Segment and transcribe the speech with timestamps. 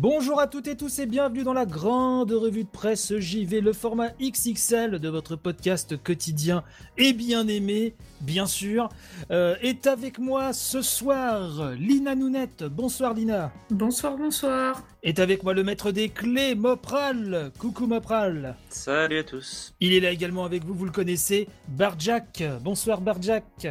[0.00, 3.72] Bonjour à toutes et tous et bienvenue dans la grande revue de presse JV, le
[3.72, 6.62] format XXL de votre podcast quotidien
[6.96, 8.90] et bien aimé, bien sûr.
[9.32, 12.62] Euh, est avec moi ce soir Lina Nounette.
[12.62, 13.50] Bonsoir Lina.
[13.70, 14.84] Bonsoir, bonsoir.
[15.02, 17.50] Est avec moi le maître des clés, Mopral.
[17.58, 18.54] Coucou Mopral.
[18.68, 19.74] Salut à tous.
[19.80, 22.44] Il est là également avec vous, vous le connaissez, Barjack.
[22.62, 23.66] Bonsoir Barjack.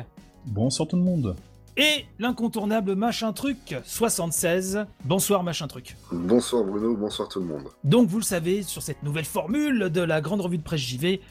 [0.46, 1.38] Bonsoir tout le monde.
[1.80, 4.88] Et l'incontournable Machin Truc 76.
[5.06, 5.96] Bonsoir Machin Truc.
[6.12, 7.70] Bonsoir Bruno, bonsoir tout le monde.
[7.84, 11.22] Donc vous le savez, sur cette nouvelle formule de la grande revue de presse JV,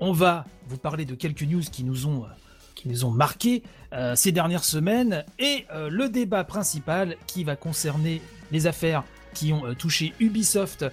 [0.00, 2.28] on va vous parler de quelques news qui nous ont, euh,
[2.74, 3.62] qui nous ont marqué
[3.94, 8.20] euh, ces dernières semaines et euh, le débat principal qui va concerner
[8.52, 10.84] les affaires qui ont euh, touché Ubisoft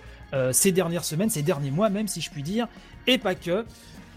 [0.54, 2.70] ces dernières semaines, ces derniers mois même si je puis dire,
[3.06, 3.66] et pas que.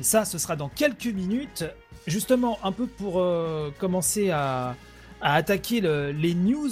[0.01, 1.65] Et ça, ce sera dans quelques minutes.
[2.07, 4.77] Justement, un peu pour euh, commencer à,
[5.21, 6.69] attaquer le- les news,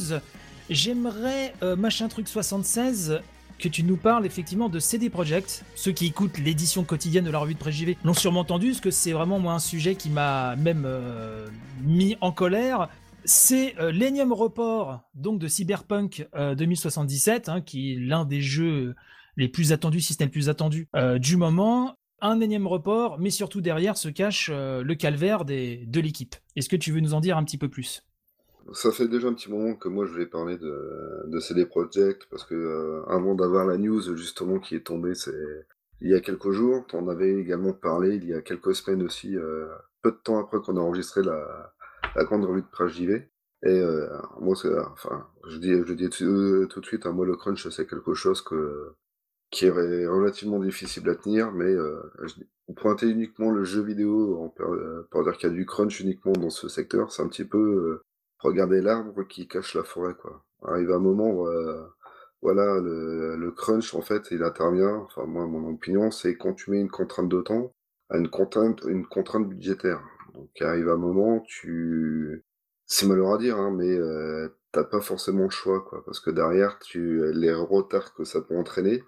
[0.69, 3.20] j'aimerais, euh, machin truc 76,
[3.59, 5.64] que tu nous parles effectivement de CD Projekt.
[5.75, 8.81] Ceux qui écoutent l'édition quotidienne de la revue de Presse JV l'ont sûrement entendu, parce
[8.81, 11.47] que c'est vraiment moi un sujet qui m'a même euh,
[11.83, 12.89] mis en colère.
[13.25, 13.92] C'est euh,
[14.33, 18.95] report donc de Cyberpunk euh, 2077, hein, qui est l'un des jeux
[19.36, 21.97] les plus attendus, si ce le plus attendu du moment.
[22.25, 26.37] Un énième report, mais surtout derrière se cache euh, le calvaire de l'équipe.
[26.55, 28.05] Est-ce que tu veux nous en dire un petit peu plus?
[28.73, 32.45] Ça fait déjà un petit moment que moi je voulais parler de, CD Projekt parce
[32.45, 35.67] que euh, avant d'avoir la news justement qui est tombée c'est
[36.01, 39.36] il y a quelques jours, t'en avais également parlé il y a quelques semaines aussi,
[39.36, 39.67] euh,
[40.01, 41.73] peu de temps après qu'on a enregistré la,
[42.25, 43.29] grande revue de presse JV.
[43.64, 43.83] Et
[44.41, 44.55] moi
[44.92, 46.09] enfin je dis
[46.69, 48.95] tout de suite, hein, moi le crunch c'est quelque chose que
[49.53, 52.00] qui est relativement difficile à tenir, mais euh,
[52.36, 56.33] dis- pointer uniquement le jeu vidéo per- euh, dire qu'il y a du crunch uniquement
[56.33, 58.05] dans ce secteur, c'est un petit peu euh,
[58.39, 60.45] regarder l'arbre qui cache la forêt, quoi.
[60.64, 61.86] Arrive un moment où, euh,
[62.40, 66.70] voilà, le, le crunch, en fait, il intervient, enfin, moi, mon opinion, c'est quand tu
[66.70, 67.74] mets une contrainte de temps
[68.11, 70.02] à une contrainte, une contrainte budgétaire.
[70.34, 72.45] Donc, arrive un moment, tu,
[72.86, 76.30] c'est malheureux à dire, hein, mais euh, t'as pas forcément le choix, quoi, parce que
[76.30, 79.02] derrière, tu, les retards que ça peut entraîner,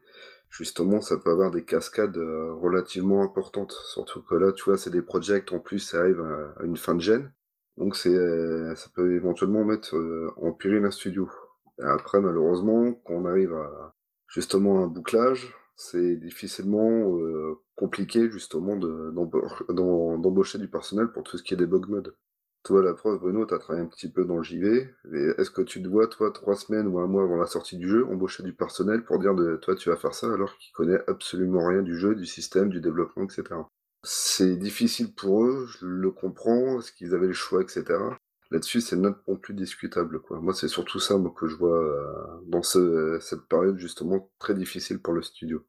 [0.55, 3.73] justement, ça peut avoir des cascades euh, relativement importantes.
[3.93, 6.95] Surtout que là, tu vois, c'est des projects, en plus, ça arrive à, une fin
[6.95, 7.33] de gêne.
[7.77, 11.29] Donc, c'est, euh, ça peut éventuellement mettre euh, en péril un studio.
[11.83, 13.95] Après, malheureusement, quand on arrive à
[14.29, 17.19] justement un bouclage, c'est difficilement
[17.75, 22.15] compliqué, justement, d'embaucher du personnel pour tout ce qui est des bug modes.
[22.65, 24.89] Toi, la preuve, Bruno, t'as travaillé un petit peu dans le JV.
[25.37, 27.87] Est-ce que tu te vois, toi, trois semaines ou un mois avant la sortie du
[27.87, 30.99] jeu, embaucher du personnel pour dire de toi, tu vas faire ça alors qu'il connaît
[31.07, 33.45] absolument rien du jeu, du système, du développement, etc.
[34.03, 37.85] C'est difficile pour eux, je le comprends, est-ce qu'ils avaient le choix, etc.
[38.51, 40.41] Là-dessus, c'est net non plus discutable, quoi.
[40.41, 45.01] Moi, c'est surtout ça, que je vois euh, dans ce, cette période, justement, très difficile
[45.01, 45.67] pour le studio.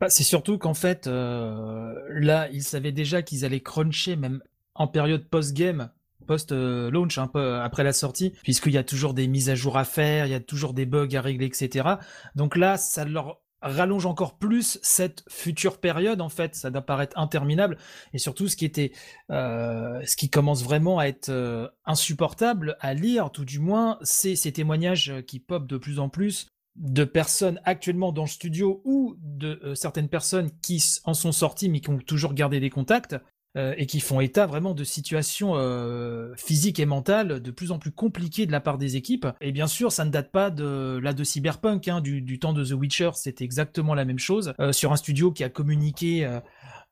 [0.00, 4.42] Bah, C'est surtout qu'en fait, euh, là, ils savaient déjà qu'ils allaient cruncher même
[4.74, 5.90] en période post-game,
[6.22, 9.84] post-launch, un peu après la sortie, puisqu'il y a toujours des mises à jour à
[9.84, 11.88] faire, il y a toujours des bugs à régler, etc.
[12.34, 17.18] Donc là, ça leur rallonge encore plus cette future période, en fait, ça doit paraître
[17.18, 17.78] interminable,
[18.12, 18.92] et surtout ce qui était,
[19.30, 24.36] euh, ce qui commence vraiment à être euh, insupportable à lire, tout du moins, c'est
[24.36, 29.16] ces témoignages qui popent de plus en plus de personnes actuellement dans le studio ou
[29.18, 33.14] de euh, certaines personnes qui en sont sorties mais qui ont toujours gardé des contacts
[33.56, 37.78] euh, et qui font état vraiment de situations euh, physiques et mentales de plus en
[37.78, 39.26] plus compliquées de la part des équipes.
[39.40, 42.64] Et bien sûr, ça ne date pas de là de Cyberpunk, hein, du, temps de
[42.64, 46.26] The Witcher, c'était exactement la même chose euh, sur un studio qui a communiqué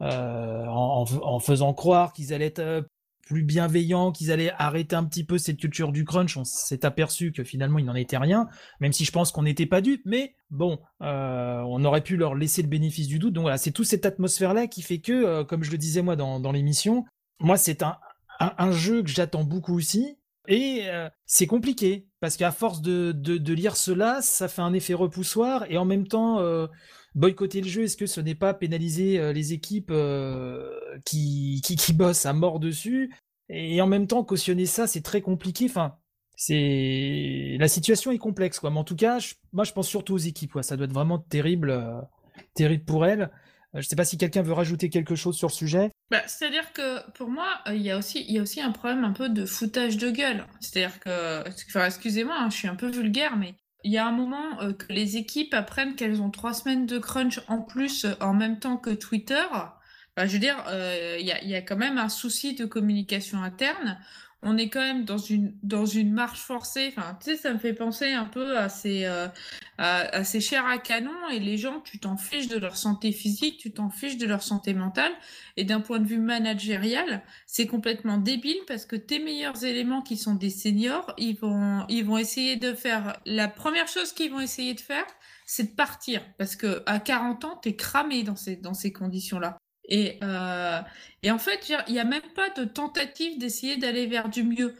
[0.01, 2.55] en, en- faisant croire qu'ils allaient
[3.31, 6.37] plus bienveillants, qu'ils allaient arrêter un petit peu cette culture du crunch.
[6.37, 8.49] On s'est aperçu que finalement il n'en était rien
[8.81, 12.35] même si je pense qu'on n'était pas dupes, mais bon, euh, on aurait pu leur
[12.35, 13.33] laisser le bénéfice du doute.
[13.33, 16.17] Donc voilà, c'est toute cette atmosphère-là qui fait que, euh, comme je le disais moi
[16.17, 17.05] dans, dans l'émission,
[17.39, 17.99] moi c'est un,
[18.41, 20.17] un, jeu que j'attends beaucoup aussi.
[20.49, 24.95] Et euh, c'est compliqué, parce qu'à force de, de, lire cela, ça fait un effet
[24.95, 26.41] repoussoir, et en même temps,
[27.15, 30.71] boycotter le jeu, est-ce que ce n'est pas pénaliser euh, les équipes euh,
[31.05, 33.13] qui, qui, bossent à mort dessus?
[33.49, 35.67] Et en même temps, cautionner ça, c'est très compliqué.
[35.69, 35.97] Enfin,
[36.37, 38.71] c'est la situation est complexe quoi.
[38.71, 39.19] Mais en tout cas,
[39.53, 40.53] moi je pense surtout aux équipes.
[40.53, 40.63] quoi.
[40.63, 42.01] Ça doit être vraiment terrible, euh,
[42.55, 43.31] terrible pour elles.
[43.75, 45.91] Je sais pas si quelqu'un veut rajouter quelque chose sur le sujet.
[46.11, 49.13] Bah, C'est-à-dire que pour moi, il y, a aussi- y a aussi un problème un
[49.13, 50.45] peu de foutage de gueule.
[50.61, 51.45] C'est-à-dire que,
[51.87, 53.55] excusez-moi, hein, je suis un peu vulgaire, mais
[53.85, 56.99] il y a un moment euh, que les équipes apprennent qu'elles ont trois semaines de
[56.99, 59.43] crunch en plus euh, en même temps que Twitter.
[60.17, 63.43] Bah, je veux dire, euh, il il y a quand même un souci de communication
[63.43, 63.99] interne.
[64.43, 66.93] On est quand même dans une, dans une marche forcée.
[66.97, 69.29] Enfin, tu sais, ça me fait penser un peu à ces, euh,
[69.77, 73.59] à, ces chairs à canon et les gens, tu t'en fiches de leur santé physique,
[73.59, 75.13] tu t'en fiches de leur santé mentale.
[75.59, 80.17] Et d'un point de vue managérial, c'est complètement débile parce que tes meilleurs éléments qui
[80.17, 84.41] sont des seniors, ils vont, ils vont essayer de faire, la première chose qu'ils vont
[84.41, 85.05] essayer de faire,
[85.45, 89.59] c'est de partir parce que à 40 ans, t'es cramé dans ces, dans ces conditions-là.
[89.91, 90.81] Et, euh,
[91.23, 94.75] et en fait, il n'y a même pas de tentative d'essayer d'aller vers du mieux.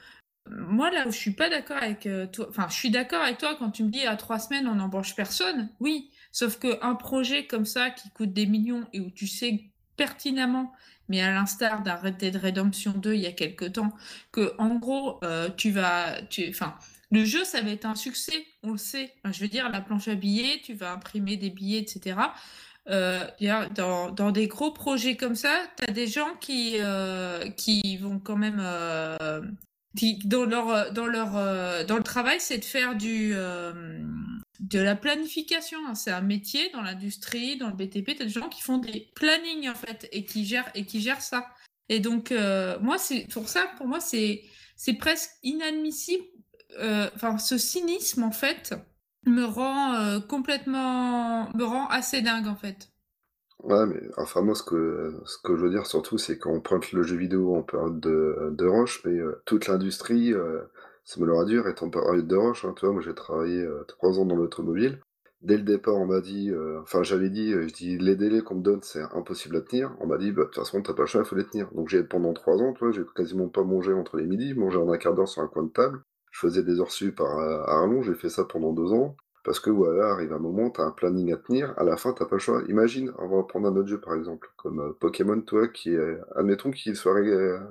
[0.49, 3.39] Moi, là où je suis pas d'accord avec euh, toi, enfin, je suis d'accord avec
[3.39, 5.69] toi quand tu me dis à trois semaines on n'embauche personne.
[5.81, 9.65] Oui, sauf qu'un projet comme ça qui coûte des millions et où tu sais
[9.97, 10.73] pertinemment,
[11.09, 13.93] mais à l'instar d'un Red Dead Redemption 2 il y a quelques temps,
[14.33, 16.17] que en gros, euh, tu vas,
[16.49, 16.75] enfin,
[17.11, 19.13] le jeu, ça va être un succès, on le sait.
[19.25, 22.17] je veux dire, la planche à billets, tu vas imprimer des billets, etc.
[22.89, 23.25] Euh,
[23.75, 28.19] dans, dans, des gros projets comme ça, tu as des gens qui, euh, qui vont
[28.19, 28.61] quand même.
[28.61, 29.43] Euh,
[29.97, 31.33] qui, dans, leur, dans, leur,
[31.85, 35.79] dans le travail, c'est de faire du, de la planification.
[35.89, 35.95] Hein.
[35.95, 38.17] C'est un métier dans l'industrie, dans le BTP.
[38.17, 41.01] Tu as des gens qui font des plannings, en fait, et qui gèrent, et qui
[41.01, 41.49] gèrent ça.
[41.89, 42.33] Et donc,
[42.81, 44.43] moi, c'est pour ça, pour moi, c'est
[44.99, 46.25] presque inadmissible.
[46.79, 48.75] Enfin, ce cynisme, en fait,
[49.27, 52.91] me rend euh, complètement, me rend assez dingue en fait.
[53.63, 56.93] Ouais, mais enfin moi ce que ce que je veux dire surtout c'est qu'on pointe
[56.93, 60.63] le jeu vidéo en période de, de roche, mais euh, toute l'industrie, euh,
[61.05, 62.65] ça me l'aura dur, est en période de roche.
[62.65, 65.01] Hein, tu vois, moi j'ai travaillé trois ans dans l'automobile.
[65.43, 66.51] Dès le départ, on m'a dit,
[66.83, 69.95] enfin j'avais dit, je dis les délais qu'on me donne c'est impossible à tenir.
[70.01, 71.71] On m'a dit, bah, de toute façon t'as pas le choix, il faut les tenir.
[71.73, 74.79] Donc j'ai pendant trois ans, tu vois, j'ai quasiment pas mangé entre les midis, manger
[74.79, 77.65] en un quart d'heure sur un coin de table je faisais des heures sup à
[77.67, 79.17] Arlon, j'ai fait ça pendant deux ans.
[79.43, 82.13] Parce que voilà, arrive un moment, tu as un planning à tenir, à la fin,
[82.13, 82.63] t'as pas le choix.
[82.69, 85.97] Imagine, on va prendre un autre jeu par exemple, comme euh, Pokémon, toi, qui
[86.37, 87.23] admettons qu'il soit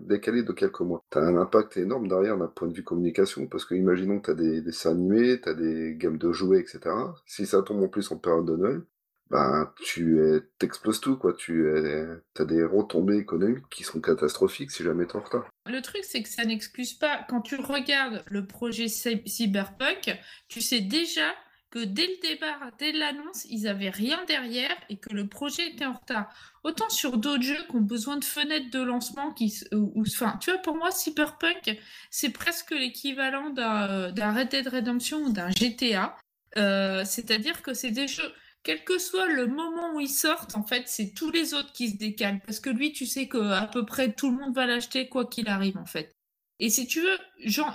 [0.02, 1.04] décalé de quelques mois.
[1.12, 4.34] T'as un impact énorme derrière d'un point de vue communication, parce que imaginons que t'as
[4.34, 6.80] des dessins animés, t'as des gammes de jouets, etc.
[7.28, 8.82] Si ça tombe en plus en période de Noël,
[9.30, 10.20] ben tu
[10.58, 11.34] t'exploses tout quoi.
[11.34, 15.48] Tu as des retombées économiques qui sont catastrophiques si jamais t'es en retard.
[15.68, 17.26] Le truc c'est que ça n'excuse pas.
[17.30, 20.18] Quand tu regardes le projet Cyberpunk,
[20.48, 21.34] tu sais déjà
[21.72, 25.86] que dès le départ, dès l'annonce, ils avaient rien derrière et que le projet était
[25.86, 26.34] en retard.
[26.64, 30.76] Autant sur d'autres jeux qui ont besoin de fenêtres de lancement qui, tu vois, pour
[30.76, 31.80] moi, Cyberpunk,
[32.10, 36.18] c'est presque l'équivalent d'un Red Dead Redemption ou d'un GTA.
[36.58, 38.34] Euh, c'est-à-dire que c'est des jeux
[38.70, 41.90] quel que soit le moment où ils sortent, en fait, c'est tous les autres qui
[41.90, 42.40] se décalent.
[42.46, 45.50] Parce que lui, tu sais qu'à peu près tout le monde va l'acheter, quoi qu'il
[45.50, 46.16] arrive, en fait.
[46.60, 47.18] Et si tu veux,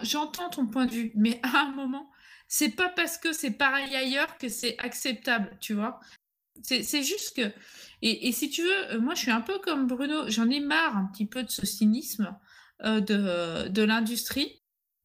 [0.02, 2.08] j'entends ton point de vue, mais à un moment,
[2.46, 5.98] c'est pas parce que c'est pareil ailleurs que c'est acceptable, tu vois.
[6.62, 7.52] C'est juste que.
[8.00, 10.96] Et, si tu veux, euh, moi, je suis un peu comme Bruno, j'en ai marre
[10.96, 12.38] un petit peu de ce cynisme
[12.84, 14.62] euh, de, l'industrie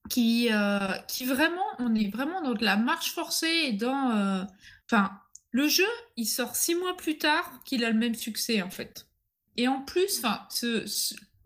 [0.07, 4.45] qui, euh, qui vraiment, on est vraiment dans de la marche forcée et dans.
[4.86, 5.19] Enfin,
[5.51, 9.07] le jeu, il sort six mois plus tard qu'il a le même succès, en fait.
[9.57, 10.48] Et en plus, enfin,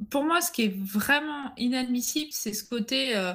[0.09, 3.33] pour moi, ce qui est vraiment inadmissible, c'est ce côté, euh,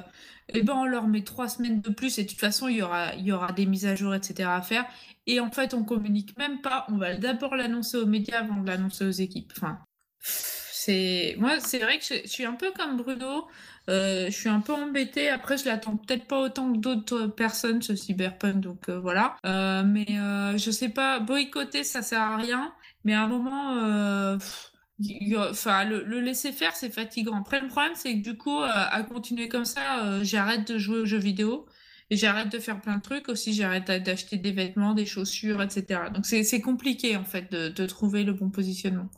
[0.49, 2.81] eh ben, on leur met trois semaines de plus et de toute façon, il y
[2.81, 4.49] aura, y aura des mises à jour, etc.
[4.49, 4.85] à faire.
[5.27, 6.85] Et en fait, on communique même pas.
[6.89, 9.51] On va d'abord l'annoncer aux médias avant de l'annoncer aux équipes.
[9.55, 9.79] Enfin,
[10.19, 13.47] c'est moi, c'est vrai que je, suis un peu comme Bruno.
[13.89, 15.29] Euh, je suis un peu embêtée.
[15.29, 19.37] Après, je l'attends peut-être pas autant que d'autres personnes ce cyberpunk, donc euh, voilà.
[19.45, 20.05] Euh, mais
[20.57, 22.73] je sais pas, boycotter, ça sert à rien.
[23.03, 24.37] Mais à un moment,
[25.49, 27.39] enfin, le, laisser faire, c'est fatigant.
[27.39, 31.05] Après, le problème, c'est que du coup, à continuer comme ça, j'arrête de jouer aux
[31.05, 31.65] jeux vidéo.
[32.11, 36.09] Et j'arrête de faire plein de trucs aussi, j'arrête d'acheter des vêtements, des chaussures, etc.
[36.11, 39.09] Donc c'est compliqué en fait de trouver le bon positionnement.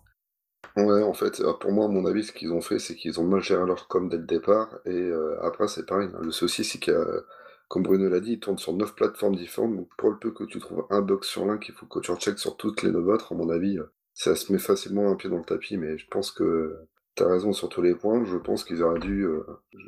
[0.77, 3.19] Ouais, en fait, euh, pour moi, à mon avis, ce qu'ils ont fait, c'est qu'ils
[3.19, 4.79] ont mal géré leur com dès le départ.
[4.85, 6.09] Et euh, après, c'est pareil.
[6.13, 6.19] Hein.
[6.21, 7.25] Le souci, c'est que,
[7.67, 9.75] comme Bruno l'a dit, ils tournent sur neuf plateformes différentes.
[9.75, 12.11] Donc, pour le peu que tu trouves un bug sur l'un qu'il faut que tu
[12.11, 15.15] recheckes sur toutes les neuf autres, à mon avis, euh, ça se met facilement un
[15.15, 15.77] pied dans le tapis.
[15.77, 16.77] Mais je pense que
[17.15, 18.23] tu as raison sur tous les points.
[18.23, 19.27] Je pense qu'ils auraient dû,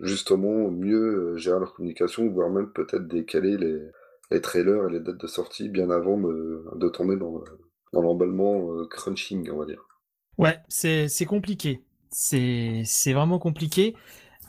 [0.02, 5.28] justement, mieux gérer leur communication, voire même peut-être décaler les, trailers et les dates de
[5.28, 7.42] sortie bien avant de, tomber dans
[7.94, 9.86] l'emballement crunching, on va dire.
[10.38, 11.84] Ouais, c'est compliqué.
[12.10, 13.96] C'est vraiment compliqué.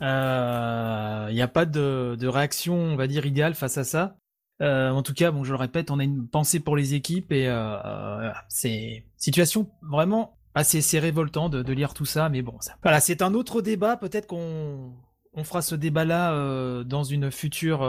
[0.01, 4.17] Il euh, n'y a pas de, de, réaction, on va dire, idéale face à ça.
[4.61, 7.31] Euh, en tout cas, bon, je le répète, on a une pensée pour les équipes
[7.31, 12.57] et euh, c'est situation vraiment assez c'est de, lire tout ça, mais bon.
[12.81, 13.97] Voilà, c'est un autre débat.
[13.97, 14.93] Peut-être qu'on
[15.33, 17.79] on fera ce débat-là euh, dans une future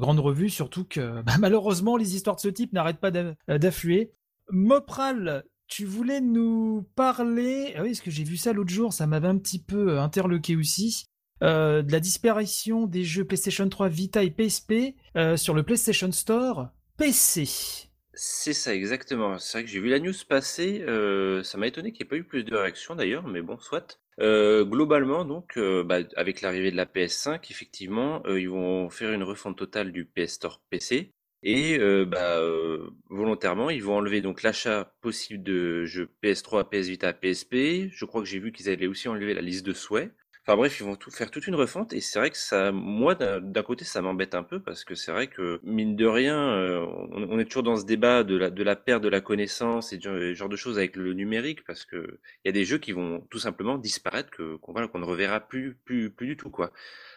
[0.00, 4.12] grande revue, surtout que bah, malheureusement les histoires de ce type n'arrêtent pas d'affluer.
[4.50, 7.74] Mopral, tu voulais nous parler.
[7.76, 10.00] Ah oui, parce que j'ai vu ça l'autre jour, ça m'avait un petit peu euh,
[10.00, 11.06] interloqué aussi.
[11.40, 14.94] de la disparition des jeux PlayStation 3, Vita et PSP
[15.36, 17.90] sur le PlayStation Store PC.
[18.16, 19.38] C'est ça, exactement.
[19.38, 20.82] C'est vrai que j'ai vu la news passer.
[20.82, 23.58] euh, ça m'a étonné qu'il n'y ait pas eu plus de réactions d'ailleurs, mais bon,
[23.58, 23.98] soit.
[24.20, 29.12] Euh, globalement, donc, euh, bah, avec l'arrivée de la PS5, effectivement, euh, ils vont faire
[29.12, 31.12] une refonte totale du PS Store PC.
[31.46, 36.88] Et euh, bah, euh, volontairement, ils vont enlever donc l'achat possible de jeux PS3, PS
[36.88, 37.90] Vita, PSP.
[37.92, 40.10] Je crois que j'ai vu qu'ils allaient aussi enlever la liste de souhaits.
[40.46, 43.14] Enfin bref, ils vont tout faire toute une refonte et c'est vrai que ça, moi
[43.14, 46.84] d'un côté, ça m'embête un peu parce que c'est vrai que mine de rien, euh,
[47.12, 50.00] on, est toujours dans ce débat de la de la perte de la connaissance et
[50.00, 52.92] ce genre de choses avec le numérique parce que il y a des jeux qui
[52.92, 56.72] vont tout simplement disparaître que qu'on voilà, ne reverra plus plus plus du tout quoi.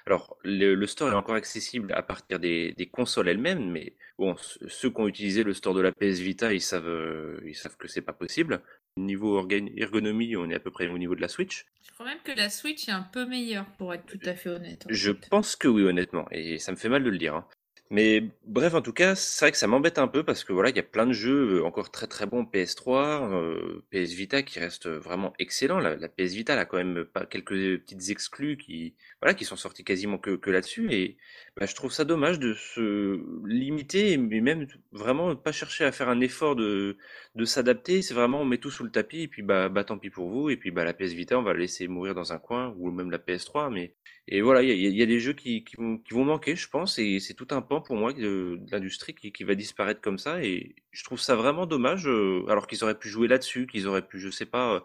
[0.06, 5.02] Alors le, store est encore accessible à partir des, consoles elles-mêmes, mais bon, ceux qui
[5.02, 8.02] ont utilisé le store de la PS Vita, ils savent euh, ils savent que c'est
[8.02, 8.62] pas possible.
[8.98, 11.66] Niveau ergonomie, on est à peu près au niveau de la Switch.
[11.88, 14.50] Je crois même que la Switch est un peu meilleure, pour être tout à fait
[14.50, 14.86] honnête.
[14.90, 15.30] Je fait.
[15.30, 17.36] pense que oui, honnêtement, et ça me fait mal de le dire.
[17.36, 17.48] hein.
[17.90, 20.70] Mais bref, en tout cas, c'est vrai que ça m'embête un peu parce que voilà,
[20.72, 24.44] il y a plein de jeux euh, encore très très bons PS3, euh, PS Vita
[24.44, 25.80] qui restent vraiment excellents.
[25.80, 29.86] La, PS Vita a quand même pas quelques petites exclus qui voilà qui sont sortis
[29.86, 31.18] quasiment que, que là-dessus et
[31.56, 36.10] bah, je trouve ça dommage de se limiter mais même vraiment pas chercher à faire
[36.10, 36.98] un effort de
[37.36, 38.02] de s'adapter.
[38.02, 40.30] C'est vraiment on met tout sous le tapis et puis bah bah tant pis pour
[40.30, 42.74] vous et puis bah la PS Vita on va la laisser mourir dans un coin
[42.78, 43.94] ou même la PS3 mais
[44.30, 47.48] et voilà, il y a, des jeux qui, vont, manquer, je pense, et c'est tout
[47.52, 51.36] un pan pour moi de, l'industrie qui, va disparaître comme ça, et je trouve ça
[51.36, 54.76] vraiment dommage, euh, alors qu'ils auraient pu jouer là-dessus, qu'ils auraient pu, je sais pas,
[54.76, 54.80] euh,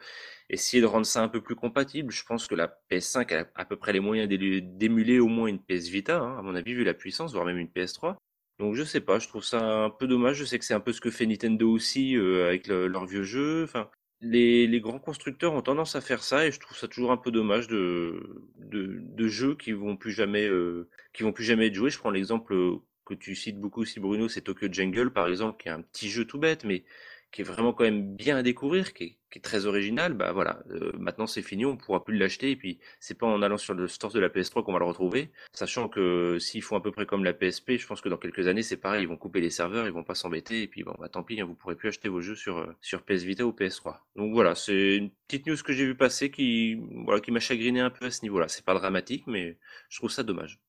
[0.49, 2.13] essayer de rendre ça un peu plus compatible.
[2.13, 5.61] Je pense que la PS5 a à peu près les moyens d'émuler au moins une
[5.61, 8.17] PS Vita, hein, à mon avis, vu la puissance, voire même une PS3.
[8.59, 10.37] Donc je sais pas, je trouve ça un peu dommage.
[10.37, 13.07] Je sais que c'est un peu ce que fait Nintendo aussi euh, avec le- leurs
[13.07, 13.65] vieux jeux.
[13.65, 13.91] Enfin,
[14.23, 17.31] les, grands constructeurs ont tendance à faire ça et je trouve ça toujours un peu
[17.31, 21.75] dommage de, de, de jeux qui vont plus jamais euh, qui vont plus jamais être
[21.75, 21.91] joués.
[21.91, 25.61] Je prends l'exemple euh, que tu cites beaucoup aussi Bruno, c'est Tokyo Jungle par exemple,
[25.61, 26.85] qui est un petit jeu tout bête mais
[27.33, 30.13] qui est vraiment quand même bien à découvrir, qui est, très original.
[30.13, 33.41] Bah voilà, euh, maintenant c'est fini, on pourra plus l'acheter et puis c'est pas en
[33.41, 36.77] allant sur le store de la PS3 qu'on va le retrouver, sachant que s'ils font
[36.77, 39.09] à peu près comme la PSP, je pense que dans quelques années c'est pareil, ils
[39.09, 41.47] vont couper les serveurs, ils vont pas s'embêter et puis bon bah tant pis, hein,
[41.47, 44.01] vous pourrez plus acheter vos jeux sur euh, sur PS Vita ou PS3.
[44.17, 47.81] Donc voilà, c'est une petite news que j'ai vu passer qui voilà qui m'a chagriné
[47.81, 48.49] un peu à ce niveau-là.
[48.49, 49.57] C'est pas dramatique, mais
[49.89, 50.61] je trouve ça dommage.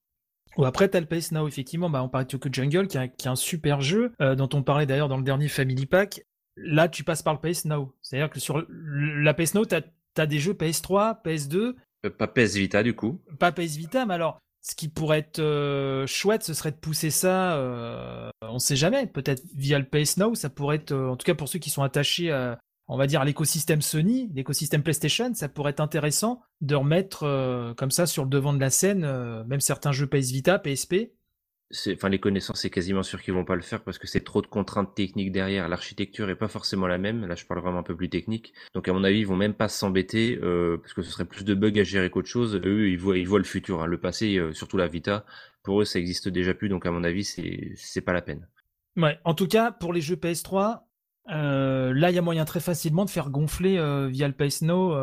[0.57, 2.99] Ou après, t'as le PS Now, effectivement, bah, on parlait de Tokyo Jungle, qui est
[2.99, 5.85] un, qui est un super jeu, euh, dont on parlait d'ailleurs dans le dernier Family
[5.85, 6.25] Pack.
[6.55, 7.93] Là, tu passes par le PS Now.
[8.01, 9.81] C'est-à-dire que sur la PS Now, t'as
[10.17, 13.19] as des jeux PS3, PS2, Euh, pas PS Vita du coup.
[13.39, 17.09] pas PS Vita, mais alors, ce qui pourrait être euh, chouette, ce serait de pousser
[17.09, 21.25] ça, euh, on sait jamais, peut-être via le PS Now, ça pourrait être, en tout
[21.25, 25.33] cas pour ceux qui sont attachés à, on va dire, à l'écosystème Sony, l'écosystème PlayStation,
[25.33, 29.01] ça pourrait être intéressant de remettre comme ça sur le devant de la scène,
[29.45, 31.11] même certains jeux PS Vita, PSP,
[31.93, 34.41] enfin, les connaissances, c'est quasiment sûr qu'ils vont pas le faire parce que c'est trop
[34.41, 35.67] de contraintes techniques derrière.
[35.69, 37.25] L'architecture est pas forcément la même.
[37.25, 38.53] Là, je parle vraiment un peu plus technique.
[38.73, 41.43] Donc, à mon avis, ils vont même pas s'embêter euh, parce que ce serait plus
[41.43, 42.59] de bugs à gérer qu'autre chose.
[42.63, 43.85] Eux, ils voient, le futur, hein.
[43.87, 45.25] le passé, euh, surtout la Vita.
[45.63, 46.69] Pour eux, ça existe déjà plus.
[46.69, 48.47] Donc, à mon avis, c'est, c'est pas la peine.
[48.95, 50.81] Ouais, en tout cas, pour les jeux PS3,
[51.31, 53.75] euh, là, il y a moyen très facilement de faire gonfler
[54.09, 54.93] via le PS Now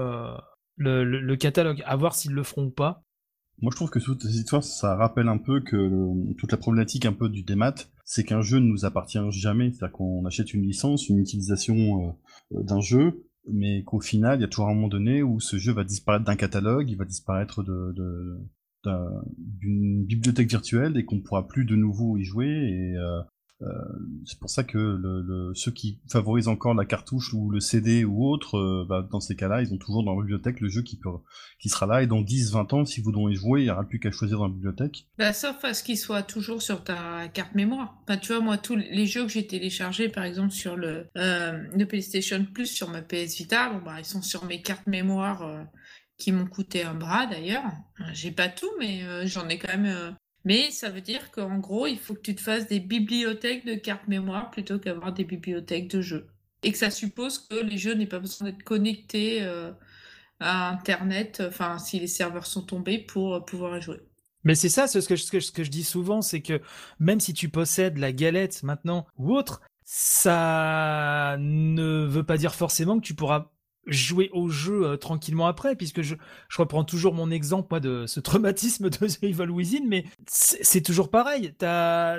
[0.77, 1.83] le, le- le catalogue.
[1.87, 3.03] À voir s'ils le feront ou pas.
[3.63, 6.59] Moi, je trouve que toute cette histoire, ça rappelle un peu que le- toute la
[6.59, 7.75] problématique un peu du démat,
[8.05, 9.71] c'est qu'un jeu ne nous appartient jamais.
[9.71, 12.17] C'est-à-dire qu'on achète une licence, une utilisation
[12.55, 15.57] euh, d'un jeu, mais qu'au final, il y a toujours un moment donné où ce
[15.59, 18.39] jeu va disparaître d'un catalogue, il va disparaître de, de-
[18.85, 22.47] d'un- d'une bibliothèque virtuelle et qu'on ne pourra plus de nouveau y jouer.
[22.49, 23.23] Et euh, euh,
[24.25, 28.57] c'est pour ça que ceux qui favorisent encore la cartouche ou le CD ou autre,
[28.57, 30.99] euh, bah, dans ces cas-là, ils ont toujours dans la bibliothèque le jeu qui,
[31.69, 32.03] sera là.
[32.03, 34.49] Et dans 10-20 ans, si vous voulez jouer, il n'y aura plus qu'à choisir dans
[34.49, 35.07] la bibliothèque.
[35.19, 37.99] Bah, sauf à ce qu'il soit toujours sur ta carte mémoire.
[38.03, 41.87] Enfin, tu vois, moi, tous les jeux que j'ai téléchargés, par exemple, sur le, euh,
[41.89, 45.63] PlayStation Plus, sur ma PS Vita, bon, bah, ils sont sur mes cartes mémoire euh,
[46.17, 47.65] qui m'ont coûté un bras, d'ailleurs.
[48.01, 50.17] Euh, J'ai pas tout, mais euh, j'en ai quand même...
[50.45, 53.75] Mais ça veut dire qu'en gros, il faut que tu te fasses des bibliothèques de
[53.75, 56.29] cartes mémoire plutôt qu'avoir des bibliothèques de jeux.
[56.63, 59.73] Et que ça suppose que les jeux n'aient pas besoin d'être connectés euh,
[60.41, 64.01] à Internet, enfin, si les serveurs sont tombés, pour euh, pouvoir jouer.
[64.45, 66.61] Mais c'est ça, ce ce que je dis souvent, c'est que
[66.99, 72.99] même si tu possèdes la galette maintenant ou autre, ça ne veut pas dire forcément
[72.99, 73.51] que tu pourras
[73.91, 76.15] jouer au jeu euh, tranquillement après, puisque je,
[76.49, 80.81] je reprends toujours mon exemple moi de ce traumatisme de The Evil Within, mais c'est
[80.81, 81.53] toujours pareil.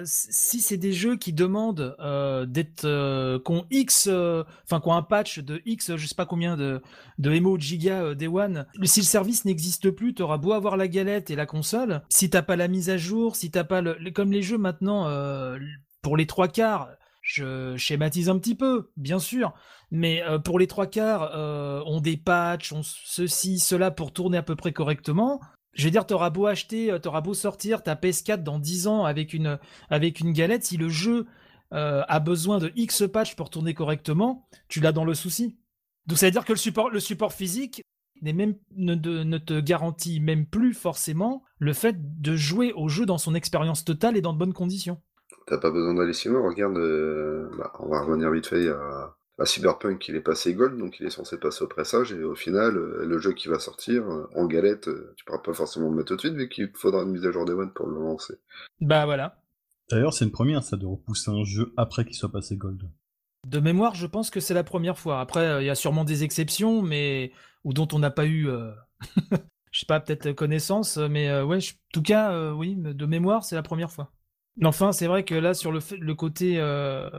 [0.05, 5.39] Si c'est des jeux qui demandent euh, d'être euh, qu'on X, enfin qu'on un patch
[5.39, 6.81] de X, je sais pas combien de
[7.17, 11.29] de MO giga Day One, si le service n'existe plus, t'auras beau avoir la galette
[11.29, 14.31] et la console, si t'as pas la mise à jour, si t'as pas le, comme
[14.31, 15.07] les jeux maintenant
[16.01, 16.89] pour les trois quarts
[17.33, 19.53] je schématise un petit peu, bien sûr,
[19.89, 24.38] mais euh, pour les trois quarts, euh, on des patchs, on ceci, cela pour tourner
[24.38, 25.39] à peu près correctement.
[25.73, 29.05] Je veux dire, t'auras beau acheter, euh, t'auras beau sortir ta PS4 dans 10 ans
[29.05, 29.59] avec une,
[29.89, 31.27] avec une galette, si le jeu
[31.73, 35.57] a besoin de X patch pour tourner correctement, tu l'as dans le souci.
[36.05, 37.81] Donc ça veut dire que le support, physique
[38.21, 43.35] même, ne, te garantit même plus forcément le fait de jouer au jeu dans son
[43.35, 45.01] expérience totale et dans de bonnes conditions.
[45.48, 49.15] T'as pas besoin d'aller si loin, regarde, euh, bah, on va revenir vite fait à,
[49.39, 52.36] à, Cyberpunk, il est passé Gold, donc il est censé passer au pressage, et au
[52.36, 55.95] final, euh, le jeu qui va sortir, euh, en galette, tu pourras pas forcément le
[55.95, 58.00] mettre tout de suite, vu qu'il faudra une mise à jour des modes pour le
[58.00, 58.36] lancer.
[58.79, 59.41] Bah voilà.
[59.89, 62.83] D'ailleurs, c'est une première, ça, de repousser un jeu après qu'il soit passé Gold.
[63.48, 65.19] De mémoire, je pense que c'est la première fois.
[65.19, 67.31] Après, il y a sûrement des exceptions, mais
[67.63, 68.48] ou dont on n'a pas eu,
[69.71, 73.63] je sais pas, peut-être connaissance, mais ouais, en tout cas, oui, de mémoire, c'est la
[73.63, 74.12] première fois.
[74.63, 77.10] Enfin, c'est vrai que là, sur le, côté euh,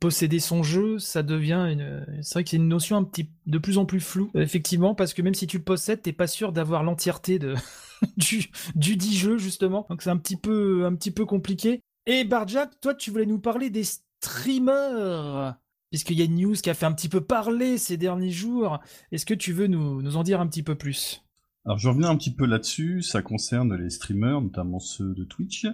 [0.00, 2.06] posséder son jeu, ça devient une.
[2.22, 5.12] C'est vrai que c'est une notion un petit de plus en plus floue, effectivement, parce
[5.12, 7.38] que même si tu le possèdes, t'es pas sûr d'avoir l'entièreté
[8.16, 9.86] du du dit jeu justement.
[9.90, 11.80] Donc c'est un petit peu un petit peu compliqué.
[12.06, 15.56] Et Barjack, toi, tu voulais nous parler des streamers,
[15.90, 18.80] puisqu'il y a une news qui a fait un petit peu parler ces derniers jours.
[19.10, 21.24] Est-ce que tu veux nous, nous en dire un petit peu plus?
[21.64, 25.66] Alors je reviens un petit peu là-dessus, ça concerne les streamers, notamment ceux de Twitch.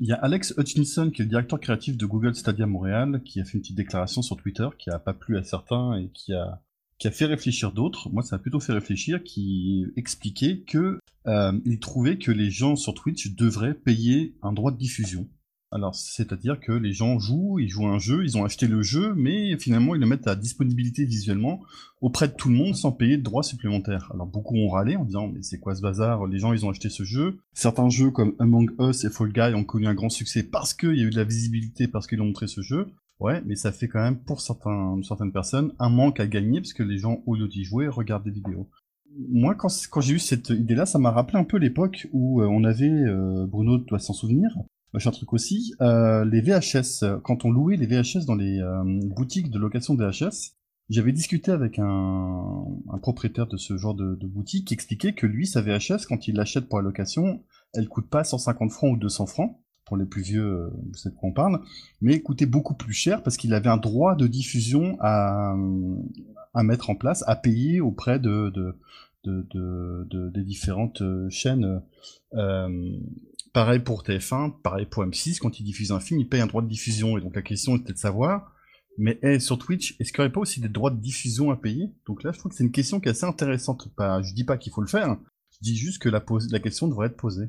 [0.00, 3.40] Il y a Alex Hutchinson, qui est le directeur créatif de Google Stadia Montréal, qui
[3.40, 6.34] a fait une petite déclaration sur Twitter qui a pas plu à certains et qui
[6.34, 6.60] a
[6.98, 8.08] qui a fait réfléchir d'autres.
[8.10, 12.76] Moi, ça a plutôt fait réfléchir, qui expliquait que euh, il trouvait que les gens
[12.76, 15.28] sur Twitch devraient payer un droit de diffusion.
[15.72, 19.14] Alors, c'est-à-dire que les gens jouent, ils jouent un jeu, ils ont acheté le jeu,
[19.16, 21.60] mais finalement ils le mettent à disponibilité visuellement
[22.00, 24.10] auprès de tout le monde sans payer de droits supplémentaires.
[24.14, 26.26] Alors beaucoup ont râlé en disant mais c'est quoi ce bazar?
[26.26, 27.38] Les gens ils ont acheté ce jeu.
[27.52, 30.94] Certains jeux comme Among Us et Fall Guy ont connu un grand succès parce qu'il
[30.94, 32.86] y a eu de la visibilité, parce qu'ils ont montré ce jeu.
[33.18, 36.82] Ouais, mais ça fait quand même pour certaines personnes un manque à gagner parce que
[36.82, 38.68] les gens au lieu d'y jouer regardent des vidéos
[39.30, 42.46] moi, quand, quand j'ai eu cette idée-là, ça m'a rappelé un peu l'époque où euh,
[42.46, 44.50] on avait, euh, Bruno doit s'en souvenir,
[45.04, 49.50] un truc aussi, euh, les VHS, quand on louait les VHS dans les euh, boutiques
[49.50, 50.54] de location de VHS,
[50.88, 52.64] j'avais discuté avec un,
[53.02, 56.68] propriétaire de ce genre de, boutique qui expliquait que lui, sa VHS, quand il l'achète
[56.68, 57.42] pour la location,
[57.74, 61.14] elle coûte pas 150 francs ou 200 francs, pour les plus vieux, euh, vous savez
[61.14, 61.60] de quoi on parle,
[62.00, 65.54] mais coûtait beaucoup plus cher parce qu'il avait un droit de diffusion à,
[66.62, 68.78] mettre en place, à payer auprès de, de,
[69.24, 71.82] de, de des différentes chaînes
[73.56, 76.60] Pareil pour TF1, pareil pour M6, quand ils diffusent un film, ils payent un droit
[76.60, 77.16] de diffusion.
[77.16, 78.52] Et donc la question était de savoir,
[78.98, 81.90] mais sur Twitch, est-ce qu'il n'y aurait pas aussi des droits de diffusion à payer?
[82.06, 83.88] Donc là, je trouve que c'est une question qui est assez intéressante.
[83.96, 85.16] Pas, je dis pas qu'il faut le faire,
[85.52, 87.48] je dis juste que la, la question devrait être posée.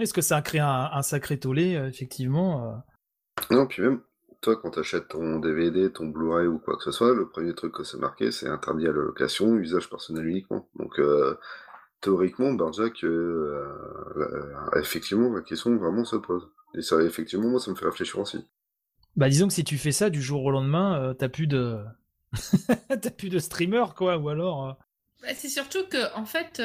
[0.00, 3.54] Est-ce que ça a créé un, sacré tollé, euh, effectivement euh?
[3.54, 4.00] Non, puis même,
[4.40, 7.54] toi, quand tu achètes ton DVD, ton Blu-ray ou quoi que ce soit, le premier
[7.54, 10.68] truc que c'est marqué, c'est interdit à la location, usage personnel uniquement.
[10.74, 11.36] Donc, euh,
[12.00, 13.64] théoriquement, Barjack, euh,
[14.16, 16.48] euh, effectivement, la question vraiment se pose.
[16.74, 18.38] Et ça, effectivement, moi, ça me fait réfléchir aussi.
[19.16, 21.78] Bah, disons que si tu fais ça du jour au lendemain, euh, t'as plus de.
[22.88, 24.78] t'as plus de streamer, quoi, ou alors.
[25.22, 26.62] Bah, c'est surtout que, en fait,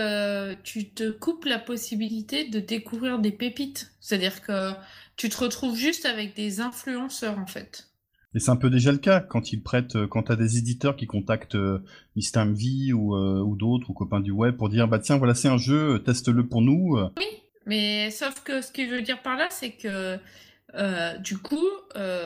[0.63, 3.91] tu te coupes la possibilité de découvrir des pépites.
[3.99, 4.71] C'est-à-dire que
[5.17, 7.89] tu te retrouves juste avec des influenceurs, en fait.
[8.35, 10.97] Et c'est un peu déjà le cas quand ils prêtent, euh, quand t'as des éditeurs
[10.97, 11.79] qui contactent euh,
[12.17, 16.03] euh, ou d'autres ou copains du web pour dire bah tiens voilà c'est un jeu,
[16.03, 16.97] teste-le pour nous.
[17.17, 17.25] Oui,
[17.65, 20.19] mais sauf que ce qu'il veut dire par là c'est que
[21.19, 21.65] du coup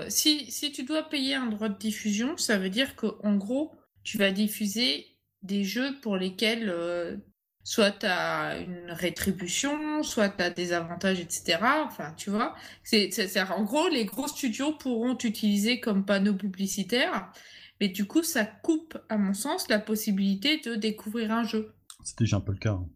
[0.07, 3.71] si, si tu dois payer un droit de diffusion, ça veut dire qu'en gros
[4.03, 5.05] tu vas diffuser
[5.43, 7.21] des jeux pour lesquels
[7.69, 11.60] soit tu une rétribution, soit tu des avantages, etc.
[11.86, 13.12] Enfin, tu vois, c'est,
[13.51, 17.32] en gros, les gros studios pourront t'utiliser comme panneau publicitaire,
[17.79, 21.75] mais du coup, ça coupe, à mon sens, la possibilité de découvrir un jeu.
[22.03, 22.71] C'est déjà un peu le cas.
[22.71, 22.89] Hein.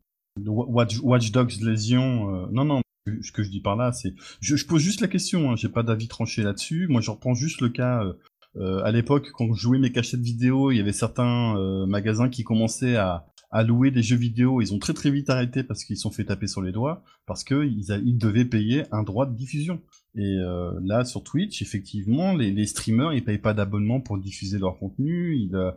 [0.43, 2.81] Watch, Dogs Lésion, euh, non, non,
[3.21, 4.15] ce que je dis par là, c'est...
[4.41, 7.61] Je, pose juste la question, hein, j'ai pas d'avis tranché là-dessus, moi je reprends juste
[7.61, 8.03] le cas...
[8.03, 8.13] Euh,
[8.55, 11.55] euh, à l'époque, quand je jouais mes cachettes vidéo, il y avait certains
[11.87, 14.61] magasins qui commençaient à, à louer des jeux vidéo.
[14.61, 17.43] Ils ont très très vite arrêté parce qu'ils sont fait taper sur les doigts, parce
[17.43, 19.79] qu'ils ils devaient payer un droit de diffusion.
[20.15, 24.57] Et euh, là, sur Twitch, effectivement, les, les, streamers, ils payent pas d'abonnement pour diffuser
[24.57, 25.37] leur contenu.
[25.37, 25.71] Ils, euh,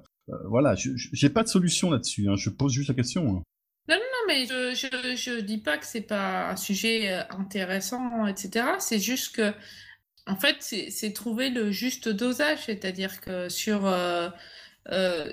[0.47, 2.27] voilà, j'ai pas de solution là-dessus.
[2.29, 2.37] Hein.
[2.37, 3.29] Je pose juste la question.
[3.29, 3.43] Hein.
[3.89, 8.67] Non, non, mais je, je, dis pas que c'est pas un sujet intéressant, etc.
[8.79, 9.53] C'est juste que,
[10.27, 12.65] en fait, c'est trouver le juste dosage.
[12.65, 13.87] C'est-à-dire que sur.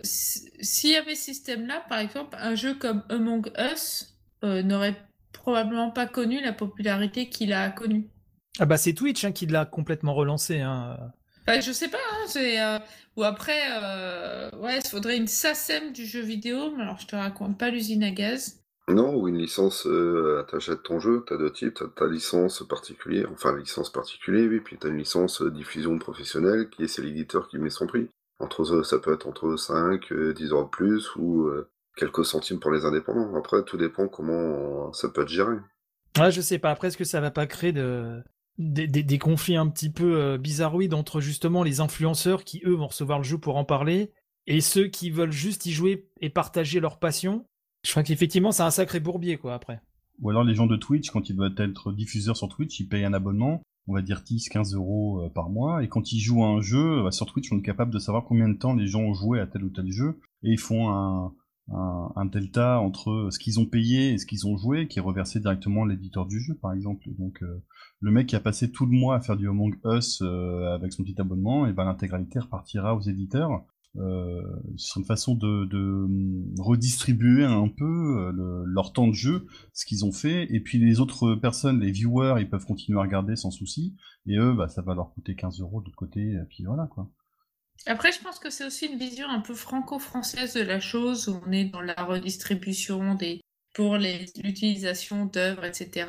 [0.04, 4.96] S'il y avait ce système-là, par exemple, un jeu comme Among Us n'aurait
[5.32, 8.10] probablement pas connu la popularité qu'il a connue.
[8.60, 10.60] Ah bah c'est Twitch hein, qui l'a complètement relancé.
[10.60, 10.98] Hein.
[11.46, 12.80] Bah, je sais pas, hein, c'est euh,
[13.18, 14.50] ou après, euh...
[14.60, 18.04] ouais, il faudrait une SACEM du jeu vidéo, mais alors je te raconte pas l'usine
[18.04, 18.62] à gaz.
[18.88, 23.30] Non, ou une licence, euh, t'achètes ton jeu, t'as deux types, t'as ta licence particulière,
[23.32, 27.48] enfin licence particulière, oui, puis t'as une licence euh, diffusion professionnelle, qui est c'est l'éditeur
[27.48, 28.08] qui met son prix.
[28.44, 31.50] Entre, ça peut être entre 5, 10 euros de plus, ou
[31.96, 33.36] quelques centimes pour les indépendants.
[33.36, 35.56] Après, tout dépend comment ça peut être géré.
[36.18, 38.24] Ouais, je sais pas, après, est-ce que ça va pas créer de
[38.58, 43.18] des, conflits un petit peu euh, bizarroïdes entre justement les influenceurs qui eux vont recevoir
[43.18, 44.12] le jeu pour en parler
[44.46, 47.46] et ceux qui veulent juste y jouer et partager leur passion?
[47.84, 49.82] Je crois qu'effectivement c'est un sacré bourbier quoi après.
[50.22, 53.06] Ou alors les gens de Twitch quand ils doivent être diffuseurs sur Twitch ils payent
[53.06, 56.44] un abonnement, on va dire 10, 15 euros euh, par mois et quand ils jouent
[56.44, 58.88] à un jeu bah, sur Twitch on est capable de savoir combien de temps les
[58.88, 61.34] gens ont joué à tel ou tel jeu et ils font un,
[61.70, 65.40] un, delta entre ce qu'ils ont payé et ce qu'ils ont joué qui est reversé
[65.40, 67.08] directement à l'éditeur du jeu par exemple.
[67.18, 67.64] Donc euh,
[68.00, 70.92] le mec qui a passé tout le mois à faire du Among Us euh, avec
[70.92, 73.64] son petit abonnement, et ben l'intégralité repartira aux éditeurs.
[73.98, 74.42] Euh,
[74.78, 80.06] c'est une façon de, hum, redistribuer un peu euh, leur temps de jeu, ce qu'ils
[80.06, 83.52] ont fait, et puis les autres personnes, les viewers, ils peuvent continuer à regarder sans
[83.52, 86.64] souci, et eux, bah, ça va leur coûter 15 euros de l'autre côté, et puis
[86.66, 87.10] voilà quoi.
[87.86, 91.42] Après, je pense que c'est aussi une vision un peu franco-française de la chose, où
[91.46, 93.42] on est dans la redistribution des
[93.74, 96.08] pour l'utilisation d'œuvres, etc.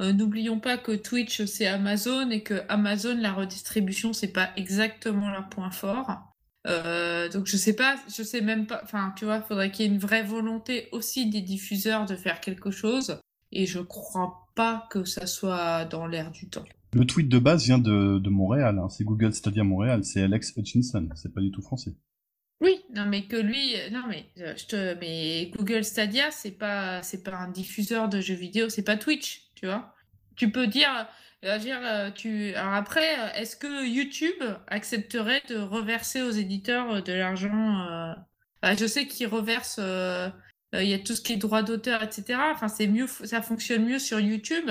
[0.00, 5.30] Euh, n'oublions pas que Twitch c'est Amazon et que Amazon la redistribution c'est pas exactement
[5.30, 6.34] leur point fort.
[6.66, 8.80] Euh, donc je sais pas, je sais même pas.
[8.82, 12.40] Enfin, tu vois, faudrait qu'il y ait une vraie volonté aussi des diffuseurs de faire
[12.40, 13.20] quelque chose.
[13.52, 16.64] Et je crois pas que ça soit dans l'air du temps.
[16.92, 18.78] Le tweet de base vient de, de Montréal.
[18.78, 18.88] Hein.
[18.88, 20.04] C'est Google Stadia Montréal.
[20.04, 21.08] C'est Alex Hutchinson.
[21.14, 21.94] C'est pas du tout français.
[22.60, 27.04] Oui, non mais que lui, non mais euh, je te, mais Google Stadia c'est pas,
[27.04, 29.92] c'est pas un diffuseur de jeux vidéo, c'est pas Twitch tu vois.
[30.36, 31.08] Tu peux dire,
[31.42, 32.54] dire euh, tu...
[32.54, 38.14] Alors après, euh, est-ce que YouTube accepterait de reverser aux éditeurs de l'argent
[38.62, 39.80] bah, Je sais qu'ils reversent,
[40.72, 42.38] il y a tout ce qui est droit d'auteur, etc.
[42.52, 44.70] Enfin, c'est mieux, ça fonctionne mieux sur YouTube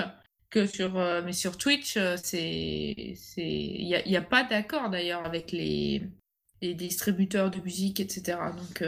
[0.50, 5.52] que sur, mais sur Twitch, c'est, c'est, il n'y a, a, pas d'accord d'ailleurs avec
[5.52, 6.04] les,
[6.62, 8.38] les distributeurs de musique, etc.
[8.56, 8.84] Donc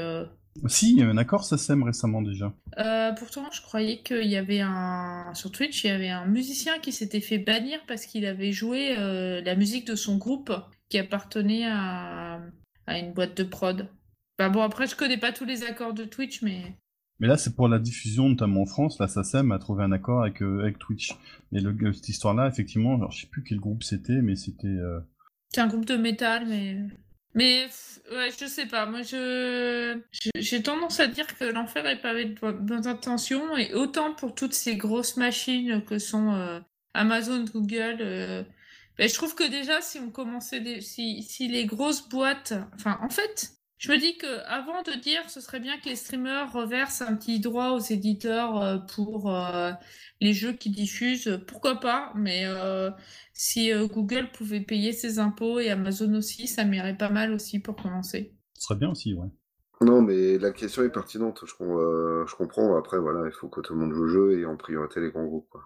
[0.67, 2.53] si, il y a un accord SACEM récemment déjà.
[2.77, 5.31] Euh, pourtant, je croyais qu'il y avait un.
[5.33, 8.95] Sur Twitch, il y avait un musicien qui s'était fait bannir parce qu'il avait joué
[8.97, 10.51] euh, la musique de son groupe
[10.89, 12.41] qui appartenait à,
[12.87, 13.87] à une boîte de prod.
[14.37, 16.75] Bah bon, après, je connais pas tous les accords de Twitch, mais.
[17.19, 18.97] Mais là, c'est pour la diffusion, notamment en France.
[18.99, 21.11] La SACEM a trouvé un accord avec, euh, avec Twitch.
[21.51, 24.77] Mais le, cette histoire-là, effectivement, alors, je sais plus quel groupe c'était, mais c'était.
[25.49, 26.77] C'est un groupe de métal, mais.
[27.35, 27.67] Mais
[28.11, 28.85] ouais, je sais pas.
[28.85, 29.99] Moi, je
[30.35, 34.53] j'ai tendance à dire que l'enfer est pavé de bonnes intentions et autant pour toutes
[34.53, 36.59] ces grosses machines que sont euh,
[36.93, 37.97] Amazon, Google.
[38.01, 38.43] Euh,
[38.97, 40.81] ben, je trouve que déjà, si on commençait, des...
[40.81, 45.27] si si les grosses boîtes, enfin, en fait, je me dis que avant de dire,
[45.29, 49.33] ce serait bien que les streamers reversent un petit droit aux éditeurs euh, pour
[50.21, 51.39] les jeux qu'ils diffusent.
[51.47, 52.45] Pourquoi pas Mais
[53.41, 57.59] si euh, Google pouvait payer ses impôts et Amazon aussi, ça m'irait pas mal aussi
[57.59, 58.33] pour commencer.
[58.55, 59.29] Ce serait bien aussi, ouais.
[59.79, 62.77] Non, mais la question est pertinente, je, euh, je comprends.
[62.77, 65.09] Après, voilà, il faut que tout le monde joue au jeu et en priorité les
[65.09, 65.47] grands groupes.
[65.49, 65.61] Quoi.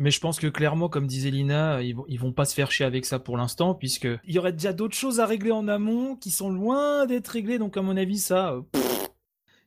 [0.00, 2.72] Mais je pense que clairement, comme disait Lina, ils vont, ils vont pas se faire
[2.72, 5.68] chier avec ça pour l'instant, puisque il y aurait déjà d'autres choses à régler en
[5.68, 7.58] amont qui sont loin d'être réglées.
[7.58, 8.62] Donc, à mon avis, ça, euh,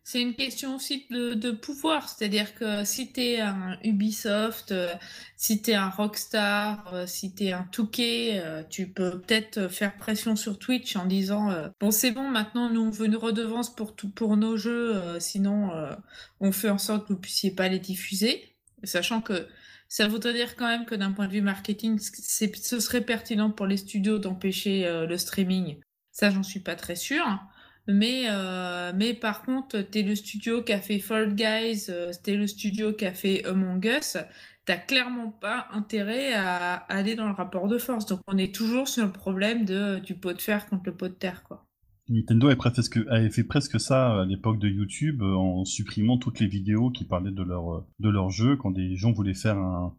[0.05, 4.93] c'est une question aussi de, pouvoir, c'est-à-dire que si t'es un Ubisoft, euh,
[5.37, 10.35] si t'es un Rockstar, euh, si t'es un Touquet, euh, tu peux peut-être faire pression
[10.35, 14.09] sur Twitch en disant bon c'est bon maintenant nous on veut une redevance pour tout
[14.09, 15.71] pour nos jeux, sinon
[16.41, 19.47] on fait en sorte que vous puissiez pas les diffuser, sachant que
[19.93, 23.67] ça voudrait dire quand même que d'un point de vue marketing, ce serait pertinent pour
[23.67, 25.77] les studios d'empêcher le streaming.
[26.11, 27.39] Ça j'en suis pas très sûre.
[27.87, 32.35] Mais, euh, mais par contre, t'es le studio qui a fait Fall Guys, euh, t'es
[32.35, 34.17] le studio qui a fait Among Us,
[34.65, 38.05] t'as clairement pas intérêt à, aller dans le rapport de force.
[38.05, 41.09] Donc on est toujours sur le problème de, du pot de fer contre le pot
[41.09, 41.62] de terre, quoi.
[42.09, 46.89] Nintendo avait fait presque ça à l'époque de YouTube euh, en supprimant toutes les vidéos
[46.89, 49.95] qui parlaient de leur, de leur jeu quand des gens voulaient faire un,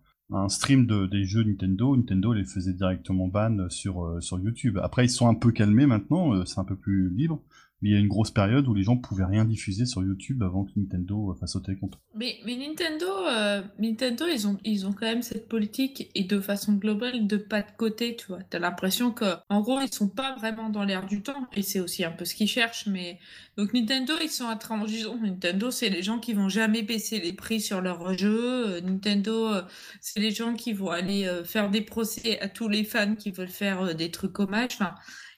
[0.49, 4.79] stream de, des jeux Nintendo, Nintendo les faisait directement ban sur, sur YouTube.
[4.83, 7.41] Après, ils sont un peu calmés maintenant, c'est un peu plus libre,
[7.83, 10.43] Mais il y a une grosse période où les gens pouvaient rien diffuser sur YouTube
[10.43, 12.01] avant que Nintendo fasse sauter contre.
[12.15, 16.41] Mais, mais Nintendo, euh, Nintendo ils, ont, ils ont quand même cette politique et de
[16.41, 18.39] façon globale de pas de côté, tu vois.
[18.49, 21.81] T'as l'impression que, en gros, ils sont pas vraiment dans l'air du temps et c'est
[21.81, 22.87] aussi un peu ce qu'ils cherchent.
[22.87, 23.19] Mais
[23.57, 25.19] donc Nintendo, ils sont intransigeants.
[25.19, 28.77] Nintendo, c'est les gens qui vont jamais baisser les prix sur leurs jeux.
[28.77, 29.63] Euh, Nintendo, euh,
[30.01, 33.49] c'est les gens qui vont aller faire des procès à tous les fans qui veulent
[33.49, 34.71] faire des trucs hommages.
[34.75, 34.95] Enfin,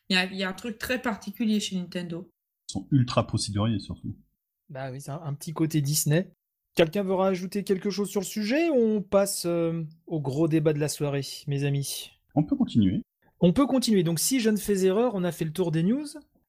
[0.08, 2.30] il y, y a, un truc très particulier chez Nintendo
[2.66, 4.14] sont ultra procéduriers surtout.
[4.68, 6.30] Bah oui, c'est un, petit côté Disney.
[6.74, 10.72] Quelqu'un veut rajouter quelque chose sur le sujet ou on passe euh, au gros débat
[10.72, 12.10] de la soirée, mes amis?
[12.34, 13.02] On peut continuer.
[13.40, 14.02] On peut continuer.
[14.02, 16.06] Donc si je ne fais erreur, on a fait le tour des news.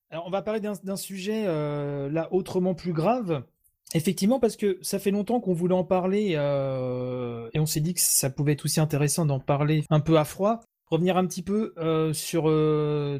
[0.09, 3.45] Alors on va parler d'un sujet euh, là autrement plus grave.
[3.93, 7.93] Effectivement, parce que ça fait longtemps qu'on voulait en parler euh, et on s'est dit
[7.93, 10.61] que ça pouvait être aussi intéressant d'en parler un peu à froid.
[10.89, 11.73] Revenir un petit peu
[12.13, 12.43] sur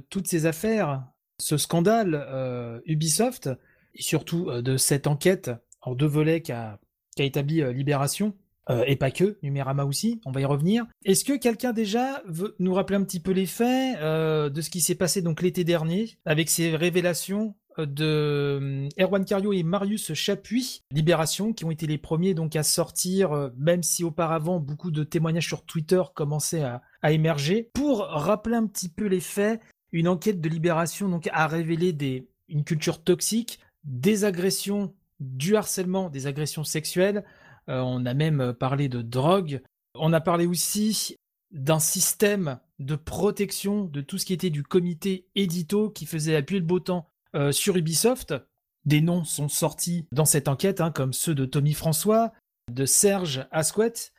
[0.10, 1.03] toutes ces affaires
[1.39, 3.49] ce scandale euh, Ubisoft,
[3.95, 5.51] et surtout euh, de cette enquête
[5.82, 6.80] en deux volets qu'a
[7.17, 8.34] établi euh, Libération,
[8.86, 10.86] et pas que, Numérama aussi, on va y revenir.
[11.06, 14.82] Est-ce que quelqu'un déjà veut nous rappeler un petit peu les faits de ce qui
[14.82, 21.54] s'est passé donc l'été dernier, avec ces révélations de Erwan Cario et Marius Chapuis, Libération,
[21.54, 25.63] qui ont été les premiers donc à sortir, même si auparavant beaucoup de témoignages sur
[25.63, 27.70] Twitter commençaient à, émerger.
[27.74, 29.62] Pour rappeler un petit peu les faits,
[29.92, 36.28] une enquête de libération donc a révélé une culture toxique, des agressions, du harcèlement, des
[36.28, 37.24] agressions sexuelles.
[37.70, 39.62] Euh, on a même parlé de drogue.
[39.96, 41.16] On a parlé aussi
[41.52, 46.60] d'un système de protection de tout ce qui était du comité édito qui faisait appuyer
[46.60, 48.34] le beau temps euh, sur Ubisoft.
[48.86, 52.32] Des noms sont sortis dans cette enquête, hein, comme ceux de Tommy François,
[52.71, 54.13] de Serge Asquette,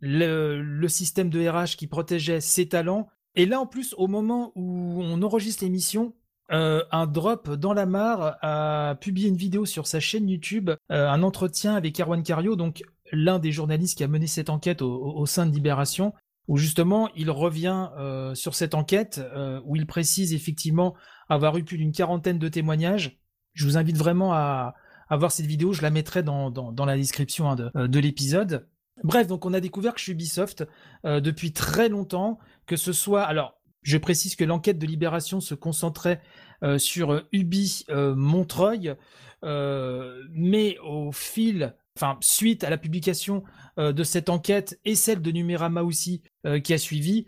[0.00, 5.00] le, système de RH qui protégeait ses talents, et là, en plus, au moment où
[5.02, 6.14] on enregistre l'émission,
[6.52, 11.08] euh, un drop dans la mare a publié une vidéo sur sa chaîne YouTube, euh,
[11.08, 12.82] un entretien avec Erwan Cario, donc
[13.12, 16.12] l'un des journalistes qui a mené cette enquête au, sein de Libération,
[16.48, 17.88] où justement il revient
[18.34, 19.20] sur cette enquête,
[19.64, 20.94] où il précise effectivement
[21.28, 23.18] avoir eu plus d'une quarantaine de témoignages.
[23.52, 24.74] Je vous invite vraiment à,
[25.10, 28.66] voir cette vidéo, je la mettrai dans, la description hein, de l'épisode.
[29.02, 30.64] Bref, donc on a découvert que chez Ubisoft,
[31.04, 33.22] euh, depuis très longtemps, que ce soit...
[33.22, 36.22] Alors, je précise que l'enquête de Libération se concentrait
[36.62, 38.94] euh, sur euh, Ubi Montreuil,
[39.42, 43.42] mais au fil, enfin, suite à la publication
[43.76, 46.22] de cette enquête et celle de Numérama aussi
[46.62, 47.26] qui a suivi,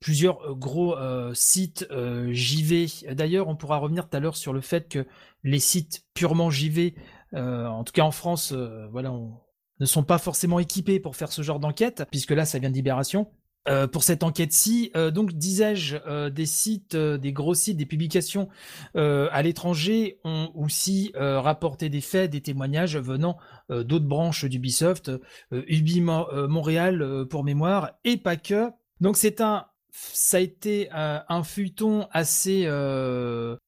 [0.00, 0.96] plusieurs gros
[1.34, 1.86] sites
[2.30, 2.86] JV.
[3.12, 5.06] D'ailleurs, on pourra revenir tout à l'heure sur le fait que
[5.44, 6.94] les sites purement JV,
[7.34, 8.52] en tout cas en France,
[8.90, 9.12] voilà,
[9.80, 12.74] ne sont pas forcément équipés pour faire ce genre d'enquête, puisque là, ça vient de
[12.74, 13.28] Libération.
[13.68, 18.48] Euh, pour cette enquête-ci, euh, donc disais-je, euh, des sites, des gros sites, des publications
[18.94, 23.38] à l'étranger ont aussi rapporté des faits, des témoignages venant
[23.70, 25.10] d'autres branches d'Ubisoft,
[25.52, 28.70] Ubi Montréal pour mémoire, et pas que.
[29.00, 32.66] Donc c'est un, ça a été un feuilleton assez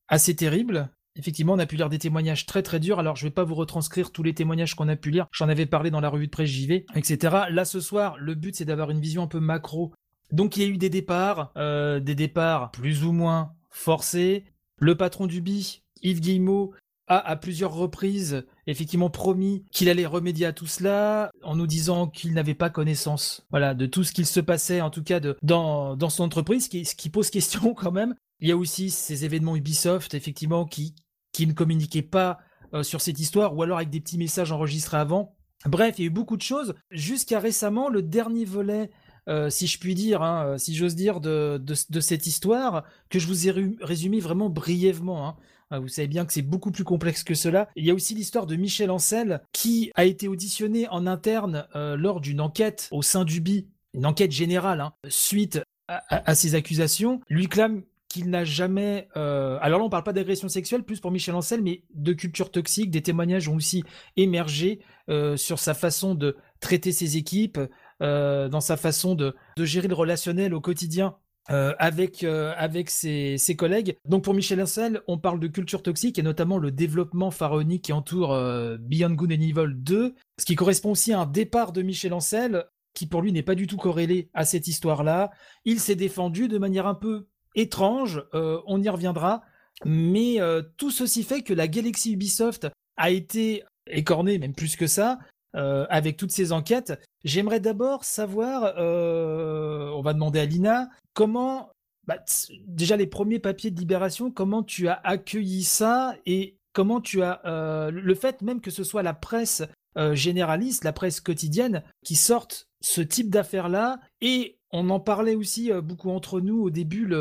[0.08, 2.98] assez terrible Effectivement, on a pu lire des témoignages très très durs.
[2.98, 5.26] Alors, je vais pas vous retranscrire tous les témoignages qu'on a pu lire.
[5.32, 7.36] J'en avais parlé dans la revue de presse JV, etc.
[7.50, 9.92] Là, ce soir, le but, c'est d'avoir une vision un peu macro.
[10.30, 14.44] Donc, il y a eu des départs, euh, des départs plus ou moins forcés.
[14.78, 16.72] Le patron du BI, Yves Guillemot,
[17.10, 22.06] a à plusieurs reprises effectivement promis qu'il allait remédier à tout cela en nous disant
[22.06, 25.36] qu'il n'avait pas connaissance voilà de tout ce qu'il se passait en tout cas de,
[25.42, 29.24] dans, dans son entreprise ce qui pose question quand même il y a aussi ces
[29.24, 30.94] événements Ubisoft, effectivement, qui,
[31.32, 32.38] qui ne communiquaient pas
[32.74, 35.36] euh, sur cette histoire, ou alors avec des petits messages enregistrés avant.
[35.66, 36.74] Bref, il y a eu beaucoup de choses.
[36.90, 38.90] Jusqu'à récemment, le dernier volet,
[39.28, 43.18] euh, si je puis dire, hein, euh, si j'ose dire, de, de, cette histoire, que
[43.18, 45.28] je vous ai résumé vraiment brièvement.
[45.28, 45.36] Hein.
[45.70, 47.68] Vous savez bien que c'est beaucoup plus complexe que cela.
[47.76, 52.20] Il y a aussi l'histoire de Michel Ancel, qui a été auditionné en interne lors
[52.20, 55.60] d'une enquête au sein du BI, une enquête générale, hein, suite
[56.08, 59.08] à, ces accusations, lui clame qu'il n'a jamais.
[59.16, 62.50] Euh, alors là, on parle pas d'agression sexuelle, plus pour Michel Ancel, mais de culture
[62.50, 62.90] toxique.
[62.90, 63.84] Des témoignages ont aussi
[64.16, 67.60] émergé euh, sur sa façon de traiter ses équipes,
[68.02, 71.16] euh, dans sa façon de, gérer le relationnel au quotidien.
[71.48, 73.96] Avec avec ses, collègues.
[74.08, 77.92] Donc pour Michel Ancel, on parle de culture toxique et notamment le développement pharaonique qui
[77.92, 78.38] entoure
[78.78, 82.66] Beyond Good and Evil 2, ce qui correspond aussi à un départ de Michel Ancel
[82.94, 85.30] qui pour lui n'est pas du tout corrélé à cette histoire-là.
[85.64, 89.42] Il s'est défendu de manière un peu étrange, euh, on y reviendra,
[89.84, 94.86] mais euh, tout ceci fait que la galaxie Ubisoft a été écornée, même plus que
[94.86, 95.18] ça,
[95.54, 97.00] euh, avec toutes ces enquêtes.
[97.24, 101.70] J'aimerais d'abord savoir, on va demander à Lina, comment
[102.06, 102.18] bah,
[102.66, 107.40] déjà les premiers papiers de libération, comment tu as accueilli ça et comment tu as
[107.44, 109.62] euh, le fait même que ce soit la presse
[109.96, 114.00] euh, généraliste, la presse quotidienne, qui sorte ce type d'affaires-là.
[114.20, 117.12] Et on en parlait aussi euh, beaucoup entre nous au début,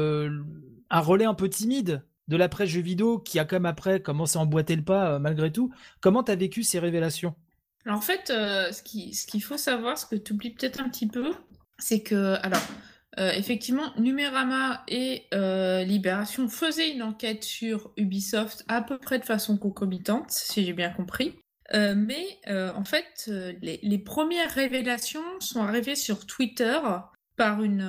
[0.89, 4.38] un relais un peu timide de la presse jeux vidéo qui a comme après commencé
[4.38, 5.72] à emboîter le pas malgré tout.
[6.00, 7.36] Comment tu as vécu ces révélations?
[7.86, 10.89] Alors en fait, ce qu'il ce qu'il faut savoir, ce que tu oublies peut-être un
[10.89, 11.34] petit peu,
[11.80, 12.62] c'est que, alors,
[13.18, 19.26] euh, effectivement, Numérama et euh, Libération faisaient une enquête sur Ubisoft à peu près de
[19.26, 21.36] façon concomitante, si j'ai bien compris.
[21.74, 23.30] Euh, mais en fait,
[23.62, 26.80] les, premières révélations sont arrivées sur Twitter
[27.36, 27.82] par une,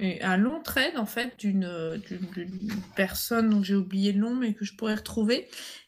[0.00, 2.00] un long trade en fait d'une
[2.94, 5.46] personne dont j'ai oublié le nom mais que je pourrais retrouver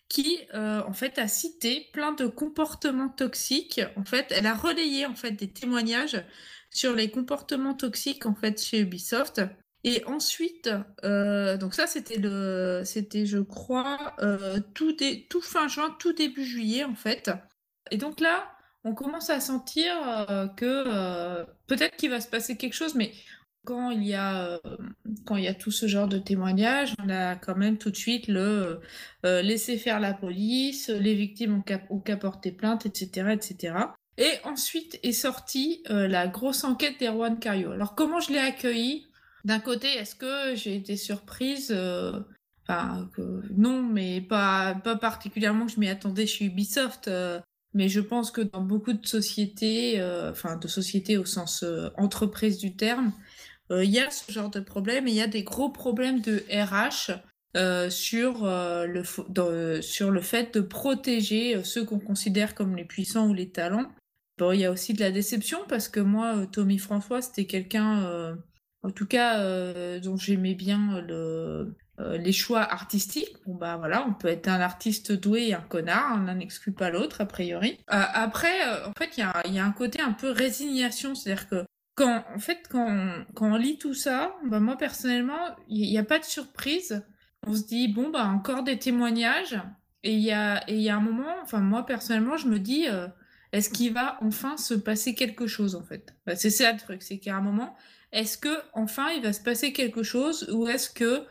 [0.08, 3.80] qui en fait a cité plein de comportements toxiques.
[3.96, 6.22] En fait, elle a relayé en fait des témoignages
[6.70, 9.42] sur les comportements toxiques en fait chez Ubisoft.
[9.84, 10.70] Et ensuite,
[11.04, 14.96] euh, donc ça c'était le, c'était je crois euh, tout,
[15.30, 17.30] tout fin juin, tout début juillet en fait.
[17.90, 18.50] Et donc là,
[18.84, 19.94] on commence à sentir
[20.30, 23.12] euh, que peut-être qu'il va se passer quelque chose, mais
[23.64, 24.60] quand il y a
[25.26, 27.96] quand il y a tout ce genre de témoignages, on a quand même tout de
[27.96, 28.80] suite le
[29.24, 33.74] laisser faire la police, les victimes ont qu'à porter plainte, etc., etc.
[34.18, 37.70] Et ensuite est sortie euh, la grosse enquête d'Erwan Cario.
[37.70, 39.06] Alors comment je l'ai accueilli
[39.44, 42.20] D'un côté, est-ce que j'ai été surprise euh,
[43.56, 47.08] non, mais pas, pas particulièrement que je m'y attendais chez Ubisoft.
[47.08, 47.40] Euh,
[47.72, 51.64] mais je pense que dans beaucoup de sociétés, enfin de sociétés au sens
[51.96, 53.12] entreprise du terme,
[53.70, 56.44] il y a ce genre de problème et il y a des gros problèmes de
[56.50, 57.12] RH
[57.90, 63.50] sur, le, sur le fait de protéger ceux qu'on considère comme les puissants ou les
[63.50, 63.90] talents
[64.38, 67.46] Bon, il y a aussi de la déception parce que moi, euh, Tommy François, c'était
[67.46, 68.36] quelqu'un, euh,
[68.84, 73.34] en tout cas, euh, dont j'aimais bien le, les choix artistiques.
[73.44, 76.72] Bon, bah voilà, on peut être un artiste doué et un connard, on n'en exclut
[76.72, 77.80] pas l'autre, a priori.
[77.88, 81.64] après, en fait, il y a, y a, un côté un peu résignation, c'est-à-dire que
[81.98, 86.04] quand, en fait, quand quand on lit tout ça, bah moi, personnellement, il n'y a
[86.04, 87.04] pas de surprise.
[87.46, 89.60] On se dit, bon, bah encore des témoignages.
[90.04, 92.86] Et il y a, et y a un moment, enfin, moi, personnellement, je me dis
[93.52, 96.14] est-ce qu'il va enfin se passer quelque chose en fait?
[96.26, 97.76] Bah, C'est ça le truc, c'est qu'à un moment,
[98.12, 101.24] est-ce que enfin il va se passer quelque chose ou est-ce que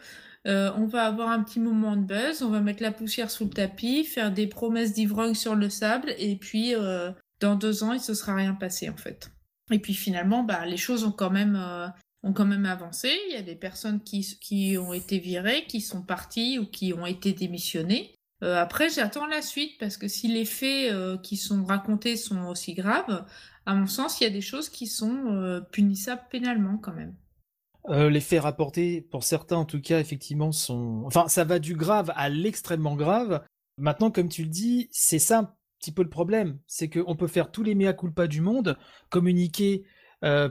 [0.48, 3.46] euh, on va avoir un petit moment de buzz, on va mettre la poussière sous
[3.46, 7.94] le tapis, faire des promesses d'ivrogne sur le sable et puis euh, dans deux ans
[7.94, 9.32] il se sera rien passé en fait.
[9.72, 11.88] Et puis finalement, bah, les choses ont quand même euh,
[12.24, 13.10] ont quand même avancé.
[13.30, 16.94] Il y a des personnes qui, qui ont été virées, qui sont parties ou qui
[16.94, 18.14] ont été démissionnées.
[18.44, 22.48] Euh, après, j'attends la suite parce que si les faits euh, qui sont racontés sont
[22.48, 23.26] aussi graves,
[23.66, 27.14] à mon sens, il y a des choses qui sont punissables pénalement quand même.
[27.90, 31.04] les faits rapportés, pour certains en tout cas, effectivement, sont.
[31.06, 33.44] Enfin, ça va du grave à l'extrêmement grave.
[33.78, 36.60] Maintenant, comme tu le dis, c'est ça petit peu le problème.
[36.68, 38.78] C'est qu'on peut faire tous les mea culpa du monde,
[39.10, 39.84] communiquer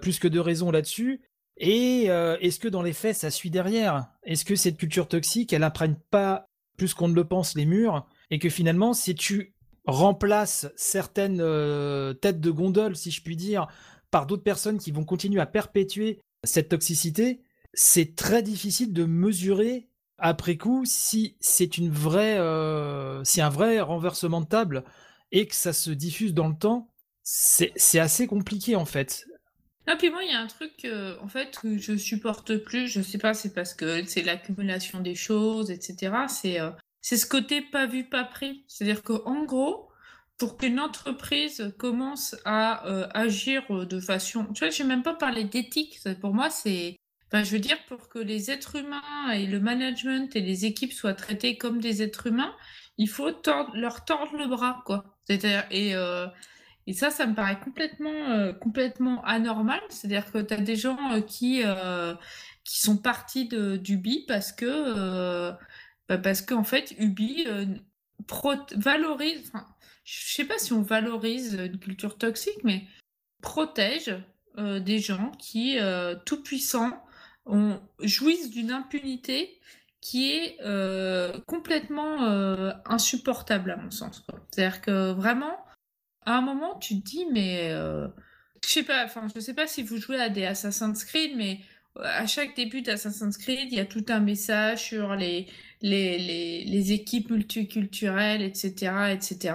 [0.01, 1.23] plus que de raisons là-dessus.
[1.57, 4.07] Et est-ce que dans les faits, ça suit derrière?
[4.23, 8.07] Est-ce que cette culture toxique, elle imprègne pas plus qu'on ne le pense les murs,
[8.31, 9.55] et que finalement, si tu
[9.87, 13.69] remplaces certaines euh, têtes de gondole, si je puis dire,
[14.11, 17.41] par d'autres personnes qui vont continuer à perpétuer cette toxicité,
[17.73, 23.81] c'est très difficile de mesurer après coup si c'est une vraie, euh, si un vrai
[23.81, 24.85] renversement de table
[25.33, 26.93] et que ça se diffuse dans le temps.
[27.23, 29.27] C'est assez compliqué en fait.
[29.89, 30.87] Ah, puis moi, il y a un truc
[31.21, 32.89] en fait que je supporte plus.
[32.89, 36.13] Je sais pas, c'est parce que c'est l'accumulation des choses, etc.
[36.29, 36.71] C'est euh,
[37.03, 38.65] c'est ce côté pas vu, pas pris.
[38.67, 39.89] C'est-à-dire qu'en gros,
[40.39, 44.47] pour qu'une entreprise commence à euh, agir euh, de façon.
[44.55, 46.01] Tu vois, je vais même pas parler d'éthique.
[46.21, 46.97] Pour moi, c'est.
[47.29, 50.93] Enfin, je veux dire, pour que les êtres humains et le management et les équipes
[50.93, 52.55] soient traités comme des êtres humains,
[52.99, 53.31] il faut
[53.75, 55.17] leur tordre le bras, quoi.
[55.25, 55.95] C'est-à-dire, et,
[56.95, 59.81] ça, ça me paraît complètement, euh, complètement anormal.
[59.89, 62.15] C'est-à-dire que tu as des gens euh, qui, euh,
[62.65, 65.53] qui sont partis de, d'Ubi parce que,
[66.09, 67.47] bah qu'en fait, Ubi
[68.77, 69.67] valorise, enfin,
[70.05, 72.85] je sais pas si on valorise une culture toxique, mais
[73.43, 74.15] protège
[74.57, 75.79] des gens qui,
[76.25, 77.05] tout puissants,
[78.01, 79.61] jouissent d'une impunité
[80.01, 80.59] qui est
[81.47, 82.19] complètement
[82.85, 84.25] insupportable à mon sens.
[84.51, 85.57] C'est-à-dire que vraiment,
[86.27, 88.09] à un moment, tu te dis, mais euh,
[88.65, 91.61] je sais pas, enfin, je sais pas si vous jouez à des Assassin's Creed, mais
[91.99, 95.47] euh, à chaque début d'Assassin's Creed, il y a tout un message sur les,
[95.83, 99.55] les, les, les équipes multiculturelles, etc., etc.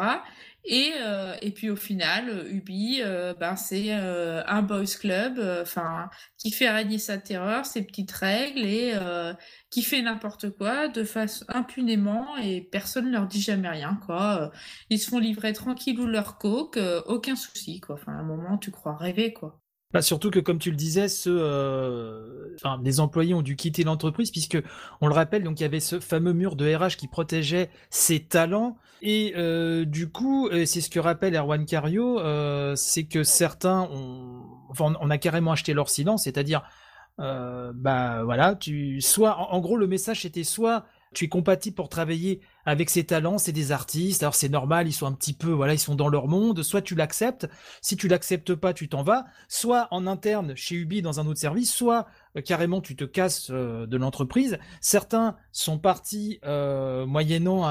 [0.64, 6.10] Et, euh, et puis au final, Ubi, euh, ben c'est euh, un boys club, enfin
[6.38, 8.94] qui fait régner sa terreur, ses petites règles et
[9.70, 14.52] qui fait n'importe quoi de face impunément et personne ne leur dit jamais rien quoi.
[14.90, 17.96] Ils se font livrer tranquille ou leur coke, aucun souci quoi.
[17.96, 19.61] Enfin à un moment tu crois rêver quoi.
[19.94, 24.32] Bah surtout que comme tu le disais, ceux, euh, les employés ont dû quitter l'entreprise
[24.32, 24.58] puisque
[25.02, 28.22] on le rappelle, donc il y avait ce fameux mur de RH qui protégeait ses
[28.22, 33.82] talents et euh, du coup, c'est ce que rappelle Erwan Cario, euh, c'est que certains
[33.92, 36.62] ont, enfin, on a carrément acheté leur silence, c'est-à-dire,
[37.18, 41.90] bah voilà, tu, soit, en, en gros, le message était soit tu es compatible pour
[41.90, 45.52] travailler avec ses talents, c'est des artistes, alors c'est normal, ils sont un petit peu,
[45.52, 47.48] voilà, ils sont dans leur monde, soit tu l'acceptes,
[47.82, 51.40] si tu l'acceptes pas, tu t'en vas, soit en interne chez Ubi dans un autre
[51.40, 52.08] service, soit
[52.38, 54.58] euh, carrément tu te casses euh, de l'entreprise.
[54.80, 57.62] Certains sont partis euh, moyennant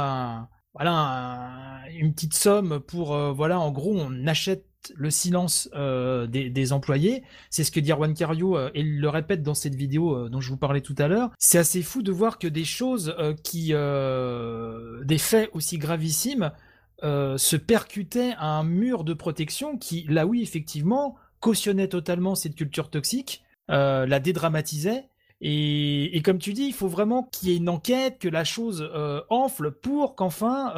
[1.88, 7.22] une petite somme pour, voilà, en gros, on achète le silence euh, des, employés.
[7.51, 10.28] C'est ce que dit Erwan Cario euh, et il le répète dans cette vidéo euh,
[10.28, 11.31] dont je vous parlais tout à l'heure.
[11.39, 16.53] C'est assez fou de voir que des choses qui, des faits aussi gravissimes,
[17.03, 22.91] se percutaient à un mur de protection qui, là oui, effectivement, cautionnait totalement cette culture
[22.91, 25.05] toxique, la dédramatisait.
[25.43, 28.45] Et, et, comme tu dis, il faut vraiment qu'il y ait une enquête, que la
[28.45, 28.91] chose
[29.31, 30.72] enfle pour qu'enfin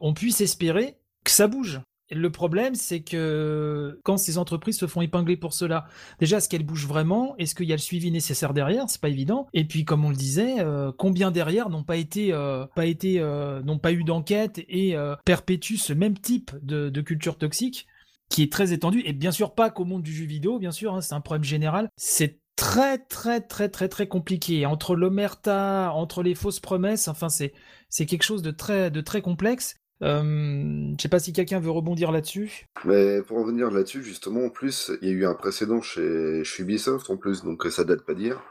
[0.00, 1.80] on puisse espérer que ça bouge.
[2.10, 5.86] Le problème, c'est que quand ces entreprises se font épingler pour cela,
[6.20, 7.34] déjà, est-ce qu'elles bougent vraiment?
[7.38, 8.84] Est-ce qu'il y a le suivi nécessaire derrière?
[8.88, 9.48] C'est pas évident.
[9.54, 13.78] Et puis, comme on le disait, euh, combien derrière n'ont pas été, euh, euh, n'ont
[13.78, 14.94] pas eu d'enquête et
[15.24, 17.86] perpétuent ce même type de, culture toxique
[18.28, 20.94] qui est très étendu et bien sûr pas qu'au monde du jeu vidéo, bien sûr,
[20.94, 21.88] hein, c'est un problème général.
[21.96, 24.66] C'est très très très très très compliqué.
[24.66, 27.52] Entre l'omerta, entre les fausses promesses, enfin c'est
[27.88, 31.70] c'est quelque chose de très de très complexe euh, je sais pas si quelqu'un veut
[31.70, 32.66] rebondir là-dessus.
[32.84, 37.10] Mais pour revenir là-dessus, justement, en plus, il y a eu un précédent chez, Ubisoft,
[37.10, 38.42] en plus, donc ça date pas dire.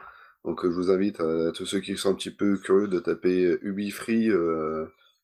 [0.44, 3.58] Donc je vous invite à, tous ceux qui sont un petit peu curieux de taper
[3.64, 4.30] UbiFree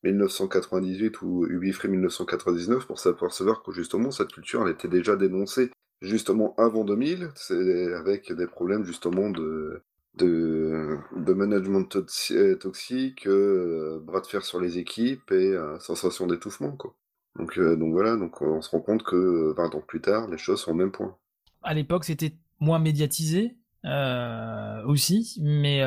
[0.02, 5.70] 1998 euh, ou UbiFree 1999 pour savoir que justement cette culture elle était déjà dénoncée
[6.02, 9.80] justement avant 2000, c'est avec des problèmes justement de,
[10.16, 10.98] de,
[11.34, 11.96] management
[12.30, 16.76] euh, toxique, euh, bras de fer sur les équipes et euh, sensation d'étouffement.
[17.36, 20.60] Donc, donc voilà, donc on se rend compte que 20 ans plus tard, les choses
[20.60, 21.16] sont au même point.
[21.62, 23.56] À l'époque, c'était moins médiatisé
[24.86, 25.82] aussi, mais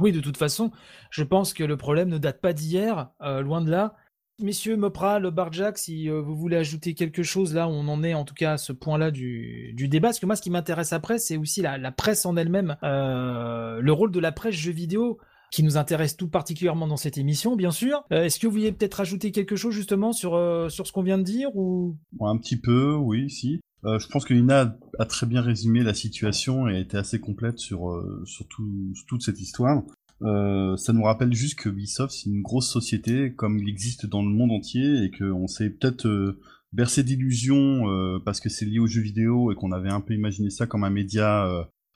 [0.00, 0.72] oui, de toute façon,
[1.10, 3.94] je pense que le problème ne date pas d'hier, loin de là.
[4.40, 8.24] Messieurs Mopra, Barjack, si euh, vous voulez ajouter quelque chose, là, on en est en
[8.24, 10.08] tout cas à ce point-là du, débat.
[10.08, 13.92] Parce que moi, ce qui m'intéresse après, c'est aussi la, presse en elle-même, euh, le
[13.92, 15.18] rôle de la presse jeux vidéo
[15.50, 18.04] qui nous intéresse tout particulièrement dans cette émission, bien sûr.
[18.12, 20.38] Euh, est-ce que vous vouliez peut-être ajouter quelque chose justement sur,
[20.70, 21.96] sur ce qu'on vient de dire ou?
[22.20, 23.60] Un petit peu, oui, si.
[23.82, 27.58] je pense que Lina a très bien résumé la situation et a été assez complète
[27.58, 29.82] sur, sur toute cette histoire.
[30.22, 34.22] Euh, ça nous rappelle juste que Ubisoft c'est une grosse société comme il existe dans
[34.22, 36.40] le monde entier et qu'on s'est peut-être euh,
[36.72, 40.14] bercé d'illusions euh, parce que c'est lié aux jeux vidéo et qu'on avait un peu
[40.14, 41.46] imaginé ça comme un média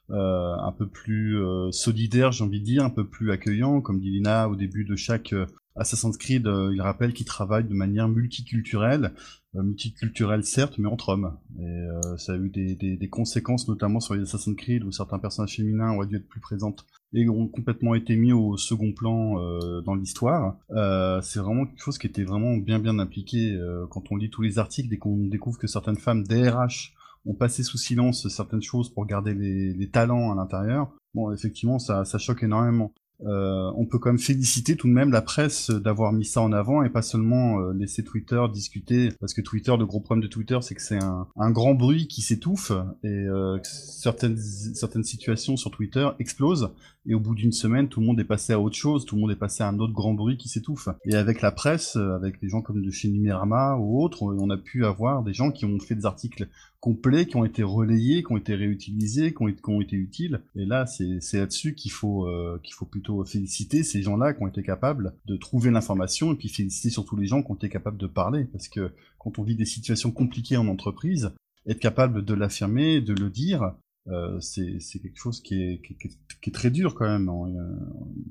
[0.08, 1.38] un peu plus
[1.70, 4.94] solidaire, j'ai envie de dire, un peu plus accueillant, comme dit Lina au début de
[4.94, 5.34] chaque
[5.74, 9.14] Assassin's Creed, il rappelle qu'il travaille de manière multiculturelle,
[9.54, 11.38] multiculturelle certes, mais entre hommes.
[11.58, 11.86] Et
[12.18, 15.56] ça a eu des, des, des, conséquences, notamment sur les Assassin's Creed, où certains personnages
[15.56, 16.84] féminins ont dû être plus présentes
[17.14, 20.56] et ont complètement été mis au second plan euh, dans l'histoire.
[20.70, 24.30] Euh, c'est vraiment quelque chose qui était vraiment bien bien impliqué euh, quand on lit
[24.30, 26.94] tous les articles et qu'on découvre que certaines femmes DRH
[27.26, 30.90] ont passé sous silence certaines choses pour garder les, les talents à l'intérieur.
[31.14, 32.92] Bon, effectivement, ça, ça choque énormément.
[33.26, 36.52] Euh, on peut quand même féliciter tout de même la presse d'avoir mis ça en
[36.52, 40.28] avant et pas seulement euh, laisser Twitter discuter parce que Twitter, le gros problème de
[40.28, 42.72] Twitter, c'est que c'est un, grand bruit qui s'étouffe
[43.04, 46.70] et euh, certaines certaines situations sur Twitter explosent
[47.06, 49.20] et au bout d'une semaine, tout le monde est passé à autre chose, tout le
[49.20, 50.88] monde est passé à un autre grand bruit qui s'étouffe.
[51.04, 54.56] Et avec la presse, avec des gens comme de chez Numérama ou autres, on a
[54.56, 56.48] pu avoir des gens qui ont fait des articles
[56.82, 60.42] complets, qui ont été relayés, qui ont été réutilisés, qui ont, qui ont été utiles.
[60.56, 64.48] Et là, c'est là-dessus qu'il faut, euh, qu'il faut plutôt féliciter ces gens-là qui ont
[64.48, 67.98] été capables de trouver l'information et puis féliciter surtout les gens qui ont été capables
[67.98, 68.46] de parler.
[68.46, 71.30] Parce que quand on vit des situations compliquées en entreprise,
[71.68, 73.76] être capable de l'affirmer, de le dire,
[74.08, 77.28] euh, c'est quelque chose qui est, qui, qui, est, très dur quand même.
[77.28, 77.76] Euh,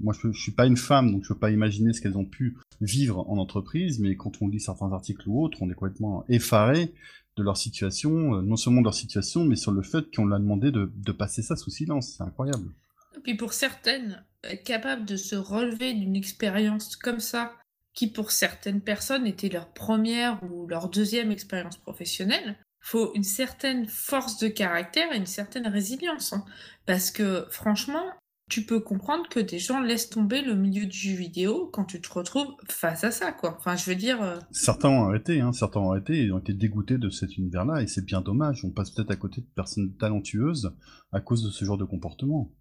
[0.01, 2.25] moi, je, je suis pas une femme, donc je peux pas imaginer ce qu'elles ont
[2.25, 6.25] pu vivre en entreprise, mais quand on lit certains articles ou autres, on est complètement
[6.27, 6.91] effaré
[7.37, 10.39] de leur situation, euh, non seulement de leur situation, mais sur le fait qu'on l'a
[10.39, 12.15] demandé de, passer ça sous silence.
[12.17, 12.69] C'est incroyable.
[13.15, 17.53] Et puis pour certaines, être capable de se relever d'une expérience comme ça
[17.93, 23.85] qui pour certaines personnes était leur première ou leur deuxième expérience professionnelle, faut une certaine
[23.85, 26.33] force de caractère et une certaine résilience.
[26.33, 26.45] Hein.
[26.85, 28.05] Parce que franchement,
[28.51, 32.01] tu peux comprendre que des gens laissent tomber le milieu du jeu vidéo quand tu
[32.01, 33.55] te retrouves face à ça, quoi.
[33.57, 34.21] Enfin, je veux dire.
[34.21, 35.53] Euh, certains ont arrêté, hein.
[35.53, 38.65] Certains ont arrêté et ont été dégoûtés de cet univers-là, et c'est bien dommage.
[38.65, 40.75] On passe peut-être à côté de personnes talentueuses
[41.13, 42.51] à cause de ce genre de comportement.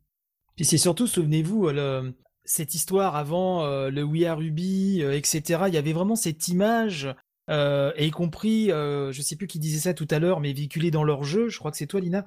[0.59, 2.13] Et c'est surtout, souvenez-vous, euh,
[2.45, 5.65] cette histoire avant euh, le We Are Ruby, etc.
[5.67, 7.13] Il y avait vraiment cette image
[7.49, 11.03] et y compris, je sais plus qui disait ça tout à l'heure, mais véhiculé dans
[11.03, 12.25] leur jeu, je crois que c'est toi, Lina,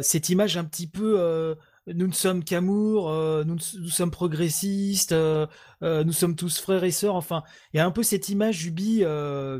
[0.00, 1.54] cette image un petit peu
[1.86, 5.46] nous ne sommes qu'amour, euh, nous, sommes progressistes, euh,
[5.82, 7.14] euh, nous sommes tous frères et sœurs.
[7.14, 9.04] Enfin, il y a un peu cette image Ubi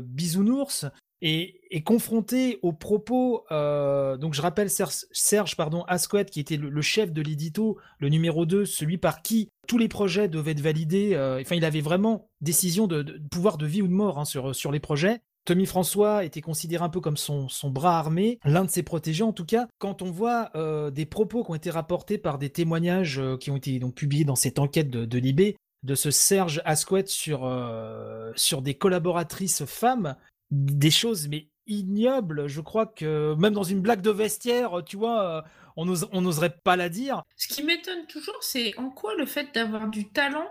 [0.01, 0.85] bisounours
[1.21, 3.45] et, confronté aux propos.
[3.49, 8.65] donc, je rappelle Serge, pardon, Asquette, qui était le, chef de l'édito, le numéro 2,
[8.65, 11.15] celui par qui tous les projets devaient être validés.
[11.41, 14.79] enfin, il avait vraiment décision de, pouvoir de vie ou de mort hein, sur les
[14.79, 15.21] projets.
[15.45, 19.31] Tommy François était considéré un peu comme son, bras armé, l'un de ses protégés en
[19.31, 19.67] tout cas.
[19.77, 23.51] Quand on voit euh, des propos qui ont été rapportés par des témoignages euh, qui
[23.51, 27.45] ont été donc publiés dans cette enquête de, de Libé, de ce Serge Asquette sur,
[27.45, 30.15] euh, sur des collaboratrices femmes,
[30.49, 35.43] des choses mais ignobles, je crois que même dans une blague de vestiaire, tu vois,
[35.75, 37.23] on n'oserait pas la dire.
[37.37, 40.47] Ce qui m'étonne toujours, c'est en quoi le fait d'avoir du talent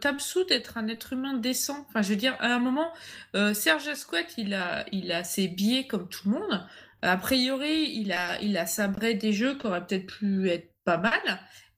[0.00, 1.86] t'absout d'être un être humain décent.
[1.88, 2.92] Enfin, je veux dire, à un moment,
[3.34, 6.66] euh, Serge Asquette, il a, il a ses billets comme tout le monde.
[7.02, 10.98] A priori, il a, il a sabré des jeux qui auraient peut-être pu être pas
[10.98, 11.20] mal.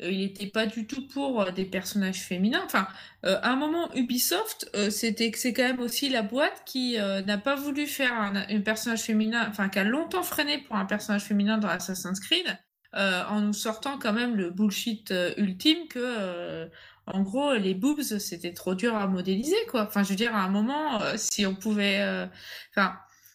[0.02, 2.62] Euh, il n'était pas du tout pour euh, des personnages féminins.
[2.64, 2.88] Enfin,
[3.22, 7.86] à un moment, Ubisoft, c'était c'est quand même aussi la boîte qui n'a pas voulu
[7.86, 12.18] faire un, personnage féminin, enfin, qui a longtemps freiné pour un personnage féminin dans Assassin's
[12.20, 12.56] Creed.
[12.94, 16.70] en nous sortant quand même le bullshit ultime que
[17.06, 19.82] en gros, les boobs, c'était trop dur à modéliser, quoi.
[19.82, 22.00] Enfin, je veux dire, à un moment, euh, si on pouvait.
[22.00, 22.26] Euh,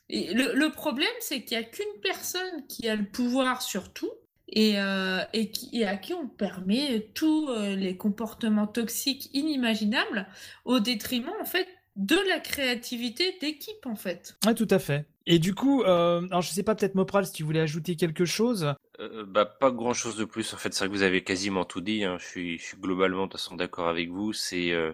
[0.09, 4.11] le, problème, c'est qu'il n'y a qu'une personne qui a le pouvoir sur tout
[4.47, 10.27] et, euh, qui, à qui on permet tous les comportements toxiques inimaginables
[10.63, 14.37] au détriment, en fait, de la créativité d'équipe, en fait.
[14.45, 15.05] Oui, tout à fait.
[15.25, 18.75] Et du coup, alors je sais pas, peut-être Mopral, si tu voulais ajouter quelque chose.
[18.99, 20.53] Euh, bah, pas grand chose de plus.
[20.53, 22.03] En fait, c'est vrai que vous avez quasiment tout dit.
[22.03, 22.17] Hein.
[22.19, 24.33] Je suis, je suis globalement de d'accord avec vous.
[24.33, 24.93] C'est euh,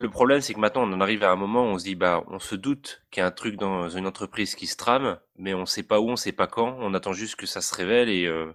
[0.00, 1.94] le problème, c'est que maintenant on en arrive à un moment où on se dit
[1.94, 5.18] bah, on se doute qu'il y a un truc dans une entreprise qui se trame,
[5.36, 6.76] mais on sait pas où, on sait pas quand.
[6.80, 8.52] On attend juste que ça se révèle et euh,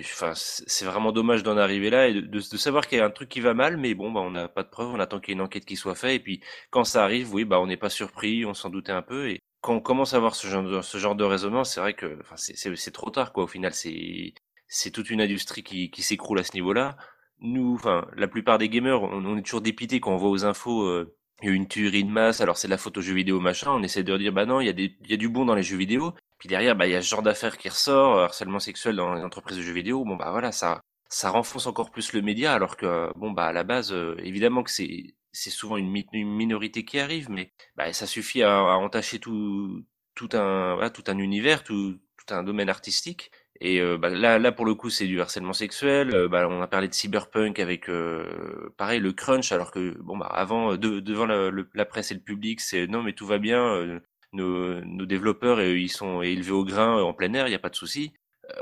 [0.00, 3.10] enfin, c'est vraiment dommage d'en arriver là et de, de, savoir qu'il y a un
[3.10, 5.30] truc qui va mal, mais bon, bah, on n'a pas de preuves, on attend qu'il
[5.30, 7.66] y ait une enquête qui soit faite, et puis quand ça arrive, oui, bah, on
[7.66, 10.46] n'est pas surpris, on s'en doutait un peu, et quand on commence à voir ce
[10.46, 13.44] genre de, ce genre de raisonnement, c'est vrai que c'est trop tard, quoi.
[13.44, 16.96] Au final, c'est toute une industrie qui, qui s'écroule à ce niveau-là.
[17.40, 20.84] Nous, enfin, la plupart des gamers, on, est toujours dépité quand on voit aux infos
[20.84, 24.02] euh, une tuerie de masse, alors c'est de la photo jeux vidéo machin, on essaie
[24.02, 26.14] de dire bah non, il y a y a du bon dans les jeux vidéo.
[26.38, 29.22] Puis derrière, bah il y a ce genre d'affaires qui ressort, harcèlement sexuel dans les
[29.22, 30.04] entreprises de jeux vidéo.
[30.04, 33.52] Bon bah voilà, ça ça renfonce encore plus le média, alors que bon bah à
[33.52, 38.06] la base, euh, évidemment que c'est c'est souvent une, minorité qui arrive, mais bah, ça
[38.06, 43.30] suffit à, à entacher tout tout un tout un univers, tout tout un domaine artistique.
[43.60, 46.14] Et euh, bah, là, là pour le coup, c'est du harcèlement sexuel.
[46.14, 50.16] Euh, bah, on a parlé de cyberpunk avec euh, pareil le crunch, alors que bon
[50.16, 54.00] bah avant devant la, la, presse et le public, c'est non mais tout va bien.
[54.34, 57.70] Nos, nos, développeurs ils sont élevés au grain en plein air, il n'y a pas
[57.70, 58.12] de souci.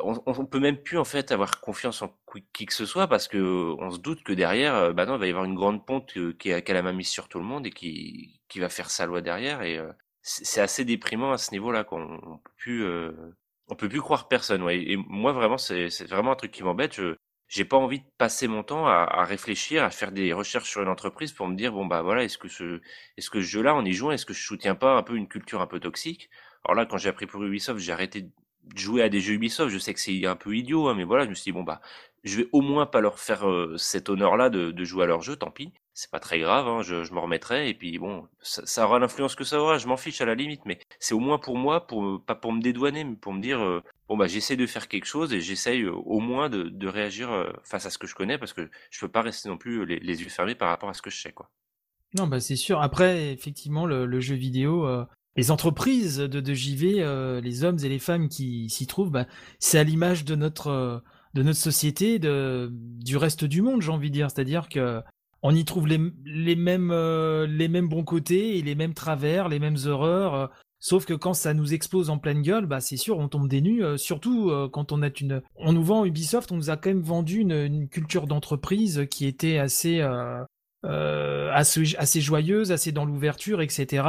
[0.03, 2.12] On, on, peut même plus en fait avoir confiance en
[2.53, 3.39] qui que ce soit parce que
[3.78, 6.53] on se doute que derrière, bah non, il va y avoir une grande ponte qui,
[6.53, 8.91] a, qui a la main mise sur tout le monde et qui, qui va faire
[8.91, 9.62] sa loi derrière.
[9.62, 9.80] Et
[10.22, 12.84] c'est assez déprimant à ce niveau-là qu'on on peut plus
[13.68, 14.82] on peut plus croire personne, ouais.
[14.82, 16.95] Et moi, vraiment, c'est vraiment un truc qui m'embête.
[16.95, 17.16] Je
[17.49, 20.82] j'ai pas envie de passer mon temps à, à, réfléchir, à faire des recherches sur
[20.82, 22.80] une entreprise pour me dire bon bah voilà, est-ce que ce
[23.16, 25.28] est-ce que ce jeu-là, en y jouant, est-ce que je soutiens pas un peu une
[25.28, 26.28] culture un peu toxique?
[26.64, 28.28] Alors là, quand j'ai appris pour Ubisoft, j'ai arrêté
[28.75, 29.71] jouer à des jeux Ubisoft.
[29.73, 31.62] Je sais que c'est un peu idiot, hein, mais voilà, je me suis dit bon
[31.62, 31.81] bah
[32.27, 35.37] je vais au moins pas leur faire euh, cet honneur-là de, jouer à leur jeu,
[35.37, 38.85] tant pis c'est pas très grave, hein, je, je me remettrai, et puis bon, ça,
[38.85, 41.39] aura l'influence que ça aura, je m'en fiche à la limite, mais c'est au moins
[41.39, 44.57] pour moi, pour pas pour me dédouaner, mais pour me dire, euh, bon bah j'essaie
[44.57, 47.31] de faire quelque chose, et j'essaye euh, au moins de, réagir
[47.64, 50.23] face à ce que je connais, parce que je peux pas rester non plus les,
[50.23, 51.49] yeux fermés par rapport à ce que je sais, quoi.
[52.12, 54.87] Non, bah c'est sûr, après, effectivement, le, jeu vidéo...
[55.37, 59.26] les entreprises de, de JV, les hommes et les femmes qui s'y trouvent, bah,
[59.59, 61.03] c'est à l'image de notre
[61.34, 64.30] de notre société, de, du reste du monde, j'ai envie de dire.
[64.30, 65.03] C'est-à-dire que
[65.43, 65.99] on y trouve les,
[66.57, 70.34] mêmes, euh, mêmes bons côtés et les mêmes travers, les mêmes horreurs.
[70.34, 70.47] Euh,
[70.80, 73.61] sauf que quand ça nous explose en pleine gueule, bah c'est sûr, on tombe des
[73.61, 73.84] nues.
[73.84, 77.03] Euh, surtout quand on a une, on nous vend Ubisoft, on nous a quand même
[77.03, 80.01] vendu une, culture d'entreprise qui était assez,
[80.82, 84.03] assez joyeuse, assez dans l'ouverture, etc.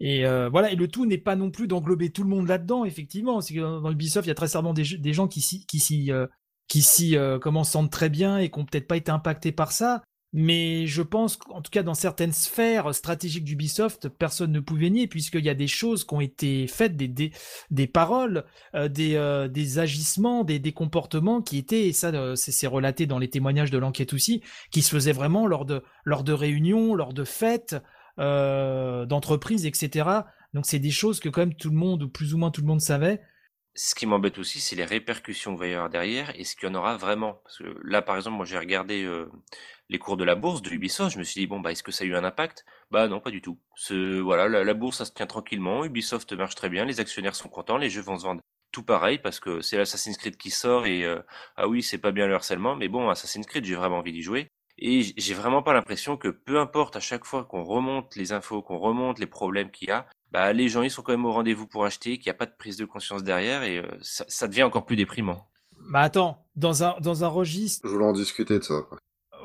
[0.00, 3.40] Et voilà, et le tout n'est pas non plus d'englober tout le monde là-dedans, effectivement.
[3.40, 7.16] C'est que dans Ubisoft, il y a très certainement des, gens qui s'y, qui s'y
[7.40, 10.02] comment sentent très bien et qui ont peut-être pas été impactés par ça.
[10.34, 15.06] Mais je pense qu'en tout cas dans certaines sphères stratégiques d'Ubisoft, personne ne pouvait nier
[15.06, 18.44] puisqu'il y a des choses qui ont été faites, des, paroles,
[18.90, 24.12] des, agissements, des, comportements qui étaient, et ça c'est relaté dans les témoignages de l'enquête
[24.12, 27.76] aussi, qui se faisaient vraiment lors de réunions, lors de fêtes,
[28.18, 30.08] euh, d'entreprises, etc.
[30.54, 32.60] Donc c'est des choses que quand même tout le monde, ou plus ou moins tout
[32.60, 33.20] le monde savait.
[33.74, 36.68] Ce qui m'embête aussi, c'est les répercussions qu'il va y avoir derrière et ce qu'il
[36.68, 37.34] y en aura vraiment.
[37.44, 39.30] Parce que là, par exemple, moi j'ai regardé euh,
[39.88, 41.92] les cours de la bourse de Ubisoft, je me suis dit, bon, bah, est-ce que
[41.92, 42.64] ça a eu un impact?
[42.90, 43.58] Bah non, pas du tout.
[43.90, 47.48] Voilà, la, la, bourse, ça se tient tranquillement, Ubisoft marche très bien, les actionnaires sont
[47.48, 48.40] contents, les jeux vont se vendre
[48.72, 51.20] tout pareil parce que c'est l'Assassin's Creed qui sort et euh,
[51.56, 54.22] ah oui, c'est pas bien le harcèlement, mais bon, Assassin's Creed, j'ai vraiment envie d'y
[54.22, 54.48] jouer.
[54.78, 58.62] Et j'ai vraiment pas l'impression que peu importe à chaque fois qu'on remonte les infos,
[58.62, 61.32] qu'on remonte les problèmes qu'il y a, bah les gens ils sont quand même au
[61.32, 64.24] rendez-vous pour acheter, qu'il n'y a pas de prise de conscience derrière et euh, ça,
[64.28, 65.48] ça, devient encore plus déprimant.
[65.90, 67.80] Bah attends, dans un dans un registre.
[67.88, 68.82] Je voulais en discuter de ça.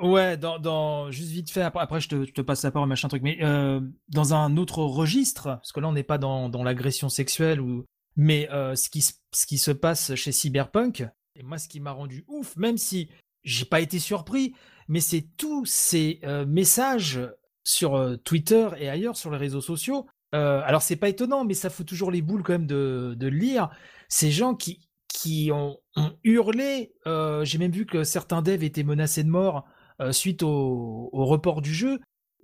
[0.01, 2.89] Ouais, dans, dans juste vite fait après, après je, te, je te passe la parole
[2.89, 3.79] machin truc, mais euh,
[4.09, 7.85] dans un autre registre, parce que là on n'est pas dans dans l'agression sexuelle ou
[8.15, 11.91] mais euh, ce qui ce qui se passe chez Cyberpunk et moi ce qui m'a
[11.91, 13.09] rendu ouf, même si
[13.43, 14.53] j'ai pas été surpris,
[14.87, 17.21] mais c'est tous ces euh, messages
[17.63, 20.07] sur euh, Twitter et ailleurs sur les réseaux sociaux.
[20.35, 23.27] Euh, alors c'est pas étonnant, mais ça fout toujours les boules quand même de, de
[23.27, 23.69] lire
[24.09, 25.77] ces gens qui qui ont,
[26.23, 26.91] hurlé.
[27.05, 29.65] J'ai même vu que certains devs étaient menacés de mort
[30.11, 31.99] suite au, au, report du jeu.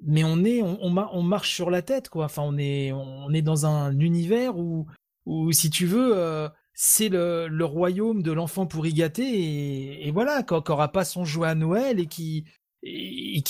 [0.06, 2.26] Mais on est, on, marche sur la tête, quoi.
[2.26, 4.86] Enfin, on est, on est dans un univers où,
[5.26, 6.48] où si tu veux,
[6.82, 11.56] c'est le, royaume de l'enfant pourri gâté et, voilà, qui n'aura pas son jouet à
[11.56, 12.46] Noël et qui,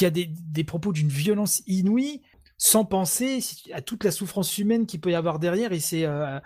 [0.04, 2.24] a des, propos d'une violence inouïe
[2.58, 3.40] sans penser
[3.72, 6.40] à toute la souffrance humaine qu'il peut y avoir derrière et c'est euh,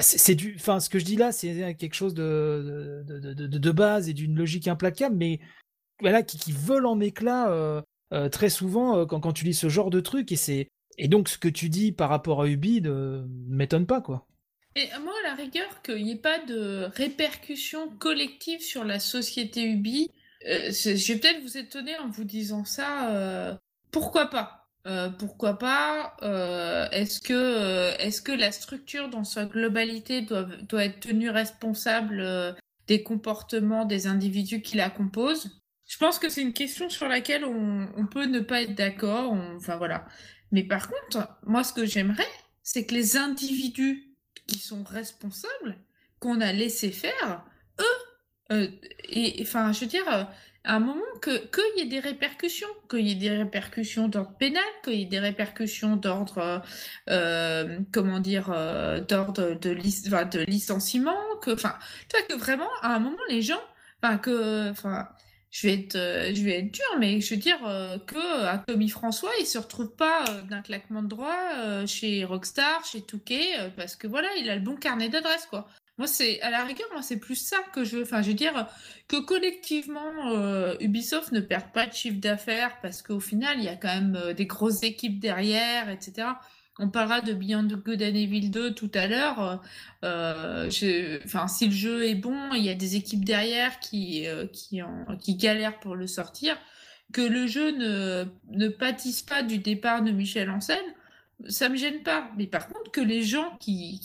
[0.00, 4.12] c'est du enfin ce que je dis là c'est quelque chose de de, base et
[4.12, 5.40] d'une logique implacable mais
[6.00, 7.80] voilà qui, vole en éclats euh,
[8.12, 10.68] euh, très souvent euh, quand, quand tu lis ce genre de truc et c'est
[10.98, 14.26] et donc ce que tu dis par rapport à Ubi ne m'étonne pas quoi
[14.76, 19.64] et moi, à la rigueur, qu'il n'y ait pas de répercussions collectives sur la société
[19.64, 20.10] Ubi,
[20.46, 23.10] euh, je vais peut-être vous étonner en vous disant ça.
[23.10, 23.54] Euh,
[23.90, 24.68] pourquoi pas?
[24.86, 26.16] Euh, Pourquoi pas?
[26.92, 32.54] Est-ce que, est que la structure dans sa globalité doit, être tenue responsable
[32.86, 35.60] des comportements des individus qui la composent?
[35.88, 39.32] Je pense que c'est une question sur laquelle on, on peut ne pas être d'accord.
[39.56, 40.06] Enfin voilà.
[40.52, 42.28] Mais par contre, moi, ce que j'aimerais,
[42.62, 44.15] c'est que les individus
[44.46, 45.76] qui sont responsables,
[46.20, 47.44] qu'on a laissé faire,
[47.80, 47.84] eux,
[48.52, 48.68] euh,
[49.08, 50.24] et enfin, je veux dire, euh,
[50.64, 54.36] à un moment que qu'il y ait des répercussions, qu'il y ait des répercussions d'ordre
[54.36, 56.62] pénal, qu'il y ait des répercussions d'ordre,
[57.10, 58.48] euh, comment dire,
[59.08, 59.70] d'ordre de,
[60.34, 61.76] de licenciement, que, enfin,
[62.08, 63.60] tu vois que vraiment, à un moment, les gens,
[64.02, 65.08] enfin, que, enfin,
[65.56, 68.58] je vais être, euh, je vais être dur, mais je veux dire euh, que euh,
[68.66, 73.00] Tommy François, il se retrouve pas euh, d'un claquement de droit euh, chez Rockstar, chez
[73.00, 75.66] Touquet, parce que voilà, il a le bon carnet d'adresse, quoi.
[75.96, 78.02] Moi, c'est à la rigueur, moi, c'est plus ça que je veux.
[78.02, 78.68] Enfin, je veux dire
[79.08, 83.76] que collectivement, Ubisoft ne perd pas de chiffre d'affaires parce qu'au final, il y a
[83.76, 86.28] quand même des grosses équipes derrière, etc.
[86.78, 89.62] On parlera de Beyond Good and Evil 2 tout à l'heure.
[90.04, 90.68] Euh,
[91.24, 94.82] enfin, si le jeu est bon, il y a des équipes derrière qui, euh, qui,
[94.82, 96.58] en, qui galèrent pour le sortir.
[97.12, 100.82] Que le jeu ne, ne pâtisse pas du départ de Michel Ancel,
[101.48, 102.30] ça me gêne pas.
[102.36, 103.98] Mais par contre, que les gens qui,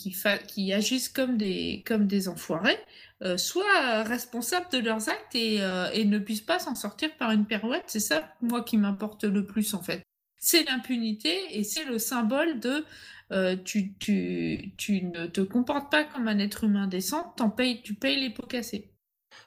[0.46, 2.78] qui, agissent comme des, comme des enfoirés
[3.22, 5.56] euh, soient responsables de leurs actes et,
[5.92, 9.44] et ne puissent pas s'en sortir par une pirouette, c'est ça, moi, qui m'importe le
[9.44, 10.02] plus, en fait
[10.42, 12.84] c'est l'impunité et c'est le symbole de
[13.30, 17.80] euh, tu, tu, tu, ne te comportes pas comme un être humain décent, en payes,
[17.82, 18.90] tu payes les pots cassés.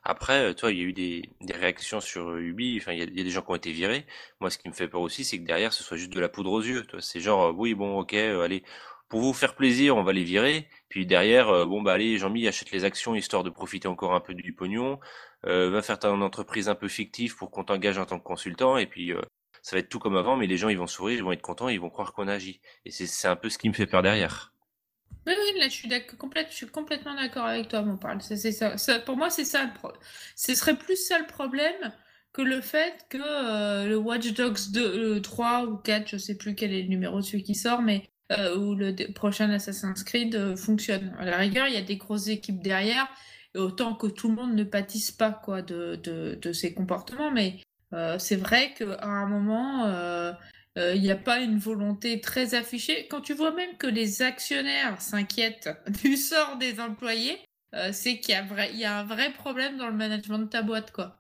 [0.03, 2.99] Après, euh, toi, il y a eu des, des réactions sur euh, Ubi, enfin, il
[2.99, 4.05] y, a, des gens qui ont été virés.
[4.39, 6.29] Moi, ce qui me fait peur aussi, c'est que derrière, ce soit juste de la
[6.29, 6.87] poudre aux yeux.
[6.99, 8.63] C'est genre, oui, bon, ok, allez,
[9.09, 10.69] pour vous faire plaisir, on va les virer.
[10.89, 14.33] Puis derrière, bon, bah allez, Jean-Mi achète les actions histoire de profiter encore un peu
[14.33, 14.99] du pognon.
[15.43, 18.77] Va faire ta entreprise un peu fictive pour qu'on t'engage en tant que consultant.
[18.77, 19.13] Et puis,
[19.66, 21.41] ça va être tout comme avant, mais les gens ils vont sourire, ils vont être
[21.41, 22.61] contents, ils vont croire qu'on agit.
[22.86, 24.53] Et c'est un peu ce qui me fait peur derrière.
[25.26, 28.22] Oui, oui, là je suis, complètement d'accord avec toi, mon parle.
[28.22, 29.68] C'est ça, pour moi, c'est ça.
[30.36, 31.91] Ce serait plus ça le problème
[32.32, 36.53] que le fait que euh, le Watch Dogs 2, 3 ou 4, je sais plus
[36.53, 40.36] quel est le numéro de celui qui sort, mais euh, ou le prochain Assassin's Creed
[40.36, 41.16] euh, fonctionne.
[41.18, 43.07] À la rigueur, il y a des grosses équipes derrière,
[43.55, 47.61] autant que tout le monde ne pâtisse pas quoi de, de, de ces comportements, mais
[48.17, 50.35] c'est vrai qu'à un moment,
[50.75, 53.07] il n'y a pas une volonté très affichée.
[53.09, 55.69] Quand tu vois même que les actionnaires s'inquiètent
[56.03, 57.37] du sort des employés,
[57.91, 61.17] c'est qu'il y, y, a un vrai problème dans le management de ta boîte, quoi.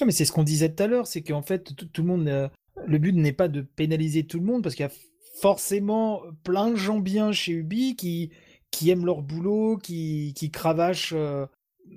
[0.00, 2.50] Non, mais c'est ce qu'on disait tout à l'heure, c'est qu'en fait, tout, le monde,
[2.86, 4.92] le but n'est pas de pénaliser tout le monde, parce qu'il y a
[5.40, 8.30] forcément plein de gens bien chez Ubi qui,
[8.70, 11.14] qui aiment leur boulot, qui, qui cravachent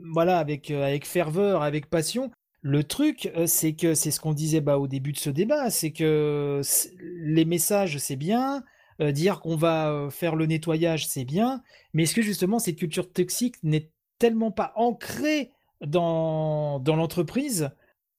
[0.05, 2.31] voilà, avec, avec ferveur, avec passion.
[2.61, 5.91] Le truc, c'est que c'est ce qu'on disait bah, au début de ce débat, c'est
[5.91, 6.61] que
[6.99, 8.63] les messages, c'est bien,
[8.99, 13.55] dire qu'on va faire le nettoyage, c'est bien, mais est-ce que justement cette culture toxique
[13.63, 13.89] n'est
[14.19, 15.51] tellement pas ancrée
[15.83, 17.71] dans, dans l'entreprise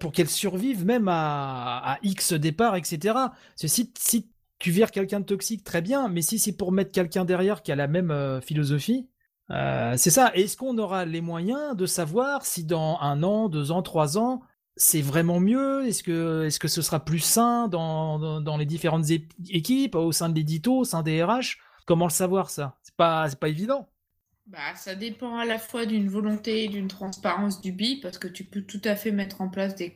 [0.02, 3.14] pour qu'elle survive même à, X départ, etc.
[3.54, 4.28] Si, si
[4.58, 7.70] tu vires quelqu'un de toxique, très bien, mais si c'est pour mettre quelqu'un derrière qui
[7.70, 9.08] a la même euh, philosophie,
[9.52, 10.32] euh, c'est ça.
[10.34, 14.42] Est-ce qu'on aura les moyens de savoir si dans un an, deux ans, trois ans,
[14.76, 15.86] c'est vraiment mieux?
[15.86, 20.30] Est-ce que, est que ce sera plus sain dans, dans, les différentes équipes, au sein
[20.30, 22.78] de l'édito, au sein des RH Comment le savoir ça?
[22.82, 23.88] C'est pas, pas évident.
[24.46, 28.26] Bah, ça dépend à la fois d'une volonté et d'une transparence du BI, parce que
[28.26, 29.94] tu peux tout à fait mettre en place des,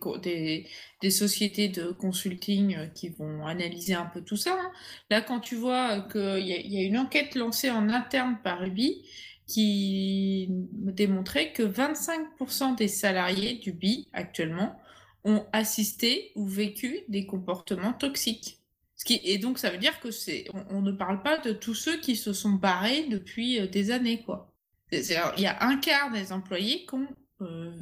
[1.02, 4.52] des, sociétés de consulting euh, qui vont analyser un peu tout ça.
[4.52, 4.72] Hein.
[5.10, 9.02] Là, quand tu vois qu'il y, y, a une enquête lancée en interne par UBI
[9.46, 14.76] qui démontrait que 25% des salariés du BI actuellement
[15.24, 18.60] ont assisté ou vécu des comportements toxiques
[19.10, 22.16] et donc, ça veut dire que c'est, on, ne parle pas de tous ceux qui
[22.16, 24.52] se sont barrés depuis euh, des années, quoi.
[24.90, 27.08] il y a un quart des employés qui ont,
[27.42, 27.72] euh,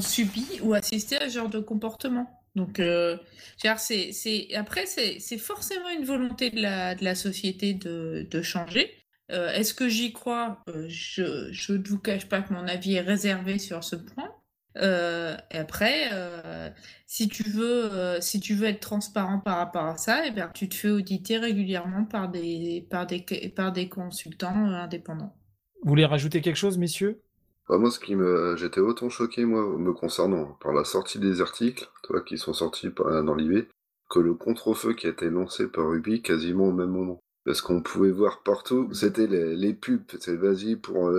[0.00, 2.28] subi ou assisté à ce genre de comportement.
[2.54, 3.16] Donc, euh,
[3.56, 9.03] c'est, après, c'est, c'est forcément une volonté de la, de la société de, de changer.
[9.30, 10.62] Euh, est-ce que j'y crois?
[10.86, 14.30] Je ne vous cache pas que mon avis est réservé sur ce point.
[14.76, 16.68] Euh, et après, euh,
[17.06, 20.30] si tu veux, euh, si tu veux être transparent par rapport à ça, et eh
[20.32, 25.36] bien, tu te fais auditer régulièrement par des, par des, par des consultants indépendants.
[25.82, 27.22] Vous voulez rajouter quelque chose, messieurs?
[27.68, 31.40] Bah, Moi, ce qui me, j'étais autant choqué, moi, me concernant, par la sortie des
[31.40, 33.68] articles, toi, qui sont sortis dans l'IB,
[34.10, 37.20] que le contre-feu qui a été lancé par Ruby quasiment au même moment.
[37.44, 41.10] Parce qu'on pouvait voir partout, c'était les, les pubs, c'est vas-y pour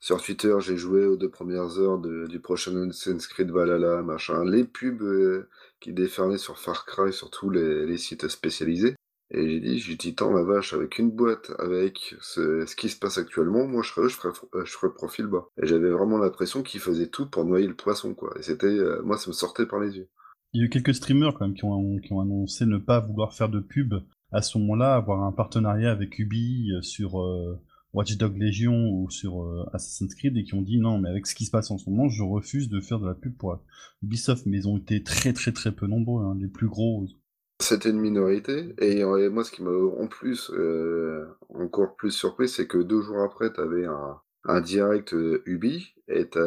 [0.00, 4.44] sur Twitter, j'ai joué aux deux premières heures du prochain Assassin's Creed Valhalla, machin.
[4.44, 5.48] Les pubs euh,
[5.80, 8.94] qui déferlaient sur Far Cry, sur tous les, sites spécialisés.
[9.30, 12.98] Et j'ai dit, j'ai dit, tant la vache, avec une boîte, avec ce, qui se
[12.98, 15.48] passe actuellement, moi je ferais, je ferais profil bas.
[15.60, 18.32] Et j'avais vraiment l'impression qu'ils faisaient tout pour noyer le poisson, quoi.
[18.38, 20.08] Et c'était, euh, moi ça me sortait par les yeux.
[20.54, 23.00] Il y a eu quelques streamers quand même qui ont, qui ont annoncé ne pas
[23.00, 23.94] vouloir faire de pub
[24.32, 27.16] à ce moment-là, avoir un partenariat avec Ubi euh, sur,
[27.94, 31.26] Watch Dog Legion ou sur euh, Assassin's Creed et qui ont dit non mais avec
[31.26, 33.58] ce qui se passe en ce moment je refuse de faire de la pub pour
[34.02, 34.46] Ubisoft.
[34.46, 37.06] Mais ils ont été très très très peu nombreux hein, les plus gros.
[37.60, 38.74] C'était une minorité.
[38.78, 43.22] Et, moi ce qui m'a en plus euh, encore plus surpris c'est que deux jours
[43.22, 46.40] après t'avais un, un direct euh, Ubi et t'as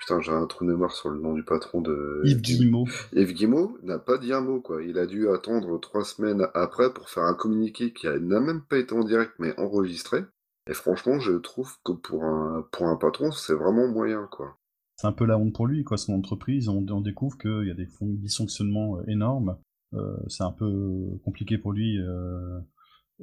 [0.00, 2.22] Putain, j'ai un trou de mémoire sur le nom du patron de.
[2.24, 2.86] Yves Guillemot.
[3.12, 4.82] Yves Guillemot n'a pas dit un mot, quoi.
[4.82, 8.78] Il a dû attendre trois semaines après pour faire un communiqué qui n'a même pas
[8.78, 10.24] été en direct, mais enregistré.
[10.70, 14.56] Et franchement, je trouve que pour un, pour un patron, c'est vraiment moyen, quoi.
[14.96, 15.96] C'est un peu la honte pour lui, quoi.
[15.96, 19.56] Son entreprise, on, découvre qu'il y a des dysfonctionnements euh, énormes.
[19.94, 21.98] Euh, c'est un peu compliqué pour lui.
[21.98, 22.60] Euh...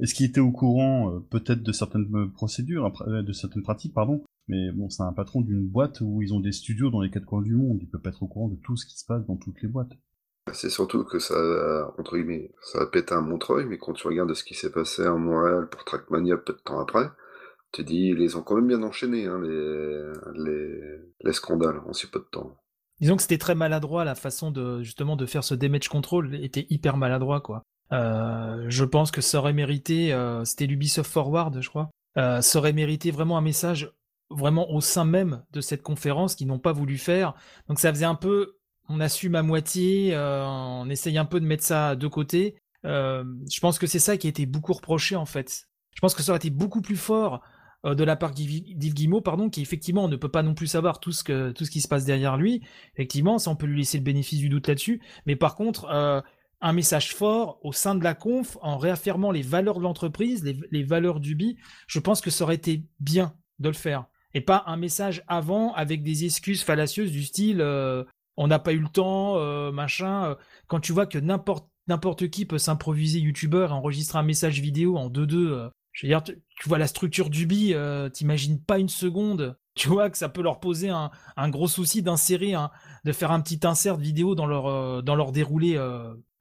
[0.02, 4.72] Est-ce qu'il était au courant, euh, peut-être, de certaines procédures, de certaines pratiques, pardon, mais
[4.72, 7.42] bon, c'est un patron d'une boîte où ils ont des studios dans les quatre coins
[7.42, 7.80] du monde.
[7.82, 9.68] Il peut pas être au courant de tout ce qui se passe dans toutes les
[9.68, 9.94] boîtes.
[10.54, 11.36] C'est surtout que ça,
[11.98, 15.04] entre guillemets, ça a pété un Montreuil, mais quand tu regardes ce qui s'est passé
[15.04, 17.10] à Montréal pour Trackmania peu de temps après,
[17.72, 20.80] tu te dis, ils les ont quand même bien enchaînés, hein, les, les,
[21.24, 22.58] les scandales, en si peu de temps.
[23.02, 26.68] Disons que c'était très maladroit, la façon de, justement, de faire ce damage control était
[26.70, 27.64] hyper maladroit, quoi.
[27.92, 32.60] Euh, je pense que ça aurait mérité, euh, c'était l'Ubisoft Forward, je crois, euh, ça
[32.60, 33.92] aurait mérité vraiment un message
[34.32, 37.36] vraiment au sein même de cette conférence qu'ils n'ont pas voulu faire.
[37.68, 38.58] Donc ça faisait un peu,
[38.90, 42.56] on assume à moitié, euh, on essaye un peu de mettre ça de côté.
[42.84, 45.68] Je pense que c'est ça qui a été beaucoup reproché en fait.
[45.94, 47.42] Je pense que ça aurait été beaucoup plus fort
[47.84, 51.12] de la part d'Yves Guimau, pardon, qui effectivement ne peut pas non plus savoir tout
[51.12, 52.62] ce, tout ce qui se passe derrière lui.
[52.94, 55.02] Effectivement, ça on peut lui laisser le bénéfice du doute là-dessus.
[55.26, 56.24] Mais par contre,
[56.66, 60.84] un message fort au sein de la conf en réaffirmant les valeurs de l'entreprise, les,
[60.84, 64.64] valeurs du BI, je pense que ça aurait été bien de le faire et pas
[64.66, 68.04] un message avant avec des excuses fallacieuses du style euh,
[68.36, 70.26] on n'a pas eu le temps, euh, machin.
[70.26, 70.36] Euh.
[70.68, 74.98] Quand tu vois que n'importe n'importe qui peut s'improviser youtubeur et enregistrer un message vidéo
[74.98, 76.34] en 2-2, je veux dire, tu,
[76.66, 77.76] vois la structure du bi,
[78.12, 82.56] t'imagines pas une seconde tu vois que ça peut leur poser un, gros souci d'insérer,
[83.04, 85.78] de faire un petit insert vidéo dans leur, dans leur déroulé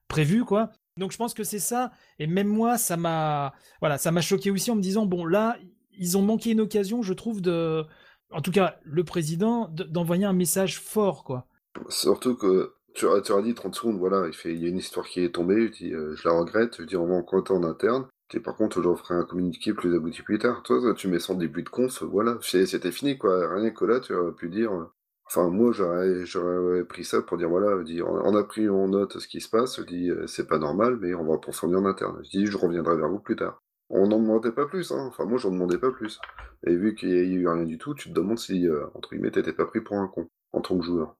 [0.07, 0.71] prévu, quoi.
[0.97, 1.91] Donc je pense que c'est ça.
[2.19, 5.57] Et même moi, ça m'a, voilà, ça m'a choqué aussi en me disant, bon, là,
[5.97, 7.83] ils ont manqué une occasion, je trouve, de,
[8.31, 11.47] en tout cas, le président, d'envoyer un message fort, quoi.
[11.89, 14.77] Surtout que tu as, tu dit 30 secondes, voilà, il, fait, il y a une
[14.77, 17.25] histoire qui est tombée, je dis, euh, je la regrette, je dis, on va en
[17.25, 18.07] en interne.
[18.33, 20.63] Et par contre, j'en ferai un communiqué plus abouti plus tard.
[20.63, 23.53] Toi, tu mets sans début de cons, voilà, c'était fini, quoi.
[23.53, 24.71] Rien que là, tu aurais pu dire.
[25.27, 27.83] Enfin, moi, j'aurais pris ça pour dire, voilà,
[28.23, 31.15] on a pris en note ce qui se passe, dis, euh, c'est pas normal, mais
[31.15, 32.21] on va poursuivre en interne.
[32.23, 33.61] Je dis, je reviendrai vers vous plus tard.
[33.89, 35.05] On n'en demandait pas plus, hein.
[35.07, 36.19] Enfin, moi, j'en demandais pas plus.
[36.65, 39.09] Et vu qu'il y a eu rien du tout, tu te demandes si, euh, entre
[39.09, 41.15] guillemets, t'étais pas pris pour un con, en tant que joueur.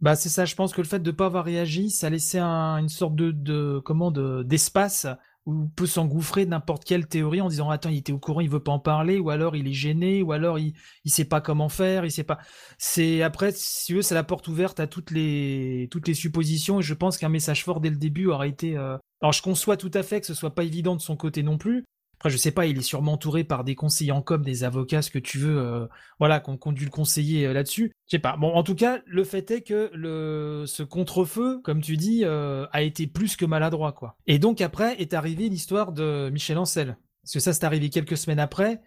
[0.00, 2.90] Bah, c'est ça, je pense que le fait de pas avoir réagi, ça laissait une
[2.90, 5.06] sorte de, de comment, d'espace
[5.46, 8.62] ou peut s'engouffrer n'importe quelle théorie en disant attends il était au courant il veut
[8.62, 10.74] pas en parler ou alors il est gêné ou alors il
[11.04, 12.38] il sait pas comment faire il sait pas.
[12.78, 16.80] C'est après si tu veux c'est la porte ouverte à toutes les toutes les suppositions
[16.80, 19.76] et je pense qu'un message fort dès le début aurait été euh, alors je conçois
[19.76, 21.84] tout à fait que ce soit pas évident de son côté non plus
[22.16, 25.02] après, je sais pas, il est sûrement entouré par des conseillers en com, des avocats,
[25.02, 25.86] ce que tu veux, euh,
[26.18, 27.92] voilà, qu'on qu dû le conseiller euh, là-dessus.
[28.06, 28.36] Je sais pas.
[28.38, 32.66] Bon, en tout cas, le fait est que le, ce contre-feu, comme tu dis, euh,
[32.72, 34.16] a été plus que maladroit, quoi.
[34.26, 36.96] Et donc après est arrivée l'histoire de Michel Ancel.
[37.22, 38.80] Parce que ça, c'est arrivé quelques semaines après,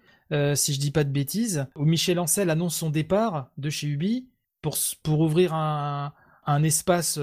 [0.55, 4.29] si je dis pas de bêtises, où Michel Ancel annonce son départ de chez Ubi
[4.61, 6.13] pour, pour ouvrir un,
[6.51, 7.19] un espace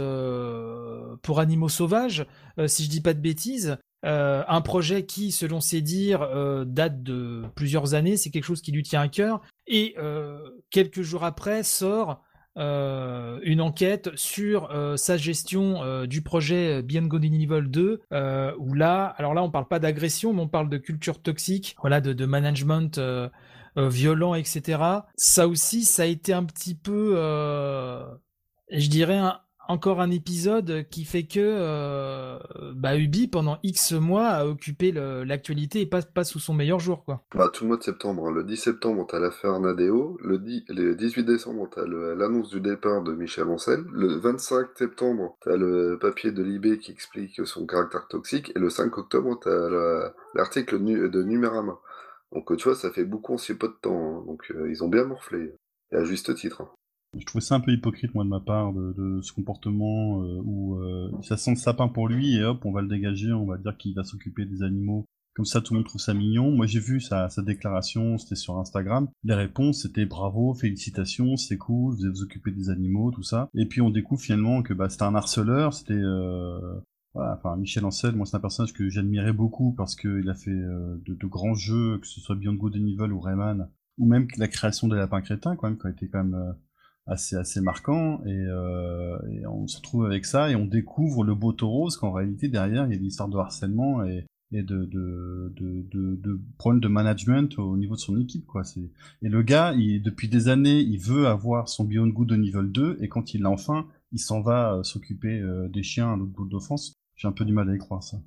[1.22, 2.26] pour animaux sauvages,
[2.66, 3.78] si je dis pas de bêtises.
[4.06, 8.62] Euh, un projet qui, selon ses dires, euh, date de plusieurs années, c'est quelque chose
[8.62, 9.40] qui lui tient à cœur.
[9.66, 10.38] Et euh,
[10.70, 12.22] quelques jours après sort
[12.58, 18.00] une enquête sur sa gestion du projet Beyond Good Evil 2,
[18.58, 22.00] où là, alors là, on parle pas d'agression, mais on parle de culture toxique, voilà,
[22.00, 22.98] de management
[23.76, 24.82] violent, etc.
[25.16, 27.16] Ça aussi, ça a été un petit peu,
[28.70, 29.20] je dirais,
[29.68, 32.38] encore un épisode qui fait que euh,
[32.74, 37.04] bah, Ubi pendant X mois a occupé l'actualité et pas, pas sous son meilleur jour
[37.04, 37.22] quoi.
[37.34, 38.32] Bah, tout le mois de septembre, hein.
[38.32, 43.02] le 10 septembre t'as l'affaire Nadeo, le, 10, le 18 décembre t'as l'annonce du départ
[43.02, 48.06] de Michel Ancel, le 25 septembre t'as le papier de Libé qui explique son caractère
[48.08, 51.78] toxique et le 5 octobre t'as l'article de Numérama.
[52.32, 54.24] Donc tu vois ça fait beaucoup en si peu de temps, hein.
[54.26, 55.54] donc euh, ils ont bien morflé,
[55.92, 56.62] et à juste titre.
[56.62, 56.70] Hein.
[57.18, 60.76] Je trouvais ça un peu hypocrite, moi, de ma part, de, ce comportement euh, où
[60.76, 63.56] euh, ça sent le sapin pour lui et hop, on va le dégager, on va
[63.56, 65.06] dire qu'il va s'occuper des animaux.
[65.34, 66.50] Comme ça, tout le monde trouve ça mignon.
[66.50, 69.08] Moi, j'ai vu sa, sa déclaration, c'était sur Instagram.
[69.22, 73.50] Les réponses, c'était bravo, félicitations, c'est cool, vous allez vous occuper des animaux, tout ça.
[73.54, 75.94] Et puis, on découvre finalement que bah, c'était un harceleur, c'était...
[75.94, 76.80] Euh...
[77.16, 80.50] Voilà, enfin, Michel Ancel, moi, c'est un personnage que j'admirais beaucoup parce qu'il a fait
[80.50, 84.48] euh, de, de, grands jeux, que ce soit Beyond Good ou Rayman, ou même la
[84.48, 86.52] création des lapins crétins, quand même, qui a été quand même euh,
[87.06, 91.34] assez assez marquant et, euh, et, on se retrouve avec ça et on découvre le
[91.34, 94.62] beau taureau parce qu'en réalité derrière il y a des histoires de harcèlement et, et
[94.62, 98.64] de, de, de, de, de problèmes de management au niveau de son équipe quoi.
[98.64, 98.90] C'est
[99.22, 102.62] et le gars il, depuis des années il veut avoir son Beyond Good de niveau
[102.62, 106.16] 2 et quand il l'a enfin il s'en va euh, s'occuper euh, des chiens à
[106.16, 108.18] l'autre bout de France j'ai un peu du mal à y croire ça.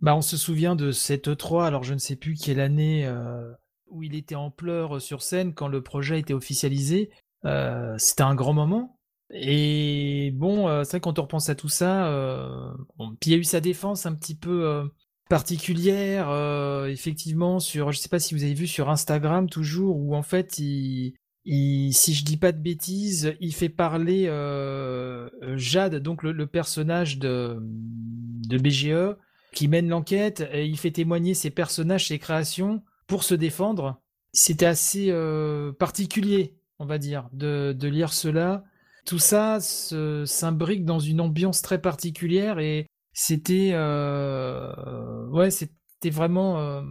[0.00, 3.52] Bah on se souvient de cette E3 alors je ne sais plus quelle année euh,
[3.88, 7.10] où il était en pleurs sur scène quand le projet était officialisé
[7.46, 8.98] euh, c'était un grand moment.
[9.30, 12.70] Et bon, euh, c'est vrai quand on repense à tout ça, euh,
[13.24, 14.88] il y a eu sa défense un petit peu
[15.28, 16.30] particulière,
[16.86, 20.52] effectivement, sur, je sais pas si vous avez vu sur Instagram toujours, où en fait,
[20.52, 21.14] si
[21.46, 24.26] je dis pas de bêtises, il fait parler
[25.56, 29.16] Jade, donc le, personnage de, de BGE,
[29.52, 34.00] qui mène l'enquête, et il fait témoigner ses personnages, ses créations, pour se défendre.
[34.32, 35.12] C'était assez
[35.78, 38.64] particulier on va dire, de, lire cela.
[39.06, 46.82] Tout ça s'imbrique dans une ambiance très particulière et c'était euh, ouais c'était vraiment euh,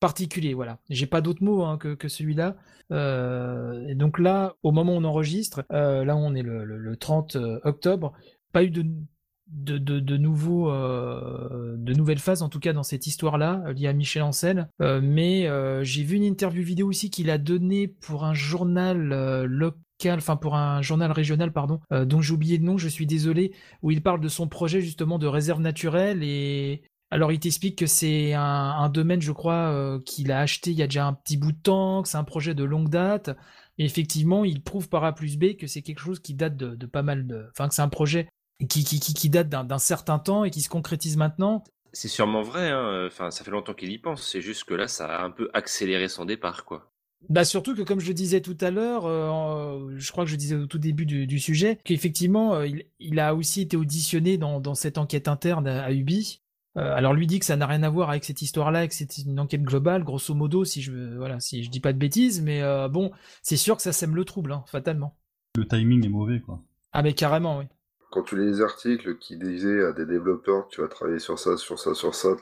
[0.00, 2.56] particulier voilà j'ai pas d'autres mots hein, que, celui-là
[2.92, 8.14] euh, et donc là au moment où on enregistre là on est le 30 octobre
[8.52, 8.86] pas eu de
[9.48, 13.92] de, nouveaux, euh, de nouvelles phases, en tout cas dans cette histoire-là, euh, liée à
[13.92, 14.68] Michel Ancel.
[14.80, 15.48] Euh, mais
[15.84, 20.56] j'ai vu une interview vidéo aussi qu'il a donnée pour un journal local, enfin pour
[20.56, 24.20] un journal régional, pardon, dont j'ai oublié le nom, je suis désolé, où il parle
[24.20, 26.82] de son projet justement de réserve naturelle et
[27.12, 30.82] alors il t'explique que c'est un, un, domaine, je crois, qu'il a acheté il y
[30.82, 33.30] a déjà un petit bout de temps, que c'est un projet de longue date.
[33.78, 36.74] Et effectivement, il prouve par A plus B que c'est quelque chose qui date de,
[36.74, 37.46] de pas mal de...
[37.50, 38.26] Enfin, que c'est un projet
[38.68, 41.64] qui, qui, qui, date d'un certain temps et qui se concrétise maintenant.
[41.92, 43.06] C'est sûrement vrai, hein.
[43.06, 45.50] enfin, ça fait longtemps qu'il y pense, c'est juste que là, ça a un peu
[45.54, 46.92] accéléré son départ, quoi.
[47.28, 50.36] Bah surtout que comme je le disais tout à l'heure, euh, je crois que je
[50.36, 52.68] disais au tout début du, sujet, qu'effectivement euh,
[53.00, 56.42] il, a aussi été auditionné dans, cette enquête interne à, Ubi.
[56.76, 59.18] Euh, alors lui dit que ça n'a rien à voir avec cette histoire-là, que c'est
[59.18, 62.60] une enquête globale, grosso modo, si je voilà, si je dis pas de bêtises, mais
[62.90, 63.10] bon,
[63.42, 65.16] c'est sûr que ça sème le trouble, hein, fatalement.
[65.56, 66.62] Le timing est mauvais, quoi.
[66.92, 67.64] Ah mais carrément, oui.
[68.16, 71.58] Quand tu lis les articles qui disaient à des développeurs tu vas travailler sur ça,
[71.58, 72.34] sur ça, sur ça,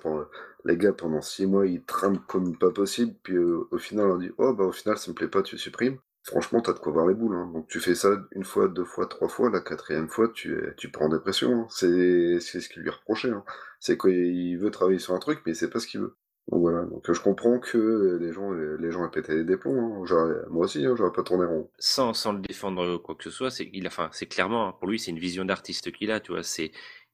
[0.64, 4.18] les gars pendant six mois ils trament comme pas possible, puis euh, au final on
[4.18, 5.98] dit oh bah au final ça me plaît pas, tu supprimes.
[6.22, 7.34] Franchement, t'as de quoi voir les boules.
[7.34, 7.50] Hein.
[7.52, 10.92] Donc tu fais ça une fois, deux fois, trois fois, la quatrième fois, tu, tu
[10.92, 11.62] prends en dépression.
[11.62, 11.66] Hein.
[11.70, 13.30] C'est ce qu'il lui reprochait.
[13.30, 13.42] Hein.
[13.80, 16.14] C'est qu'il veut travailler sur un truc, mais c'est pas ce qu'il veut.
[16.49, 20.05] Donc voilà, donc je comprends que les gens, les gens aient pété des plombs.
[20.05, 20.45] Hein.
[20.51, 21.70] Moi aussi, hein, j'aurais pas tourné rond.
[21.78, 25.45] Sans, sans le défendre quoi que ce soit, c'est clairement pour lui, c'est une vision
[25.45, 26.42] d'artiste qu'il a, tu vois.
[26.42, 26.72] C'est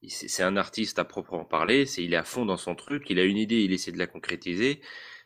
[0.09, 1.87] c'est un artiste à proprement parler.
[1.87, 3.05] C'est il est à fond dans son truc.
[3.11, 4.81] Il a une idée, il essaie de la concrétiser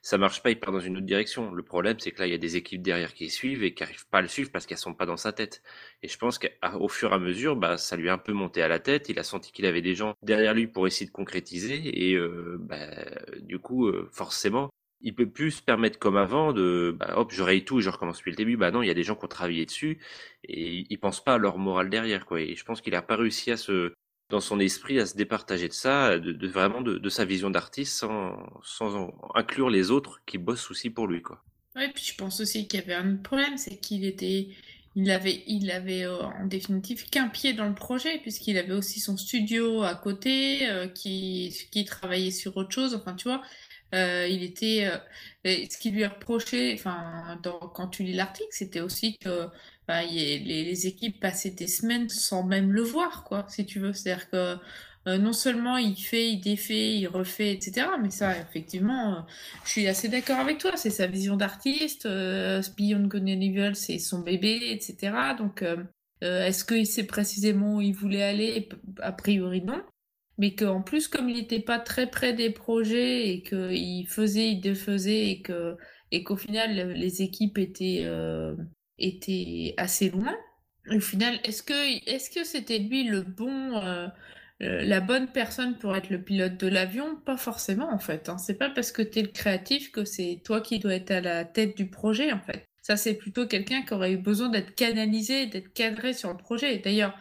[0.05, 1.51] ça marche pas, il part dans une autre direction.
[1.55, 3.83] Le problème, c'est que là, il y a des équipes derrière qui suivent et qui
[3.83, 5.63] arrivent pas à le suivre parce qu'elles sont pas dans sa tête.
[6.03, 8.61] Et je pense qu'au fur et à mesure, bah, ça lui a un peu monté
[8.61, 9.09] à la tête.
[9.09, 12.59] Il a senti qu'il avait des gens derrière lui pour essayer de concrétiser et euh,
[12.61, 12.87] bah,
[13.41, 14.69] du coup, euh, forcément,
[15.01, 18.19] il peut plus se permettre comme avant de bah, hop, je raye tout, je recommence
[18.19, 18.59] depuis le début.
[18.59, 20.01] Bah non, il y a des gens qui ont travaillé dessus
[20.45, 22.43] et ils pensent pas à leur morale derrière quoi.
[22.43, 23.95] Et je pense qu'il a pas réussi à se
[24.31, 29.12] dans son esprit à se départager de ça, de, vraiment de, sa vision d'artiste sans,
[29.35, 31.22] inclure les autres qui bossent aussi pour lui.
[31.22, 31.43] Quoi.
[31.77, 34.49] Ouais, puis je pense aussi qu'il y avait un problème, c'est qu'il était,
[34.95, 39.01] il avait, il avait euh, en définitive qu'un pied dans le projet, puisqu'il avait aussi
[39.01, 42.95] son studio à côté, euh, qui, qui travaillait sur autre chose.
[42.95, 43.43] Enfin, tu vois,
[43.95, 44.89] euh, il était,
[45.45, 47.41] ce qui lui reprochait, enfin,
[47.75, 49.49] quand tu lis l'article, c'était aussi que
[49.89, 53.93] les, équipes passaient des semaines sans même le voir, quoi, si tu veux.
[53.93, 54.57] C'est-à-dire que
[55.07, 57.89] euh, non seulement il fait, il défait, il refait, etc.
[58.03, 59.20] Mais ça, effectivement, euh,
[59.64, 60.76] je suis assez d'accord avec toi.
[60.76, 62.07] C'est sa vision d'artiste.
[62.07, 65.12] Euh, Beyond Evil, c'est son bébé, etc.
[65.39, 65.85] Donc, euh,
[66.20, 68.68] est-ce qu'il sait précisément où il voulait aller?
[69.01, 69.82] A priori, non.
[70.39, 74.61] Mais qu'en plus, comme il n'était pas très près des projets et qu'il faisait, il
[74.61, 75.76] défaisait et que
[76.11, 78.05] et qu'au final les équipes étaient
[78.99, 80.37] était assez loin.
[80.91, 84.09] Au final, est-ce que est-ce que c'était lui le bon euh,
[84.61, 87.17] la bonne personne pour être le pilote de l'avion?
[87.17, 88.29] Pas forcément en fait.
[88.29, 88.39] Hein.
[88.39, 91.21] C'est pas parce que tu es le créatif que c'est toi qui dois être à
[91.21, 92.67] la tête du projet en fait.
[92.83, 96.79] Ça c'est plutôt quelqu'un qui aurait eu besoin d'être canalisé, d'être cadré sur le projet.
[96.79, 97.17] D'ailleurs,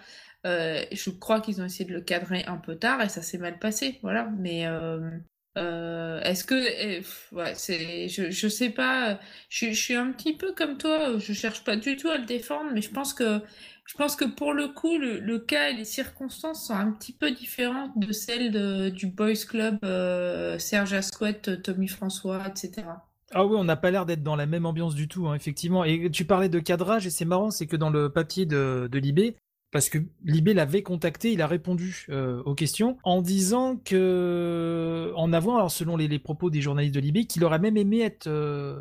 [0.46, 3.38] euh, je crois qu'ils ont essayé de le cadrer un peu tard et ça s'est
[3.38, 4.30] mal passé, voilà.
[4.38, 5.10] Mais euh,
[5.58, 10.54] euh, est-ce que, eh, ouais, c'est, je, je sais pas, je, suis un petit peu
[10.54, 13.40] comme toi, je cherche pas du tout à le défendre, mais je pense que,
[13.86, 17.14] je pense que pour le coup, le, le cas et les circonstances sont un petit
[17.14, 22.88] peu différentes de celles de, du Boys Club, euh, Serge Asquette, Tommy François, etc.
[23.36, 25.84] Ah oui, on n'a pas l'air d'être dans la même ambiance du tout, hein, effectivement.
[25.84, 29.00] Et tu parlais de cadrage, et c'est marrant, c'est que dans le papier de, de
[29.00, 29.36] Libé,
[29.74, 35.34] parce que Libé l'avait contacté, il a répondu euh, aux questions en disant que, en
[35.34, 38.78] avant, alors selon les, propos des journalistes de Libé, qu'il aurait même aimé être euh,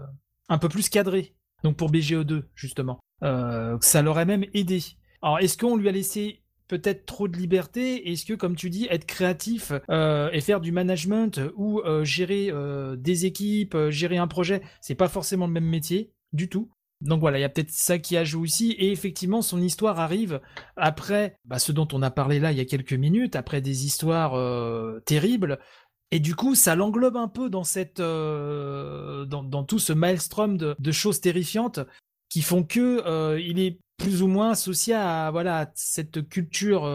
[0.50, 1.34] un peu plus cadré,
[1.64, 4.82] donc pour BGE2 justement, euh, ça l'aurait même aidé.
[5.22, 8.12] Alors est-ce qu'on lui a laissé peut-être trop de liberté?
[8.12, 12.50] Est-ce que, comme tu dis, être créatif et faire du management ou gérer
[12.98, 16.70] des équipes, gérer un projet, c'est pas forcément le même métier du tout?
[17.02, 18.72] Donc voilà, il y a peut-être ça qui a joué aussi.
[18.72, 20.40] Et effectivement, son histoire arrive
[20.76, 23.84] après bah, ce dont on a parlé là il y a quelques minutes, après des
[23.84, 25.58] histoires euh, terribles.
[26.12, 27.64] Et du coup, ça l'englobe un peu dans
[27.98, 29.26] euh,
[29.66, 31.80] tout ce maelstrom de, choses terrifiantes
[32.28, 36.86] qui font que euh, il est plus ou moins associé à voilà cette culture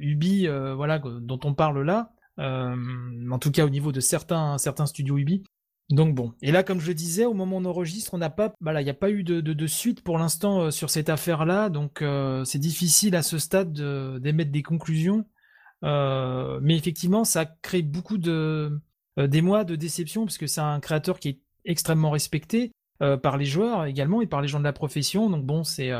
[0.00, 2.12] Ubi, voilà dont on parle là.
[2.38, 5.42] en tout cas, au niveau de certains studios Ubi,
[5.90, 8.52] donc bon, et là comme je le disais, au moment où on enregistre, n'a pas,
[8.60, 12.02] voilà, il n'y a pas eu de, suite pour l'instant euh, sur cette affaire-là, donc
[12.02, 13.72] euh, c'est difficile à ce stade
[14.20, 15.24] d'émettre des conclusions.
[15.84, 18.78] Euh, mais effectivement, ça crée beaucoup de
[19.16, 22.72] d'émoi, de déception, parce que c'est un créateur qui est extrêmement respecté
[23.22, 25.28] par les joueurs également et par les gens de la profession.
[25.30, 25.90] Donc bon, c'est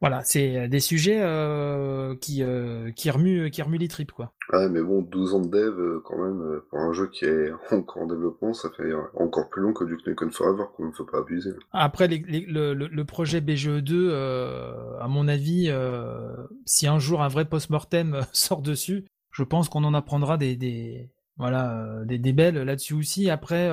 [0.00, 4.32] voilà, c'est euh, des sujets euh, qui, euh, qui, remuent, qui remuent les tripes, quoi.
[4.52, 8.02] Ouais, mais bon, 12 ans de dev, quand même, pour un jeu qui est encore
[8.02, 11.18] en développement, ça fait encore plus long que du Knuckle Forever, quand même, faut pas
[11.18, 11.52] abuser.
[11.72, 14.10] Après, le, le, projet BGE2,
[15.00, 15.72] à mon avis,
[16.66, 21.10] si un jour un vrai post-mortem sort dessus, je pense qu'on en apprendra des, des
[21.38, 23.30] voilà, des, des belles là-dessus aussi.
[23.30, 23.68] Après,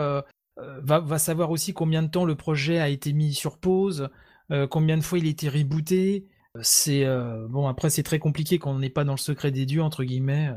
[0.57, 4.09] va, va savoir aussi combien de temps le projet a été mis sur pause.
[4.53, 6.27] Euh, combien de fois il a été rebooté.
[6.61, 9.65] C'est euh, bon après c'est très compliqué quand on n'est pas dans le secret des
[9.65, 10.51] dieux entre guillemets.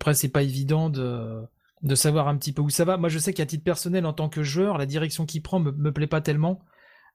[0.00, 1.42] Après c'est pas évident de
[1.82, 2.96] de savoir un petit peu où ça va.
[2.96, 5.70] Moi je sais qu'à titre personnel en tant que joueur, la direction qu'il prend me,
[5.72, 6.60] me plaît pas tellement.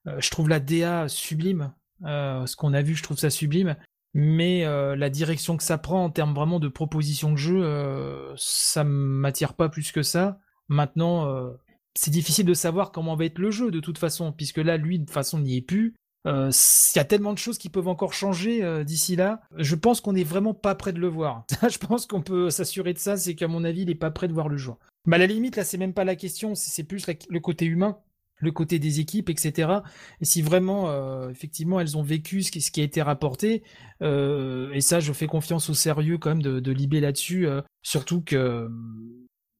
[0.06, 1.74] je trouve la DA sublime.
[2.04, 3.76] ce qu'on a vu, je trouve ça sublime.
[4.14, 4.66] Mais
[4.96, 9.70] la direction que ça prend en termes vraiment de proposition de jeu, ça m'attire pas
[9.70, 10.40] plus que ça.
[10.68, 11.50] Maintenant,
[11.96, 15.00] c'est difficile de savoir comment va être le jeu de toute façon, puisque là, lui,
[15.00, 15.96] de toute façon, n'y est plus.
[16.26, 16.52] Il
[16.96, 19.42] y a tellement de choses qui peuvent encore changer d'ici là.
[19.58, 21.46] Je pense qu'on n'est vraiment pas prêt de le voir.
[21.70, 24.28] je pense qu'on peut s'assurer de ça, c'est qu'à mon avis, il n'est pas prêt
[24.28, 24.78] de voir le jour.
[25.06, 27.98] Mais à la limite, là, c'est même pas la question, c'est plus le côté humain,
[28.38, 29.80] le côté des équipes, etc.
[30.22, 33.64] Et si vraiment, effectivement, elles ont vécu ce qui, a été rapporté,
[34.02, 37.48] et ça, je fais confiance au sérieux quand même de, Libé là-dessus,
[37.82, 38.70] surtout que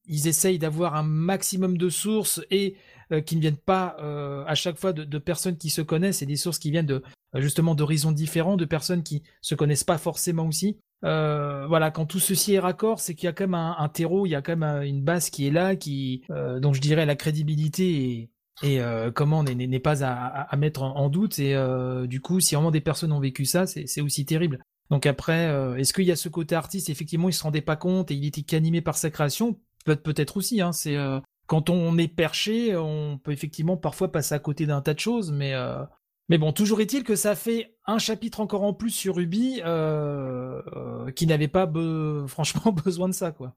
[0.06, 2.74] ils essayent d'avoir un maximum de sources et
[3.12, 6.26] euh, qui ne viennent pas euh, à chaque fois de, personnes qui se connaissent et
[6.26, 7.02] des sources qui viennent de
[7.34, 10.78] justement d'horizons différents, de personnes qui se connaissent pas forcément aussi.
[11.04, 14.26] Euh, voilà, quand tout ceci est raccord, c'est qu'il y a quand même un, terreau,
[14.26, 17.16] il y a quand même une base qui est là, qui, dont je dirais la
[17.16, 18.30] crédibilité
[18.62, 18.80] et, et
[19.14, 21.38] comment n'est pas à, mettre en, doute.
[21.38, 21.56] Et
[22.06, 24.58] du coup, si vraiment des personnes ont vécu ça, c'est aussi terrible.
[24.90, 25.46] Donc après,
[25.78, 26.90] est-ce qu'il y a ce côté artiste?
[26.90, 29.56] Effectivement, il se rendait pas compte et il était qu'animé par sa création?
[29.84, 31.20] Peut-être aussi, hein, c'est euh,
[31.50, 35.32] quand on est perché, on peut effectivement parfois passer à côté d'un tas de choses,
[35.32, 35.82] mais euh,
[36.28, 41.10] mais bon, toujours est-il que ça fait un chapitre encore en plus sur Ubi euh,
[41.16, 41.66] qui n'avait pas
[42.28, 43.56] franchement besoin de ça, quoi.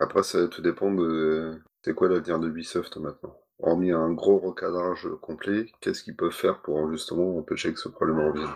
[0.00, 3.36] Après, ça tout dépend de c'est quoi l'avenir de Ubisoft maintenant?
[3.60, 8.18] Hormis un gros recadrage complet, qu'est-ce qu'ils peuvent faire pour justement empêcher que ce problème
[8.18, 8.50] revienne?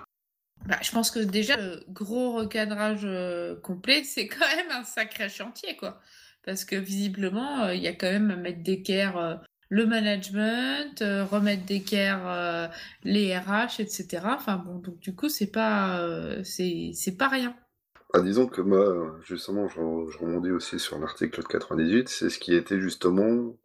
[0.66, 3.06] Bah, je pense que déjà, le gros recadrage
[3.62, 6.00] complet, c'est quand même un sacré chantier, quoi
[6.44, 9.34] parce que visiblement, euh, il y a quand même à mettre d'équerre euh,
[9.68, 12.70] le management, euh, remettre d'équerre
[13.04, 14.20] les RH, etc.
[14.24, 15.98] Enfin bon, donc du coup, c'est pas,
[16.44, 17.54] c'est pas rien.
[18.14, 22.38] Ah, disons que moi, justement, je, je rebondis aussi sur l'article de 98, c'est ce
[22.38, 23.56] qui était justement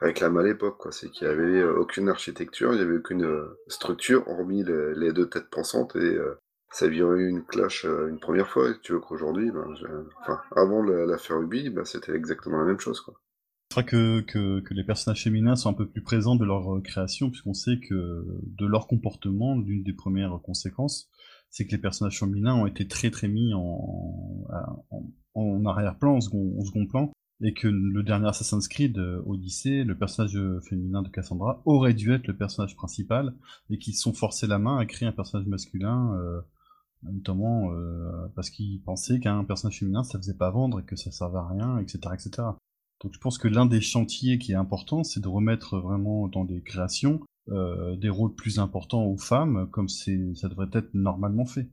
[0.00, 0.92] réclamé à l'époque, quoi.
[0.92, 3.26] C'est qu'il n'y avait aucune architecture, il n'y avait aucune
[3.66, 6.16] structure, hormis les, deux têtes pensantes et
[6.70, 9.64] ça virait une clash euh, une première fois, tu veux qu'aujourd'hui, ben,
[10.20, 13.00] enfin, avant l'affaire Ubi, ben, c'était exactement la même chose.
[13.00, 13.14] Quoi.
[13.70, 16.76] C'est vrai que, que, que, les personnages féminins sont un peu plus présents de leur
[16.76, 21.10] euh, création, puisqu'on sait que de leur comportement, l'une des premières conséquences,
[21.50, 24.46] c'est que les personnages féminins ont été très très mis en,
[24.90, 27.12] en, en arrière-plan, en second, en second plan,
[27.42, 30.38] et que le dernier Assassin's Creed euh, Odyssey, le personnage
[30.68, 33.34] féminin de Cassandra, aurait dû être le personnage principal,
[33.70, 36.40] et qu'ils se sont forcés la main à créer un personnage masculin euh,
[37.12, 41.10] notamment euh, parce qu'ils pensaient qu'un personnage féminin ça faisait pas vendre et que ça
[41.10, 42.48] servait à rien, etc., etc.
[43.02, 46.44] Donc je pense que l'un des chantiers qui est important, c'est de remettre vraiment dans
[46.44, 51.46] des créations euh, des rôles plus importants aux femmes, comme c'est ça devrait être normalement
[51.46, 51.68] fait.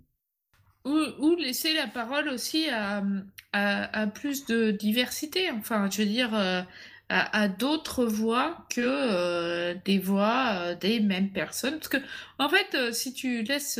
[0.86, 3.04] Ou, laisser la parole aussi à,
[3.54, 5.50] à, plus de diversité.
[5.52, 6.62] Enfin, je veux dire, euh,
[7.10, 11.76] à, d'autres voix que euh, des voix euh, des mêmes personnes.
[11.76, 11.98] Parce que,
[12.40, 13.80] en fait, euh, si tu laisses,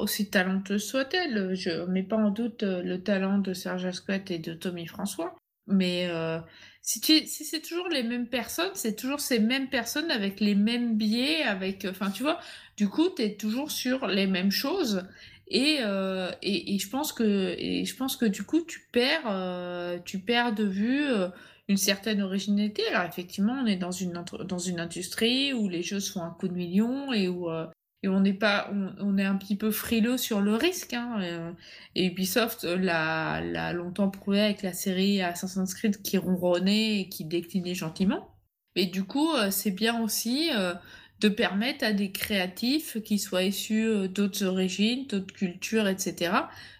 [0.00, 4.38] aussi talenteuse soit-elle, je ne mets pas en doute le talent de Serge Asquette et
[4.38, 6.08] de Tommy François, mais
[6.82, 10.96] si, si c'est toujours les mêmes personnes, c'est toujours ces mêmes personnes avec les mêmes
[10.96, 12.40] biais, avec, enfin, tu vois,
[12.76, 15.04] du coup, tu es toujours sur les mêmes choses.
[15.48, 15.80] Et,
[16.42, 20.54] et, et, je pense que et je pense que du coup tu perds tu perds
[20.54, 21.04] de vue
[21.70, 22.82] une certaine originalité.
[22.88, 26.30] Alors effectivement, on est dans une, dans une industrie où les jeux se font un
[26.30, 27.66] coup de million et où euh,
[28.02, 30.94] et on n'est pas, on, est un petit peu frileux sur le risque.
[30.94, 31.52] Hein, euh,
[31.94, 37.74] et, Ubisoft l'a longtemps prouvé avec la série Assassin's Creed qui ronronnait et qui déclinait
[37.74, 38.34] gentiment.
[38.74, 40.50] Et du coup, euh, c'est bien aussi
[41.20, 46.32] de permettre à des créatifs qui soient issus d'autres origines, d'autres cultures, etc.,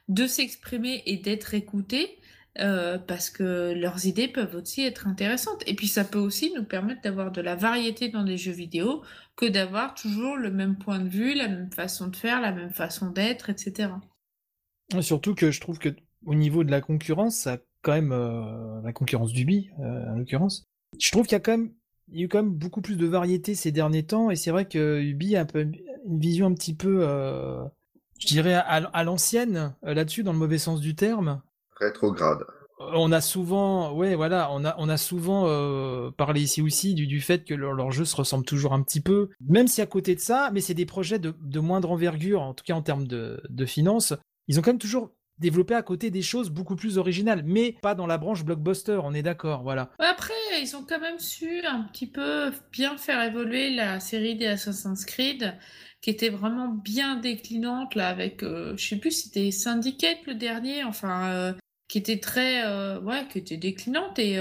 [0.09, 2.19] de s'exprimer et d'être écoutés
[2.61, 5.63] euh, parce que leurs idées peuvent aussi être intéressantes.
[5.67, 9.03] Et puis ça peut aussi nous permettre d'avoir de la variété dans les jeux vidéo
[9.35, 12.73] que d'avoir toujours le même point de vue, la même façon de faire, la même
[12.73, 13.91] façon d'être, etc.
[15.01, 15.89] surtout que je trouve que
[16.27, 20.67] au niveau de la concurrence, ça quand même euh, la concurrence d'Ubi euh, en l'occurrence.
[20.99, 21.73] Je trouve qu'il y a quand même
[22.13, 25.35] eu quand même beaucoup plus de variété ces derniers temps et c'est vrai que Ubi
[25.37, 27.07] a une vision un petit peu
[28.19, 31.41] je dirais à l'ancienne là-dessus dans le mauvais sens du terme
[31.81, 32.45] rétrograde.
[32.79, 37.07] On a souvent, ouais, voilà, on a, on a souvent euh, parlé ici aussi du,
[37.07, 39.87] du fait que leurs leur jeux se ressemblent toujours un petit peu, même si à
[39.87, 42.81] côté de ça, mais c'est des projets de, de, moindre envergure, en tout cas en
[42.81, 44.15] termes de, de finances,
[44.49, 47.95] ils ont quand même toujours développé à côté des choses beaucoup plus originales, mais pas
[47.95, 49.91] dans la branche blockbuster, on est d'accord, voilà.
[49.99, 50.33] Après,
[50.63, 55.05] ils ont quand même su un petit peu bien faire évoluer la série des Assassin's
[55.05, 55.55] Creed
[56.01, 60.35] qui était vraiment bien déclinante là avec euh, je sais plus si c'était Syndicate le
[60.35, 61.53] dernier enfin euh,
[61.91, 62.65] qui était très,
[62.99, 64.39] ouais, qui était déclinante et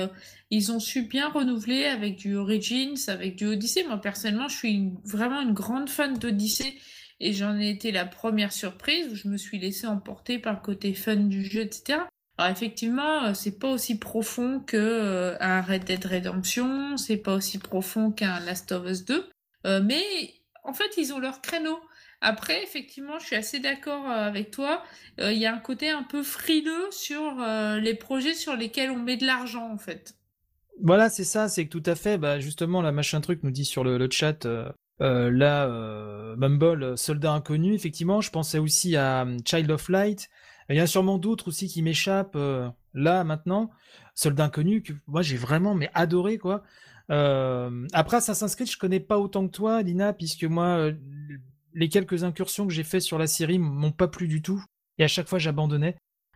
[0.51, 3.83] ils ont su bien renouveler avec du Origins, avec du Odyssey.
[3.87, 6.75] Moi personnellement, je suis vraiment une grande fan d'Odyssey
[7.19, 10.59] et j'en ai été la première surprise où je me suis laissée emporter par le
[10.59, 11.99] côté fun du jeu, etc.
[12.37, 17.33] Alors effectivement, euh, c'est pas aussi profond que euh, un Red Dead Redemption, c'est pas
[17.33, 19.29] aussi profond qu'un Last of Us 2,
[19.65, 20.01] euh, mais
[20.63, 21.77] en fait ils ont leur créneau.
[22.21, 24.83] Après, effectivement, je suis assez d'accord avec toi.
[25.19, 27.37] Il y a un côté un peu frileux sur
[27.81, 30.15] les projets sur lesquels on met de l'argent, en fait.
[30.81, 32.17] Voilà, c'est ça, c'est que tout à fait.
[32.17, 34.45] Bah, justement, la machin truc nous dit sur le, chat.
[34.99, 40.29] là, Mumble, soldat inconnu, effectivement, je pensais aussi à Child of Light,
[40.69, 43.71] il y a sûrement d'autres aussi qui m'échappent euh, là maintenant.
[44.13, 46.63] Soldat inconnu que moi j'ai vraiment mais adoré quoi.
[47.09, 50.93] Euh, après Assassin's Creed, je connais pas autant que toi, Lina, puisque moi euh,
[51.73, 54.63] les quelques incursions que j'ai fait sur la série m'ont pas plu du tout
[54.97, 55.95] et à chaque fois j'abandonnais.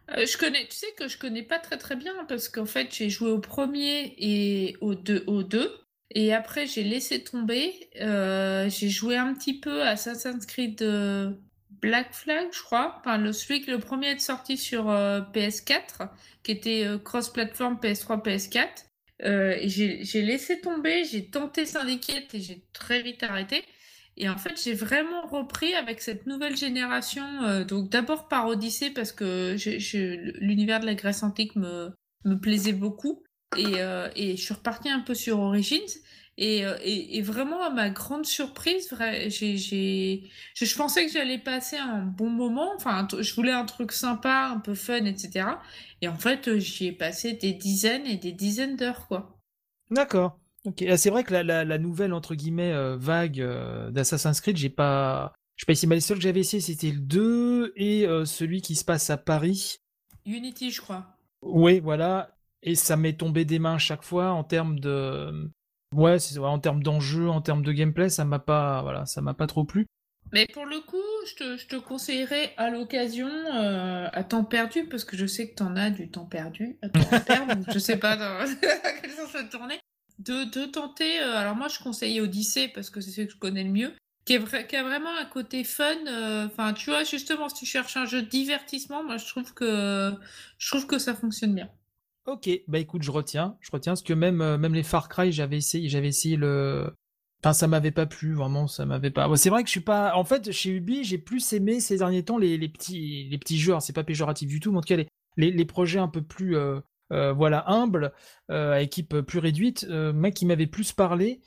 [0.09, 3.09] je connais, tu sais que je connais pas très très bien parce qu'en fait j'ai
[3.09, 5.71] joué au premier et au deux, au deux
[6.11, 7.73] et après j'ai laissé tomber.
[7.95, 10.83] j'ai joué un petit peu à Assassin's Creed
[11.83, 12.95] Black Flag, je crois.
[12.99, 16.09] Enfin, le, celui, le premier être sorti sur euh, PS4,
[16.41, 18.67] qui était euh, cross-platform PS3, PS4.
[19.25, 23.63] Euh, j'ai laissé tomber, j'ai tenté Syndicate et j'ai très vite arrêté.
[24.17, 27.23] Et en fait, j'ai vraiment repris avec cette nouvelle génération.
[27.63, 29.55] donc d'abord par Odyssey parce que
[30.39, 31.89] l'univers de la Grèce antique me,
[32.41, 33.23] plaisait beaucoup.
[33.57, 33.79] Et,
[34.15, 35.79] et je suis repartie un peu sur Origins.
[36.39, 38.89] Euh, et, et, vraiment, à ma grande surprise,
[39.27, 42.73] j'ai, j'ai, je, pensais que j'allais passer un bon moment.
[42.75, 45.45] Enfin, je voulais un truc sympa, un peu fun, etc.
[46.01, 49.37] Et en fait, j'y ai passé des dizaines et des dizaines d'heures, quoi.
[49.91, 50.39] D'accord.
[50.65, 50.83] Ok.
[50.95, 55.33] C'est vrai que la, la, nouvelle entre guillemets euh, vague euh, d'Assassin's Creed, j'ai pas,
[55.55, 58.61] je sais pas ici, mais le seul que j'avais essayé, c'était le 2 et celui
[58.61, 59.77] qui se passe à Paris.
[60.25, 61.05] Unity, je crois.
[61.41, 62.35] Oui, voilà.
[62.61, 65.51] Et ça m'est tombé des mains à chaque fois en termes de
[65.93, 69.47] Ouais, en termes d'enjeu, en termes de gameplay, ça m'a pas, voilà, ça m'a pas
[69.47, 69.85] trop plu.
[70.31, 74.85] Mais pour le coup, je te, je te conseillerais à l'occasion, euh, à temps perdu,
[74.85, 77.97] parce que je sais que t'en as du temps perdu, à temps perdre, je sais
[77.97, 78.39] pas dans
[79.01, 79.79] quel sens vais tourner,
[80.25, 81.19] de, de tenter.
[81.19, 83.93] Euh, alors moi, je conseille Odyssey parce que c'est ce que je connais le mieux,
[84.25, 85.95] qui, est qui a vraiment un côté fun.
[86.07, 89.53] Euh, enfin, tu vois, justement, si tu cherches un jeu de divertissement, moi, je trouve
[89.53, 90.13] que
[90.57, 91.69] je trouve que ça fonctionne bien.
[92.25, 95.33] Ok, bah écoute, je retiens, je retiens, parce que même, euh, même les Far Cry,
[95.33, 96.89] j'avais essayé, j'avais essayé le,
[97.43, 99.29] enfin ça m'avait pas plu, vraiment, ça m'avait pas.
[99.35, 102.23] c'est vrai que je suis pas, en fait, chez Ubi, j'ai plus aimé ces derniers
[102.23, 103.73] temps les, les petits, les petits jeux.
[103.81, 106.21] C'est pas péjoratif du tout, mais en tout cas les, les, les projets un peu
[106.21, 106.55] plus,
[107.35, 108.11] voilà, humbles,
[108.49, 111.41] à équipe plus réduite, mec qui m'avait plus parlé.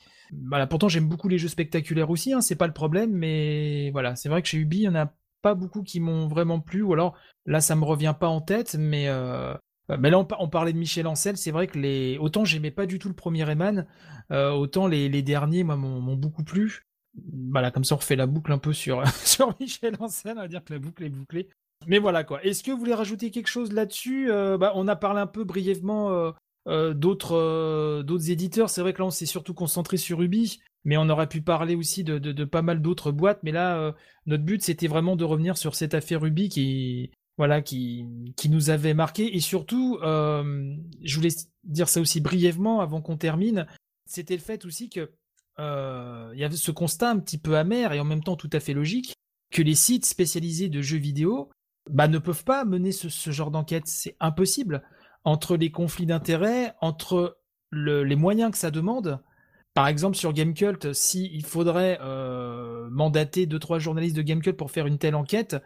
[0.49, 4.15] Voilà, pourtant j'aime beaucoup les jeux spectaculaires aussi, hein, c'est pas le problème, mais voilà,
[4.15, 6.81] c'est vrai que chez Ubi, il y en a pas beaucoup qui m'ont vraiment plu,
[6.81, 9.53] ou alors là ça me revient pas en tête, mais euh,
[9.99, 11.37] mais là, on, parlait de Michel Ancel.
[11.37, 13.45] C'est vrai que les autant j'aimais pas du tout le premier
[14.31, 16.83] euh, autant les, derniers, moi, m'ont beaucoup plu.
[17.51, 20.33] Voilà, comme ça, on refait la boucle un peu sur, sur Michel Ancel.
[20.37, 21.49] On va dire que la boucle est bouclée.
[21.85, 22.43] Mais voilà quoi.
[22.43, 24.31] Est-ce que vous voulez rajouter quelque chose là-dessus?
[24.31, 26.33] Euh, bah, On a parlé un peu brièvement
[26.65, 28.69] d'autres d'autres éditeurs.
[28.69, 31.75] C'est vrai que là, on s'est surtout concentré sur Ubi, mais on aurait pu parler
[31.75, 33.39] aussi de, pas mal d'autres boîtes.
[33.43, 33.95] Mais là,
[34.25, 38.05] notre but, c'était vraiment de revenir sur cette affaire Ubi qui, voilà, qui,
[38.49, 39.35] nous avait marqué.
[39.35, 41.33] Et surtout, euh, je voulais
[41.63, 43.67] dire ça aussi brièvement avant qu'on termine,
[44.05, 45.11] c'était le fait aussi que
[45.59, 48.49] euh, il y avait ce constat un petit peu amer et en même temps tout
[48.53, 49.15] à fait logique
[49.51, 51.49] que les sites spécialisés de jeux vidéo
[51.89, 53.83] bah, ne peuvent pas mener ce, genre d'enquête.
[53.85, 54.83] C'est impossible.
[55.23, 57.39] Entre les conflits d'intérêts, entre
[57.69, 59.19] le, les moyens que ça demande.
[59.73, 64.71] Par exemple, sur Gamecult, s'il il faudrait euh, mandater deux trois journalistes de Gamecult pour
[64.71, 65.57] faire une telle enquête,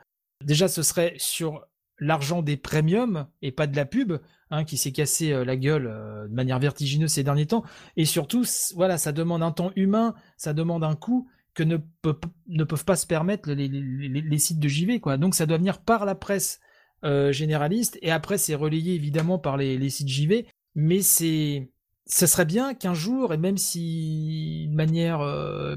[0.43, 1.65] Déjà, ce serait sur
[1.99, 4.14] l'argent des premiums et pas de la pub,
[4.49, 7.64] hein, qui s'est cassé euh, la gueule euh, de manière vertigineuse ces derniers temps.
[7.95, 8.43] Et surtout,
[8.76, 11.77] voilà, ça demande un temps humain, ça demande un coût que ne,
[12.63, 14.99] peuvent pas se permettre les, sites de JV.
[15.17, 16.59] Donc ça doit venir par la presse
[17.03, 20.47] euh, généraliste et après c'est relayé évidemment par les, sites JV.
[20.75, 21.71] Mais c'est,
[22.05, 25.19] ça serait bien qu'un jour, et même si de manière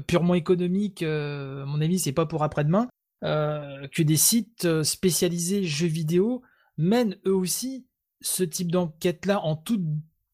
[0.07, 2.87] purement économique, à mon avis, c'est pas pour après-demain,
[3.25, 6.43] euh, que des sites euh, spécialisés jeux vidéo
[6.77, 7.87] mènent eux aussi
[8.21, 9.81] ce type d'enquête-là en toute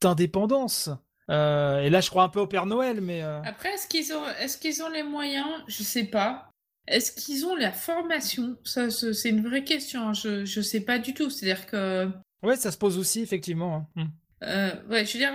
[0.03, 0.89] indépendance.
[1.31, 3.21] Euh, et là, je crois un peu au Père Noël, mais...
[3.21, 5.47] Après, est-ce qu'ils ont, est qu'ils ont les moyens?
[5.67, 6.49] Je sais pas.
[6.87, 8.57] Est-ce qu'ils ont la formation?
[8.63, 10.09] Ça, c'est une vraie question.
[10.09, 10.13] Hein.
[10.13, 11.29] Je, je sais pas du tout.
[11.29, 12.09] C'est-à-dire que...
[12.43, 13.87] Ouais, ça se pose aussi, effectivement.
[13.95, 14.03] Hein.
[14.03, 14.09] Hmm.
[14.43, 15.33] Euh, ouais, je veux dire,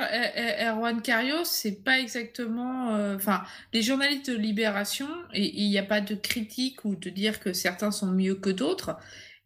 [0.69, 2.91] Erwan Cario, c'est pas exactement.
[2.97, 7.09] Euh, enfin, les journalistes de Libération, et il n'y a pas de critique ou de
[7.09, 8.97] dire que certains sont mieux que d'autres.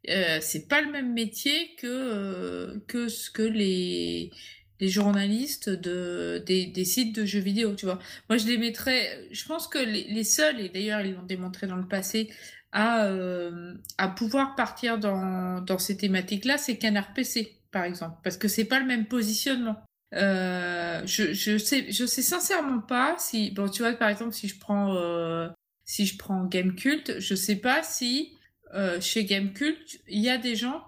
[0.08, 4.30] euh, c'est pas le même métier que, euh, que ce que les,
[4.80, 7.98] les journalistes de, des, des, sites de jeux vidéo, tu vois.
[8.28, 11.66] Moi, je les mettrais, je pense que les, les seuls, et d'ailleurs, ils l'ont démontré
[11.66, 12.30] dans le passé,
[12.72, 18.36] à, euh, à pouvoir partir dans, dans ces thématiques-là, c'est Canard PC, par exemple, parce
[18.36, 19.76] que c'est pas le même positionnement.
[20.14, 24.48] Euh, je, je sais, je sais sincèrement pas si, bon, tu vois, par exemple, si
[24.48, 25.48] je prends, euh,
[25.84, 28.36] si je prends Gamecult, je sais pas si
[28.74, 30.82] euh, chez Gamecult, il y a des gens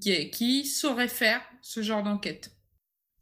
[0.00, 2.51] qui, qui sauraient faire ce genre d'enquête.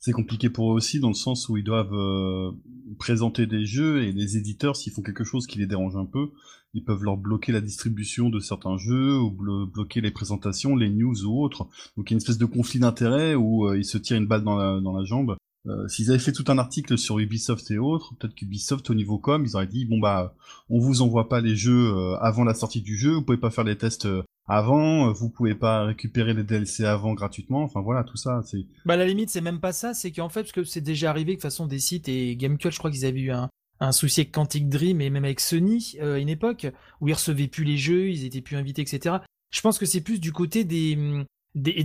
[0.00, 2.52] C'est compliqué pour eux aussi dans le sens où ils doivent euh,
[2.98, 6.30] présenter des jeux et les éditeurs, s'ils font quelque chose qui les dérange un peu,
[6.72, 10.88] ils peuvent leur bloquer la distribution de certains jeux ou blo bloquer les présentations, les
[10.88, 11.68] news ou autres.
[11.96, 14.26] Donc il y a une espèce de conflit d'intérêts où euh, ils se tirent une
[14.26, 15.36] balle dans la, dans la jambe.
[15.66, 19.18] Euh, S'ils avaient fait tout un article sur Ubisoft et autres, peut-être qu'Ubisoft au niveau
[19.18, 20.34] com, ils auraient dit bon bah
[20.70, 23.50] on vous envoie pas les jeux euh, avant la sortie du jeu, vous pouvez pas
[23.50, 28.04] faire les tests euh, avant, vous pouvez pas récupérer les DLC avant gratuitement, enfin voilà
[28.04, 28.40] tout ça.
[28.46, 28.64] C'est.
[28.86, 31.34] Bah la limite c'est même pas ça, c'est qu'en fait parce que c'est déjà arrivé
[31.34, 33.32] que de façon des sites et Gamecube je crois qu'ils avaient eu
[33.80, 36.66] un souci avec Quantic Dream et même avec Sony euh, à une époque
[37.00, 39.16] où ils recevaient plus les jeux, ils étaient plus invités, etc.
[39.50, 41.24] Je pense que c'est plus du côté des, des
[41.64, 41.84] et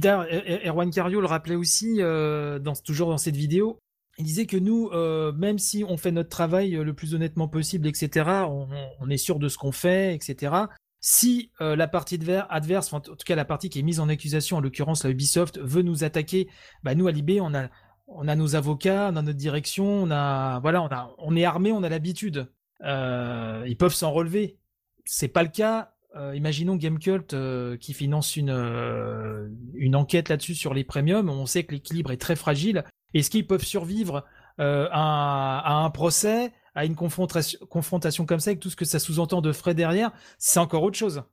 [0.67, 3.79] Erwan Cario le rappelait aussi euh, dans, toujours dans cette vidéo.
[4.17, 7.87] Il disait que nous, euh, même si on fait notre travail le plus honnêtement possible,
[7.87, 10.55] etc., on, est sûr de ce qu'on fait, etc.
[11.01, 12.19] Si euh, la partie
[12.49, 15.59] adverse, en tout cas la partie qui est mise en accusation, en l'occurrence la Ubisoft,
[15.59, 16.47] veut nous attaquer,
[16.83, 17.69] bah nous à Libé, on a
[18.07, 20.87] on a nos avocats, on a notre direction, on a voilà,
[21.17, 22.51] on est armé, on a l'habitude.
[22.83, 24.59] Euh, ils peuvent s'en relever.
[25.05, 25.94] C'est pas le cas.
[26.15, 31.29] Euh, imaginons Gamecult euh, qui finance une euh, une enquête là-dessus sur les premiums.
[31.29, 32.85] On sait que l'équilibre est très fragile.
[33.13, 34.25] Est-ce qu'ils peuvent survivre
[34.57, 39.51] à, un procès, à une confrontation, comme ça, avec tout ce que ça sous-entend de
[39.51, 40.11] frais derrière?
[40.37, 41.23] C'est encore autre chose.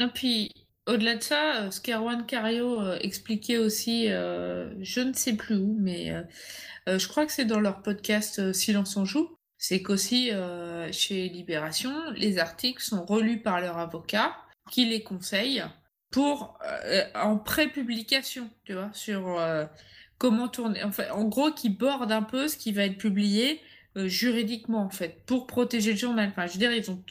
[0.00, 0.52] Et puis
[0.86, 6.14] au-delà de ça, ce Cario expliquait aussi, je ne sais plus où, mais
[6.86, 10.30] je crois que c'est dans leur podcast Silence en joue, c'est qu'aussi
[10.92, 14.36] chez Libération, les articles sont relus par leur avocat
[14.70, 15.62] qui les conseille
[16.10, 16.58] pour
[17.14, 19.38] en pré-publication, tu vois, sur
[20.16, 23.60] comment tourner, enfin, en gros, qui borde un peu ce qui va être publié
[23.96, 26.28] juridiquement en fait, pour protéger le journal.
[26.30, 27.02] Enfin, je veux dire, ils ont,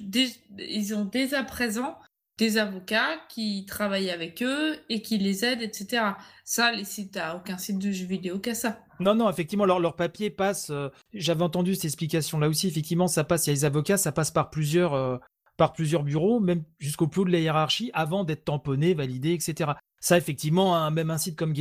[0.57, 1.97] ils ont dès à présent
[2.37, 6.03] des avocats qui travaillent avec eux et qui les aident, etc.
[6.43, 8.79] Ça, les sites, aucun site de jeux vidéo qu'à ça.
[8.99, 10.69] Non, non, effectivement, leur, leur papier passe.
[10.69, 12.67] Euh, J'avais entendu cette explication là aussi.
[12.67, 13.47] Effectivement, ça passe.
[13.47, 15.17] Il y a les avocats, ça passe par plusieurs, euh,
[15.57, 19.71] par plusieurs bureaux, même jusqu'au plus haut de la hiérarchie, avant d'être tamponné, validé, etc.
[19.99, 21.53] Ça, effectivement, même un site comme,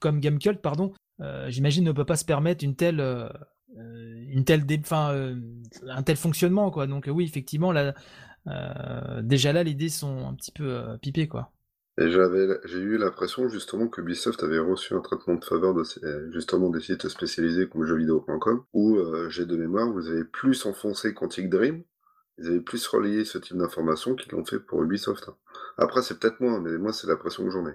[0.00, 3.00] comme, Gamecult, pardon, euh, j'imagine ne peut pas se permettre une telle,
[3.76, 6.88] une telle, un tel fonctionnement, quoi.
[6.88, 7.94] Donc oui, effectivement, là,
[8.48, 11.52] euh, déjà là, les dés sont un petit peu euh, pipés, quoi.
[11.98, 15.82] Et j'avais, j'ai eu l'impression justement que Ubisoft avait reçu un traitement de faveur de
[15.82, 16.00] ces,
[16.30, 21.14] justement des sites spécialisés comme jeuxvideo.com, où euh, j'ai de mémoire, vous avez plus enfoncé
[21.14, 21.82] Quantic Dream,
[22.38, 25.30] ils avaient plus relayé ce type d'informations qu'ils l'ont fait pour Ubisoft.
[25.78, 27.74] Après, c'est peut-être moi, mais moi, c'est l'impression que j'en ai.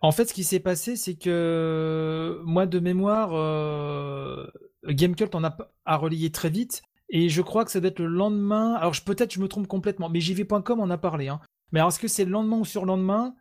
[0.00, 4.44] En fait, ce qui s'est passé, c'est que moi, de mémoire, euh,
[4.84, 6.82] Gamecult en a, a relayé très vite,
[7.12, 8.74] et je crois que ça doit être le lendemain.
[8.74, 11.28] Alors peut-être je me trompe complètement, mais jv.com en a parlé.
[11.28, 11.40] Hein.
[11.70, 13.34] Mais alors est-ce que c'est le lendemain ou sur le lendemain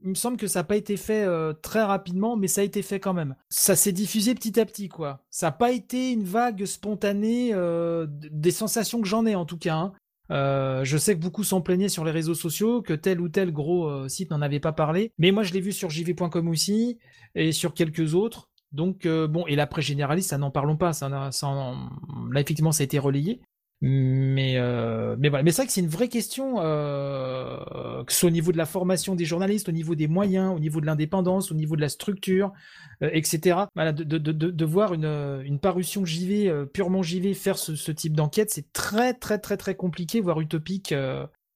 [0.00, 2.64] Il me semble que ça n'a pas été fait euh, très rapidement, mais ça a
[2.64, 3.34] été fait quand même.
[3.50, 5.24] Ça s'est diffusé petit à petit, quoi.
[5.30, 9.58] Ça n'a pas été une vague spontanée euh, des sensations que j'en ai en tout
[9.58, 9.74] cas.
[9.74, 9.92] Hein.
[10.30, 13.52] Euh, je sais que beaucoup s'en plaignaient sur les réseaux sociaux, que tel ou tel
[13.52, 15.10] gros site n'en avait pas parlé.
[15.18, 16.98] Mais moi, je l'ai vu sur jv.com aussi
[17.34, 18.50] et sur quelques autres.
[18.72, 21.30] Donc euh, bon, et l'après généraliste, ça n'en parlons pas, ça, là
[22.40, 23.40] effectivement ça a été relayé.
[23.82, 28.20] Mais euh, mais voilà, mais c'est vrai que c'est une vraie question, euh, que ce
[28.20, 30.86] soit au niveau de la formation des journalistes, au niveau des moyens, au niveau de
[30.86, 32.52] l'indépendance, au niveau de la structure,
[33.02, 33.58] etc.
[33.76, 39.38] De, voir une, une parution JV purement JV faire ce, type d'enquête, c'est très très
[39.38, 40.94] très très compliqué, voire utopique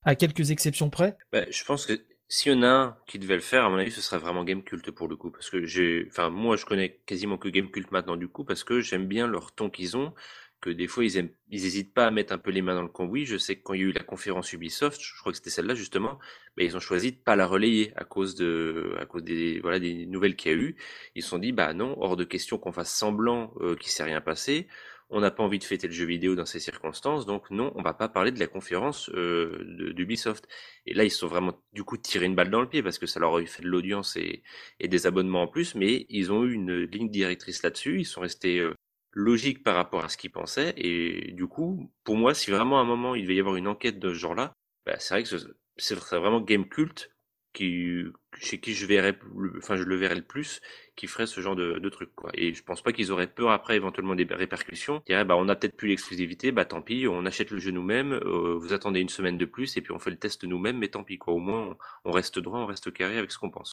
[0.04, 1.16] à quelques exceptions près.
[1.32, 1.98] Bah, je pense que
[2.30, 4.44] s'il y en a un qui devait le faire, à mon avis, ce serait vraiment
[4.44, 8.16] Gamecult pour le coup, parce que j'ai, enfin, moi, je connais quasiment que Gamecult maintenant
[8.16, 10.14] du coup, parce que j'aime bien leur ton qu'ils ont,
[10.60, 12.82] que des fois ils aiment, ils hésitent pas à mettre un peu les mains dans
[12.82, 13.26] le cambouis.
[13.26, 15.50] Je sais que quand il y a eu la conférence Ubisoft, je crois que c'était
[15.50, 16.18] celle-là justement,
[16.56, 19.80] ben, ils ont choisi de pas la relayer à cause de, à cause des, voilà,
[19.80, 20.76] des nouvelles qu'il y a eu.
[21.16, 24.04] Ils se sont dit, bah non, hors de question qu'on fasse semblant euh, qu'il s'est
[24.04, 24.68] rien passé
[25.10, 27.82] on n'a pas envie de fêter le jeu vidéo dans ces circonstances, donc non, on
[27.82, 30.46] va pas parler de la conférence euh, d'Ubisoft.
[30.86, 32.98] Et là, ils se sont vraiment du coup tiré une balle dans le pied parce
[32.98, 34.42] que ça leur a fait de l'audience et,
[34.80, 38.58] des abonnements en plus, mais ils ont eu une ligne directrice là-dessus, ils sont restés
[38.60, 38.74] euh,
[39.12, 42.82] logiques par rapport à ce qu'ils pensaient, et du coup, pour moi, si vraiment à
[42.82, 44.52] un moment il devait y avoir une enquête de ce genre-là,
[44.86, 45.36] bah, c'est vrai que
[45.76, 47.10] c'est vraiment game culte
[47.52, 48.04] qui,
[48.38, 49.18] chez qui je verrais,
[49.58, 50.60] enfin je le verrais le plus,
[50.96, 52.10] qui ferait ce genre de, truc.
[52.34, 55.02] Et je pense pas qu'ils auraient peur après éventuellement des répercussions.
[55.06, 58.12] Diraient bah on a peut-être plus l'exclusivité, bah tant pis, on achète le jeu nous-mêmes,
[58.12, 60.88] euh, vous attendez une semaine de plus et puis on fait le test nous-mêmes, mais
[60.88, 61.34] tant pis quoi.
[61.34, 63.72] Au moins on, reste droit, on reste carré avec ce qu'on pense.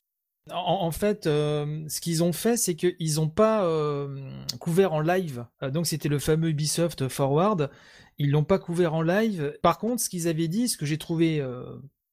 [0.50, 4.32] En, fait, euh, ce qu'ils ont fait, c'est qu'ils n'ont pas euh,
[4.62, 5.46] couvert en live.
[5.62, 7.70] donc c'était le fameux Ubisoft Forward.
[8.18, 9.58] Ils l'ont pas couvert en live.
[9.62, 11.44] Par contre, ce qu'ils avaient dit, ce que j'ai trouvé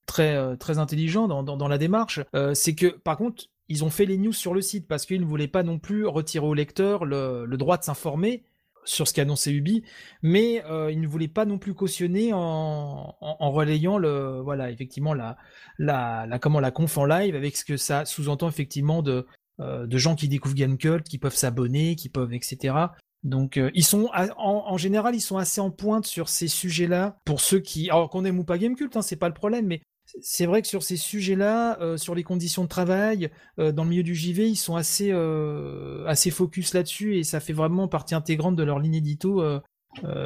[0.06, 4.18] très intelligent dans, dans, la démarche, euh, c'est que par contre ils ont fait les
[4.18, 7.46] news sur le site parce qu'ils ne voulaient pas non plus retirer au lecteur le,
[7.46, 8.44] le droit de s'informer
[8.84, 9.82] sur ce qu'annonçait Ubi,
[10.20, 15.14] mais euh, ils ne voulaient pas non plus cautionner en, en, relayant le voilà effectivement
[15.14, 15.38] la,
[15.78, 19.26] la la comment la conf en live avec ce que ça sous-entend effectivement de
[19.60, 22.74] de gens qui découvrent Gamecult, qui peuvent s'abonner, qui peuvent etc.
[23.22, 27.60] Donc ils sont en, général ils sont assez en pointe sur ces sujets-là pour ceux
[27.60, 29.80] qui alors qu'on aime ou pas Gamecult hein, c'est pas le problème mais
[30.20, 33.90] c'est vrai que sur ces sujets-là, euh, sur les conditions de travail, euh, dans le
[33.90, 38.14] milieu du JV, ils sont assez euh, assez focus là-dessus et ça fait vraiment partie
[38.14, 39.42] intégrante de leur ligne édito.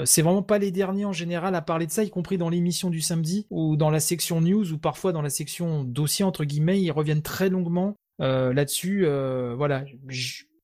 [0.05, 2.91] c'est vraiment pas les derniers en général à parler de ça, y compris dans l'émission
[2.91, 6.81] du samedi ou dans la section news ou parfois dans la section dossier entre guillemets,
[6.81, 9.07] ils reviennent très longuement là-dessus.
[9.57, 9.85] voilà,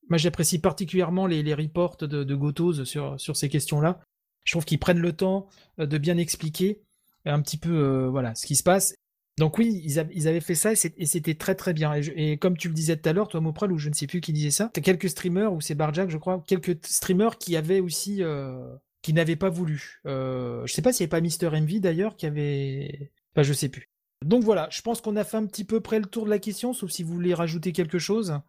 [0.08, 4.00] moi j'apprécie particulièrement les, les reports de, de Gotos sur sur ces questions-là.
[4.44, 5.48] Je trouve qu'ils prennent le temps
[5.78, 6.82] de bien expliquer
[7.26, 8.94] un petit peu voilà ce qui se passe
[9.36, 9.98] donc oui, ils,
[10.28, 11.94] avaient fait ça et c'était très très bien.
[11.94, 14.20] Et, comme tu le disais tout à l'heure, toi Mopral, ou je ne sais plus
[14.20, 17.80] qui disait ça, t'as quelques streamers, ou c'est Barjack je crois, quelques streamers qui avaient
[17.80, 18.22] aussi...
[18.22, 20.00] Euh, qui n'avaient pas voulu.
[20.06, 23.12] Euh, je sais pas s'il n'y avait pas Mister Envy d'ailleurs qui avait...
[23.34, 23.90] Enfin je sais plus.
[24.24, 26.38] Donc voilà, je pense qu'on a fait un petit peu près le tour de la
[26.38, 28.40] question, sauf si vous voulez rajouter quelque chose.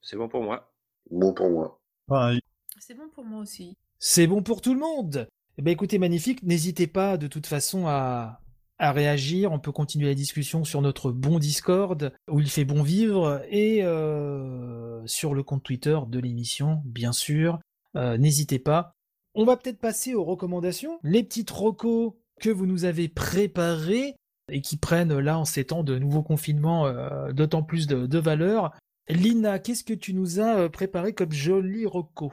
[0.00, 0.72] C'est bon pour moi.
[1.10, 1.80] Bon pour moi.
[2.06, 2.40] Pareil.
[2.78, 3.76] C'est bon pour moi aussi.
[3.98, 5.28] C'est bon pour tout le monde.
[5.58, 6.42] Eh ben écoutez, magnifique.
[6.44, 8.40] N'hésitez pas de toute façon à,
[8.78, 9.52] à réagir.
[9.52, 13.82] On peut continuer la discussion sur notre bon Discord où il fait bon vivre et
[13.82, 17.58] euh, sur le compte Twitter de l'émission, bien sûr.
[17.96, 18.92] Euh, n'hésitez pas.
[19.34, 20.98] On va peut-être passer aux recommandations.
[21.02, 24.14] Les petites recos que vous nous avez préparées
[24.50, 28.18] et qui prennent là en ces temps de nouveau confinement euh, d'autant plus de, de
[28.18, 28.72] valeur.
[29.08, 32.32] Lina, qu'est-ce que tu nous as préparé comme joli reco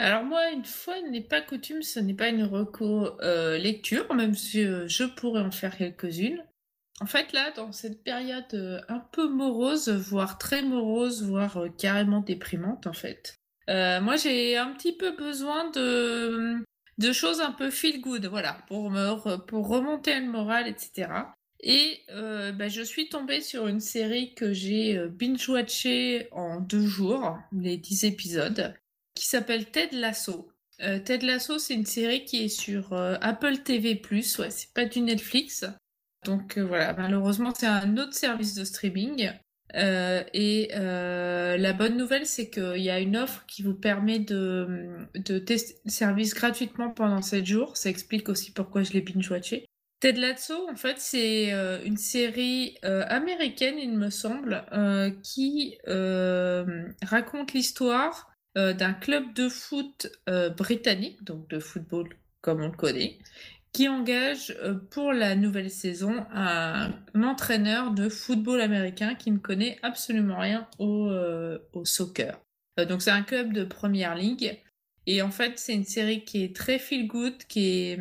[0.00, 4.34] alors moi, une fois n'est pas coutume, ce n'est pas une reco euh, lecture, même
[4.34, 6.42] si euh, je pourrais en faire quelques-unes.
[7.02, 12.20] En fait, là, dans cette période euh, un peu morose, voire très morose, voire carrément
[12.20, 13.34] déprimante, en fait,
[13.68, 16.56] moi j'ai un petit peu besoin de,
[16.98, 21.08] de choses un peu feel good, voilà, pour, me, pour remonter le moral, etc.
[21.62, 27.76] Et bah, je suis tombée sur une série que j'ai binge-watchée en deux jours, les
[27.76, 28.74] dix épisodes,
[29.20, 30.50] qui s'appelle Ted Lasso.
[30.80, 34.86] Euh, Ted Lasso, c'est une série qui est sur euh, Apple TV+, ouais, c'est pas
[34.86, 35.66] du Netflix.
[36.24, 39.30] Donc euh, voilà, malheureusement, c'est un autre service de streaming.
[39.74, 45.38] et la bonne nouvelle, c'est qu'il y a une offre qui vous permet de, de
[45.38, 47.76] tester le service gratuitement pendant 7 jours.
[47.76, 49.66] Ça explique aussi pourquoi je l'ai binge-watché.
[50.00, 51.52] Ted Lasso, en fait, c'est
[51.84, 54.64] une série américaine, il me semble,
[55.22, 55.76] qui
[57.02, 62.08] raconte l'histoire euh, d'un club de foot euh, britannique, donc de football
[62.40, 63.18] comme on le connaît,
[63.72, 69.78] qui engage euh, pour la nouvelle saison un, entraîneur de football américain qui ne connaît
[69.84, 71.12] absolument rien au,
[71.74, 72.40] au soccer.
[72.88, 74.58] donc c'est un club de première ligue.
[75.06, 77.98] Et en fait, c'est une série qui est très feel good, qui est,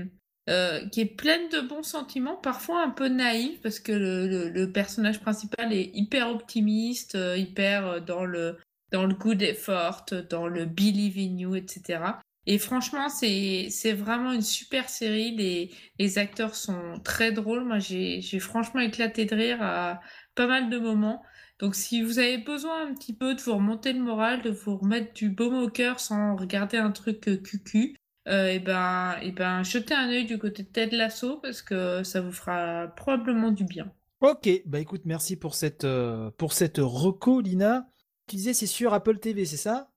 [0.92, 5.20] qui est pleine de bons sentiments, parfois un peu naïve, parce que le, le personnage
[5.20, 8.58] principal est hyper optimiste, hyper dans le
[8.92, 12.00] dans le good effort, dans le believe in you, etc.
[12.46, 15.36] Et franchement, c'est vraiment une super série.
[15.36, 17.66] Les, les acteurs sont très drôles.
[17.66, 20.00] Moi, j'ai franchement éclaté de rire à
[20.36, 21.22] pas mal de moments.
[21.60, 24.78] Donc, si vous avez besoin un petit peu de vous remonter le moral, de vous
[24.78, 27.96] remettre du baume au cœur sans regarder un truc cucu,
[28.28, 32.04] euh, et ben, et ben, jetez un œil du côté de Ted Lasso parce que
[32.04, 33.92] ça vous fera probablement du bien.
[34.22, 37.88] Ok, bah écoute, merci pour cette, euh, pour cette reco, Lina.
[38.30, 39.90] Tu disais c'est sur Apple TV, c'est ça?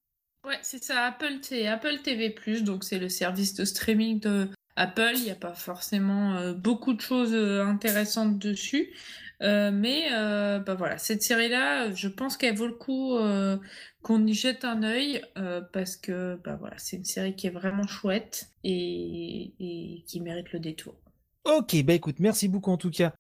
[0.47, 1.39] Ouais, c'est ça, Apple,
[1.69, 5.13] Apple TV+, donc c'est le service de streaming de Apple.
[5.17, 8.95] Il n'y a pas forcément euh, beaucoup de choses euh, intéressantes dessus.
[9.43, 10.09] Euh, mais
[10.65, 13.19] bah voilà, cette série-là, je pense qu'elle vaut le coup
[14.01, 15.21] qu'on y jette un œil
[15.73, 20.53] parce que bah voilà, c'est une série qui est vraiment chouette et, et qui mérite
[20.53, 20.95] le détour.
[21.45, 23.13] Ok, bah écoute, merci beaucoup en tout cas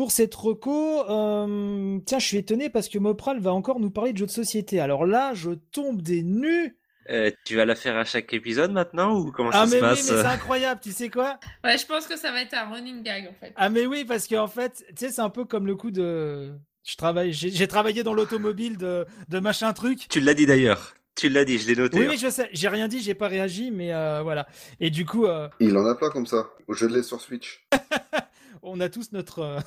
[0.00, 4.14] pour cette reco, euh, tiens, je suis étonné parce que Mopral va encore nous parler
[4.14, 4.80] de jeux de société.
[4.80, 6.78] Alors là, je tombe des nues.
[7.10, 9.82] Euh, tu vas la faire à chaque épisode maintenant ou comment ah ça se passe
[9.82, 11.38] Ah mais oui, mais c'est incroyable, tu sais quoi?
[11.62, 13.52] Ouais, je pense que ça va être un running gag en fait.
[13.56, 16.50] Ah mais oui, parce qu'en fait, tu sais, c'est un peu comme le coup de
[16.82, 20.06] Je travaille, j'ai travaillé dans l'automobile de, de machin truc.
[20.08, 20.94] Tu l'as dit d'ailleurs.
[21.14, 21.98] Tu l'as dit, je l'ai noté.
[21.98, 22.48] Oui, oui, je sais.
[22.54, 24.46] J'ai rien dit, j'ai pas réagi, mais euh, voilà.
[24.80, 25.26] Et du coup.
[25.26, 25.50] Euh...
[25.60, 26.48] Il en a plein comme ça.
[26.70, 27.66] Je l'ai sur Switch.
[28.62, 29.62] On a tous notre.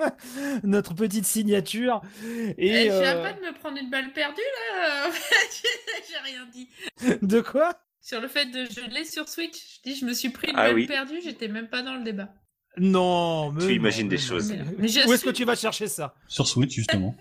[0.00, 0.08] Euh,
[0.62, 2.02] notre petite signature.
[2.24, 3.04] Et eh, euh...
[3.04, 4.40] J'ai pas de me prendre une balle perdue
[4.74, 5.10] là.
[6.08, 6.68] j'ai rien dit.
[7.22, 7.74] De quoi?
[8.00, 9.76] Sur le fait de je l'ai sur Switch.
[9.76, 11.20] Je dis je me suis pris une ah balle perdue.
[11.22, 12.34] J'étais même pas dans le débat.
[12.78, 14.52] Non, mais tu imagines des choses.
[14.78, 16.14] Mais, Où est-ce que tu vas chercher ça?
[16.26, 17.14] Sur Switch justement.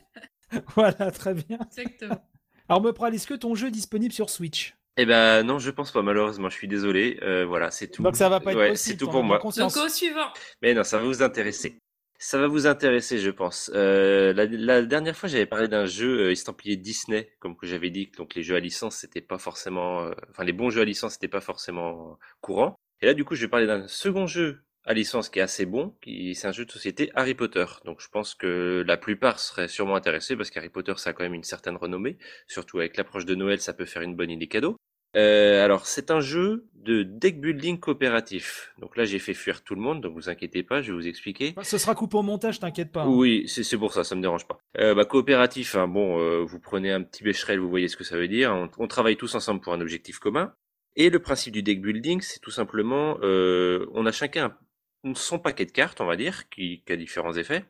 [0.75, 1.59] voilà, très bien.
[1.77, 2.25] Exactement.
[2.69, 4.75] Alors, me est-ce que ton jeu est disponible sur Switch?
[4.97, 6.49] Eh ben non, je pense pas malheureusement.
[6.49, 7.19] Je suis désolé.
[7.21, 8.03] Euh, voilà, c'est tout.
[8.03, 8.77] Donc ça va pas être possible.
[8.77, 9.39] C'est tout pour moi.
[9.39, 10.27] Donc au suivant.
[10.61, 11.79] Mais non, ça va vous intéresser.
[12.23, 13.71] Ça va vous intéresser, je pense.
[13.73, 18.11] Euh, la, dernière fois, j'avais parlé d'un jeu euh, estampillé Disney, comme que j'avais dit.
[18.15, 21.27] Donc les jeux à licence, c'était pas forcément, enfin les bons jeux à licence, c'était
[21.27, 22.75] pas forcément courant.
[23.01, 25.65] Et là, du coup, je vais parler d'un second jeu à licence qui est assez
[25.65, 27.65] bon, qui c'est un jeu de société Harry Potter.
[27.85, 31.23] Donc je pense que la plupart seraient sûrement intéressés parce qu'Harry Potter ça a quand
[31.23, 32.17] même une certaine renommée,
[32.47, 34.77] surtout avec l'approche de Noël, ça peut faire une bonne idée cadeau.
[35.15, 38.73] Euh, alors c'est un jeu de deck building coopératif.
[38.79, 41.07] Donc là j'ai fait fuir tout le monde, donc vous inquiétez pas, je vais vous
[41.07, 41.53] expliquer.
[41.61, 43.03] Ce sera coupé au montage, t'inquiète pas.
[43.03, 43.09] Hein.
[43.09, 44.59] Oui, c'est pour ça, ça me dérange pas.
[44.79, 48.03] Euh, bah, coopératif, hein, bon, euh, vous prenez un petit bécherel, vous voyez ce que
[48.03, 48.51] ça veut dire.
[48.51, 50.53] On, on, travaille tous ensemble pour un objectif commun.
[50.95, 54.57] Et le principe du deck building, c'est tout simplement, euh, on a chacun
[55.03, 57.65] un son paquet de cartes, on va dire, qui, a différents effets.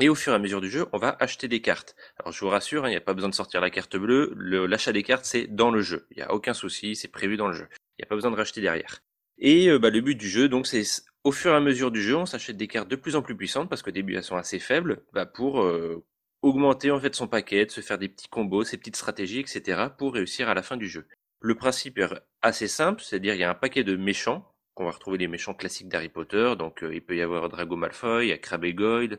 [0.00, 1.94] Et au fur et à mesure du jeu, on va acheter des cartes.
[2.18, 4.34] Alors je vous rassure, hein, il n'y a pas besoin de sortir la carte bleue.
[4.66, 6.06] L'achat des cartes, c'est dans le jeu.
[6.10, 7.68] Il n'y a aucun souci, c'est prévu dans le jeu.
[7.70, 9.02] Il n'y a pas besoin de racheter derrière.
[9.38, 10.84] Et euh, bah, le but du jeu, donc, c'est
[11.22, 13.36] au fur et à mesure du jeu, on s'achète des cartes de plus en plus
[13.36, 16.04] puissantes parce qu'au début elles sont assez faibles, bah, pour euh,
[16.42, 19.88] augmenter en fait son paquet, se faire des petits combos, ses petites stratégies, etc.
[19.96, 21.06] pour réussir à la fin du jeu.
[21.40, 22.08] Le principe est
[22.42, 25.54] assez simple, c'est-à-dire il y a un paquet de méchants qu'on va retrouver les méchants
[25.54, 26.54] classiques d'Harry Potter.
[26.58, 29.18] Donc euh, il peut y avoir Drago Malfoy, il y Crabbe et Goyle,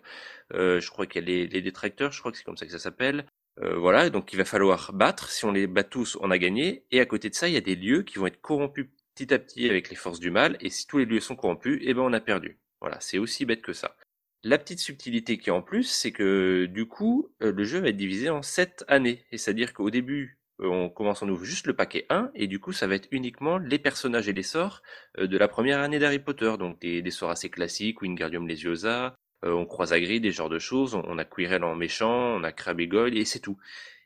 [0.53, 2.71] euh, je crois qu'il y a les, détracteurs, je crois que c'est comme ça que
[2.71, 3.25] ça s'appelle.
[3.61, 5.29] Euh, voilà, donc il va falloir battre.
[5.29, 6.85] Si on les bat tous, on a gagné.
[6.91, 9.33] Et à côté de ça, il y a des lieux qui vont être corrompus petit
[9.33, 10.57] à petit avec les forces du mal.
[10.59, 12.59] Et si tous les lieux sont corrompus, eh ben on a perdu.
[12.81, 13.95] Voilà, c'est aussi bête que ça.
[14.43, 18.29] La petite subtilité qui en plus, c'est que du coup, le jeu va être divisé
[18.29, 19.25] en sept années.
[19.31, 22.71] Et c'est-à-dire qu'au début, on commence, on ouvre juste le paquet 1, et du coup,
[22.71, 24.81] ça va être uniquement les personnages et les sorts
[25.17, 26.53] euh, de la première année d'Harry Potter.
[26.57, 29.15] Donc des, des, sorts assez classiques, Wingardium Leviosa,
[29.45, 32.51] euh, on croise Gris, des genres de choses, on, a Quirrell en méchant, on a
[32.51, 33.57] Crabbe et Goyle, et c'est tout.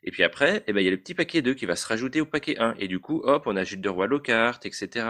[0.02, 1.86] Et puis après, eh ben, il y a le petit paquet 2 qui va se
[1.86, 2.74] rajouter au paquet 1.
[2.78, 3.90] Et du coup, hop, on a Gilles de
[4.66, 5.06] etc.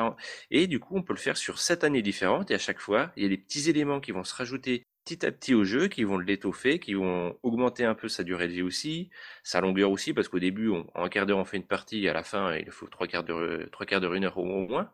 [0.50, 2.50] Et du coup, on peut le faire sur 7 années différentes.
[2.50, 5.24] Et à chaque fois, il y a des petits éléments qui vont se rajouter petit
[5.26, 8.52] à petit au jeu, qui vont l'étoffer, qui vont augmenter un peu sa durée de
[8.52, 9.10] vie aussi,
[9.42, 12.08] sa longueur aussi, parce qu'au début, en un quart d'heure, on fait une partie, et
[12.08, 14.90] à la fin, il faut trois quarts d'heure, trois quarts d'heure, une heure au moins.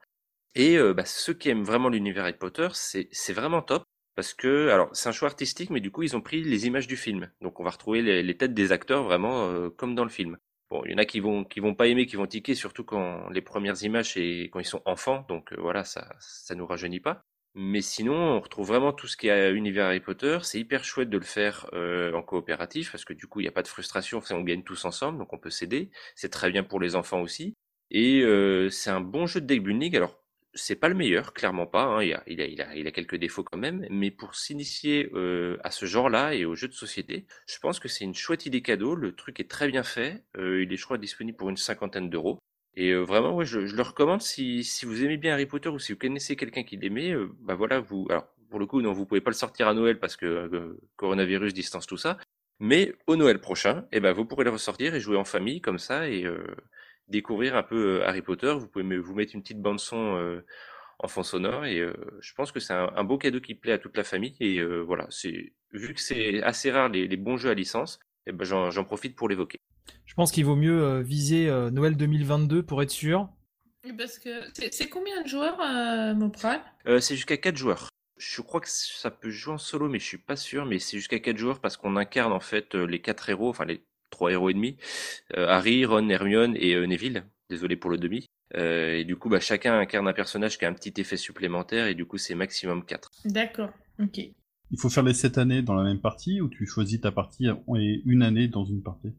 [0.55, 3.85] Et euh, bah, ceux qui aiment vraiment l'univers Harry Potter, c'est vraiment top,
[4.15, 6.87] parce que, alors, c'est un choix artistique, mais du coup, ils ont pris les images
[6.87, 7.31] du film.
[7.43, 10.39] Donc, on va retrouver les, têtes des acteurs vraiment euh, comme dans le film.
[10.71, 12.85] Bon, il y en a qui vont qui vont pas aimer, qui vont tiquer, surtout
[12.85, 16.67] quand les premières images et quand ils sont enfants, donc euh, voilà, ça ça nous
[16.67, 17.25] rajeunit pas.
[17.59, 20.39] Mais sinon, on retrouve vraiment tout ce qui est univers Harry Potter.
[20.43, 23.49] C'est hyper chouette de le faire euh, en coopératif parce que du coup, il n'y
[23.49, 24.21] a pas de frustration.
[24.31, 25.91] on gagne tous ensemble, donc on peut s'aider.
[26.15, 27.55] C'est très bien pour les enfants aussi.
[27.91, 29.97] Et euh, c'est un bon jeu de deck building.
[29.97, 30.23] Alors,
[30.53, 31.85] c'est pas le meilleur, clairement pas.
[31.85, 32.03] Hein.
[32.03, 33.87] Il, a, il, a, il, a, il, a, quelques défauts quand même.
[33.89, 37.89] Mais pour s'initier euh, à ce genre-là et aux jeux de société, je pense que
[37.89, 38.95] c'est une chouette idée cadeau.
[38.95, 40.25] Le truc est très bien fait.
[40.37, 42.39] il est, je crois, disponible pour une cinquantaine d'euros.
[42.77, 45.71] Et euh, vraiment, ouais, je, je, le recommande si, si vous aimez bien Harry Potter
[45.71, 48.07] ou si vous connaissez quelqu'un qui l'aimait, bah voilà, vous.
[48.11, 50.79] Alors, pour le coup, non, vous pouvez pas le sortir à Noël parce que euh,
[50.97, 52.19] coronavirus, distance, tout ça.
[52.61, 55.79] Mais au Noël prochain, eh ben, vous pourrez le ressortir et jouer en famille comme
[55.79, 56.27] ça et
[57.09, 58.55] découvrir un peu Harry Potter.
[58.59, 60.43] Vous pouvez vous mettre une petite bande son
[60.99, 61.87] en fond sonore et
[62.21, 64.35] je pense que c'est un, un, beau cadeau qui plaît à toute la famille.
[64.41, 68.33] Et voilà, c'est vu que c'est assez rare les, les, bons jeux à licence, eh
[68.33, 69.59] ben, j'en profite pour l'évoquer.
[70.17, 73.29] Je pense qu'il vaut mieux euh, viser euh, Noël 2022 pour être sûr.
[73.99, 74.31] Parce que
[74.71, 76.61] c'est combien de joueurs, euh, Mopral
[77.01, 77.91] C'est jusqu'à 4 joueurs.
[78.17, 80.65] Je crois que ça peut jouer en solo, mais je suis pas sûr.
[80.65, 83.85] Mais c'est jusqu'à 4 joueurs parce qu'on incarne en fait les 4 héros, enfin les
[84.09, 84.79] 3 héros et demi.
[85.35, 87.27] Harry, Ron, Hermione et Neville.
[87.51, 88.25] Désolé pour le demi.
[88.55, 91.95] et du coup, bah, chacun incarne un personnage qui a un petit effet supplémentaire et
[91.95, 93.11] du coup, c'est maximum 4.
[93.27, 94.19] D'accord, ok.
[94.71, 97.47] Il faut faire les 7 années dans la même partie ou tu choisis ta partie
[97.47, 99.13] et une année dans une partie?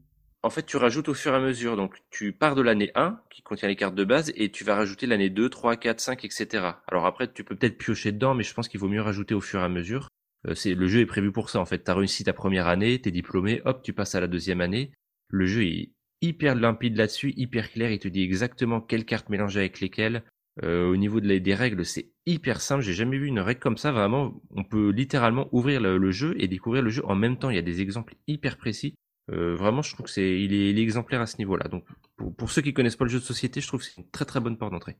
[0.48, 1.76] En fait, tu rajoutes au fur et à mesure.
[1.76, 4.76] Donc, tu pars de l'année 1, qui contient les cartes de base, et tu vas
[4.76, 6.48] rajouter l'année 2, 3, 4, 5, etc.
[6.86, 9.42] Alors après, tu peux peut-être piocher dedans, mais je pense qu'il vaut mieux rajouter au
[9.42, 10.08] fur et à mesure.
[10.46, 11.84] Euh, Le jeu est prévu pour ça, en fait.
[11.84, 14.62] Tu as réussi ta première année, tu es diplômé, hop, tu passes à la deuxième
[14.62, 14.90] année.
[15.28, 15.90] Le jeu est
[16.22, 17.90] hyper limpide là-dessus, hyper clair.
[17.90, 20.22] Il te dit exactement quelles cartes mélanger avec lesquelles.
[20.62, 22.82] au niveau de des règles, c'est hyper simple.
[22.82, 23.92] J'ai jamais vu une règle comme ça.
[23.92, 27.50] Vraiment, on peut littéralement ouvrir le, jeu et découvrir le jeu en même temps.
[27.50, 28.94] Il y a des exemples hyper précis.
[29.28, 31.68] Vraiment, je trouve que c'est il est, exemplaire à ce niveau-là.
[31.68, 31.84] Donc,
[32.16, 34.08] pour, pour, ceux qui connaissent pas le jeu de société, je trouve que c'est une
[34.10, 34.96] très très bonne porte d'entrée.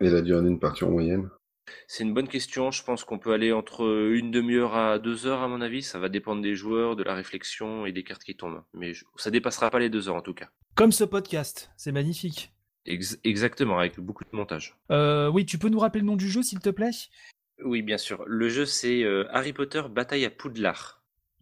[0.00, 1.28] Et la durée d'une partie en moyenne
[1.86, 2.70] c'est une bonne question.
[2.70, 5.82] Je pense qu'on peut aller entre une demi-heure à deux heures, à mon avis.
[5.82, 8.62] Ça va dépendre des joueurs, de la réflexion et des cartes qui tombent.
[8.74, 10.48] Mais ça dépassera pas les deux heures, en tout cas.
[10.74, 11.70] Comme ce podcast.
[11.76, 12.52] C'est magnifique.
[12.86, 14.76] exactement, avec beaucoup de montage.
[14.90, 16.90] Euh, oui, tu peux nous rappeler le nom du jeu, s'il te plaît?
[17.62, 18.24] Oui, bien sûr.
[18.26, 20.99] Le jeu, c'est euh, Harry Potter Bataille à Poudlard.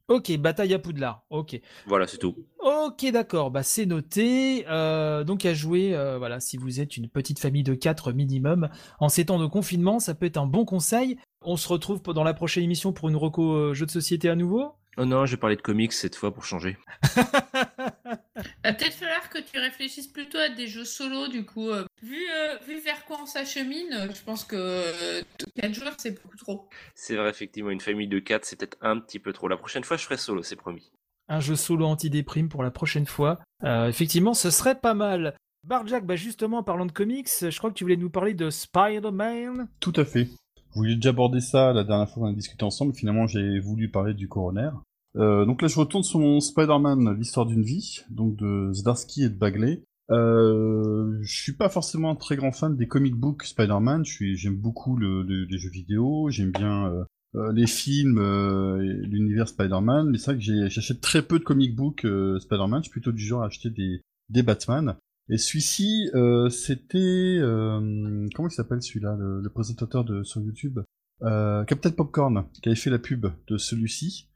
[0.08, 1.22] Ok, bataille à Poudlard.
[1.28, 1.60] Ok.
[1.86, 2.34] Voilà, c'est tout.
[2.60, 3.50] Ok, d'accord.
[3.50, 4.64] Bah, c'est noté.
[4.68, 8.70] Euh, donc à jouer, euh, voilà, si vous êtes une petite famille de 4 minimum,
[9.00, 11.18] en ces temps de confinement, ça peut être un bon conseil.
[11.50, 14.34] On se retrouve dans la prochaine émission pour une reco euh, jeu de société à
[14.34, 14.74] nouveau?
[14.98, 16.76] Oh non, je vais parler de comics cette fois pour changer.
[17.16, 21.70] Va peut-être falloir que tu réfléchisses plutôt à des jeux solo, du coup.
[21.70, 25.22] Euh, vu, euh, vu vers quoi on s'achemine, je pense que
[25.58, 26.68] 4 joueurs, c'est beaucoup trop.
[26.94, 29.48] C'est vrai, effectivement, une famille de 4, c'est peut-être un petit peu trop.
[29.48, 30.92] La prochaine fois, je ferai solo, c'est promis.
[31.28, 33.38] Un jeu solo anti-déprime pour la prochaine fois.
[33.64, 35.34] effectivement, ce serait pas mal.
[35.64, 39.68] Barjack, bah justement, parlant de comics, je crois que tu voulais nous parler de Spider-Man.
[39.80, 40.28] Tout à fait.
[40.72, 42.94] Vous vouliez déjà aborder ça la dernière fois qu'on a discuté ensemble.
[42.94, 44.70] Finalement, j'ai voulu parler du coroner.
[45.16, 49.28] Euh, donc là, je retourne sur mon Spider-Man, l'histoire d'une vie, donc de Zdarsky et
[49.28, 49.82] de Bagley.
[50.10, 54.04] Euh, je suis pas forcément un très grand fan des comic books Spider-Man.
[54.04, 57.04] J'aime beaucoup le, les jeux vidéo, j'aime bien euh,
[57.34, 60.08] euh les films, euh, l'univers Spider-Man.
[60.10, 62.06] Mais c'est vrai que j'achète très peu de comic books
[62.40, 62.82] Spider-Man.
[62.82, 64.00] Je suis plutôt du genre à acheter des,
[64.30, 64.96] des Batman.
[65.30, 66.10] Et celui-ci,
[66.50, 67.38] c'était
[68.34, 70.80] comment il s'appelle celui-là, le, le, présentateur de sur YouTube,
[71.20, 74.28] Captain Popcorn, qui avait fait la pub de celui-ci.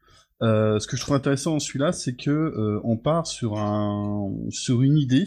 [0.42, 4.32] Euh, ce que je trouve intéressant dans celui-là, c'est que euh, on part sur un
[4.50, 5.26] sur une idée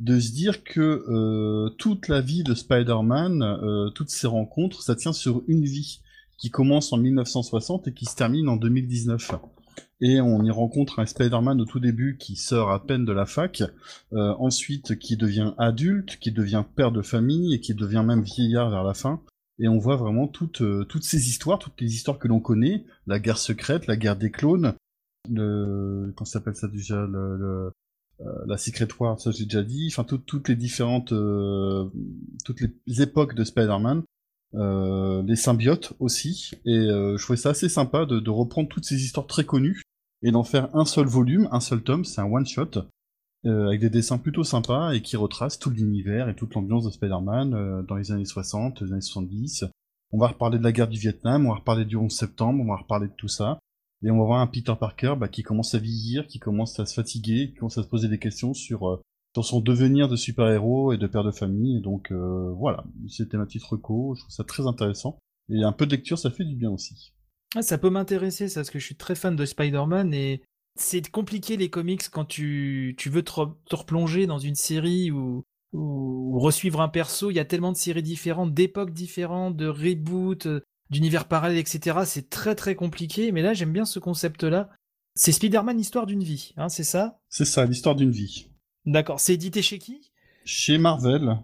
[0.00, 5.12] de se dire que euh, toute la vie de Spider-Man, toutes ses rencontres, ça tient
[5.12, 6.00] sur une vie
[6.38, 9.32] qui commence en 1960 et qui se termine en 2019.
[10.00, 13.26] Et on y rencontre un Spider-Man au tout début qui sort à peine de la
[13.26, 13.62] fac,
[14.12, 18.84] ensuite qui devient adulte, qui devient père de famille et qui devient même vieillard vers
[18.84, 19.20] la fin.
[19.58, 22.84] Et on voit vraiment toutes, euh, toutes ces histoires, toutes les histoires que l'on connaît,
[23.06, 24.74] la guerre secrète, la guerre des clones,
[25.28, 27.72] le, comment s'appelle ça déjà, le,
[28.20, 31.88] euh, la Secret War, ça j'ai déjà dit, enfin toutes les différentes, euh,
[32.44, 34.04] toutes les époques de Spider-Man,
[34.52, 39.26] les symbiotes aussi, et je trouvais ça assez sympa de, de reprendre toutes ces histoires
[39.26, 39.82] très connues
[40.22, 42.82] et d'en faire un seul volume, un seul tome, c'est un one shot,
[43.46, 46.90] euh, avec des dessins plutôt sympas et qui retracent tout l'univers et toute l'ambiance de
[46.90, 49.64] Spider-Man euh, dans les années 60, les années 70.
[50.10, 52.68] On va reparler de la guerre du Vietnam, on va reparler du 11 septembre, on
[52.68, 53.60] va reparler de tout ça.
[54.02, 56.86] Et on va voir un Peter Parker bah, qui commence à vieillir, qui commence à
[56.86, 59.00] se fatiguer, qui commence à se poser des questions sur, euh,
[59.38, 61.76] sur son devenir de super-héros et de père de famille.
[61.76, 65.18] Et donc voilà, c'était ma petite reco, je trouve ça très intéressant.
[65.48, 67.12] Et un peu de lecture, ça fait du bien aussi.
[67.54, 70.42] Ah, ça peut m'intéresser, ça, parce que je suis très fan de Spider-Man et
[70.78, 73.32] c'est compliqué les comics quand tu, tu veux te,
[73.70, 77.30] replonger dans une série ou, ou, resuivre un perso.
[77.30, 80.60] Il y a tellement de séries différentes, d'époques différentes, de reboot, euh,
[80.90, 82.00] d'univers parallèles, etc.
[82.04, 83.32] C'est très très compliqué.
[83.32, 84.68] Mais là, j'aime bien ce concept-là.
[85.14, 87.18] C'est Spider-Man, histoire d'une vie, hein, c'est ça?
[87.28, 88.50] C'est ça, l'histoire d'une vie.
[88.88, 89.20] D'accord.
[89.20, 90.10] C'est édité chez qui?
[90.46, 91.38] Chez Marvel.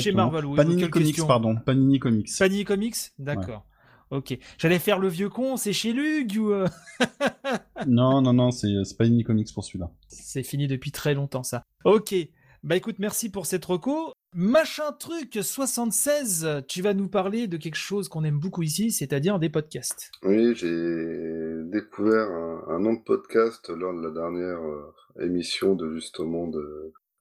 [0.00, 0.56] Chez Marvel, oui.
[0.56, 1.56] Panini Comics, pardon.
[1.56, 2.30] Panini Comics.
[2.38, 2.96] Panini Comics?
[3.18, 3.66] D'accord.
[4.10, 4.38] Ok.
[4.56, 6.52] J'allais faire le vieux con, c'est chez Lug ou...
[6.52, 6.66] Euh
[7.86, 9.90] non, non, non, c'est Panini Comics pour celui-là.
[10.08, 11.62] C'est fini depuis très longtemps ça.
[11.84, 12.14] Ok.
[12.62, 14.14] Bah écoute, merci pour cette reco.
[14.36, 19.38] Machin truc 76, tu vas nous parler de quelque chose qu'on aime beaucoup ici, c'est-à-dire
[19.38, 20.10] des podcasts.
[20.24, 22.28] Oui, j'ai découvert
[22.66, 26.50] un, nom de podcast lors de la dernière euh, émission de justement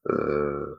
[0.10, 0.76] euh,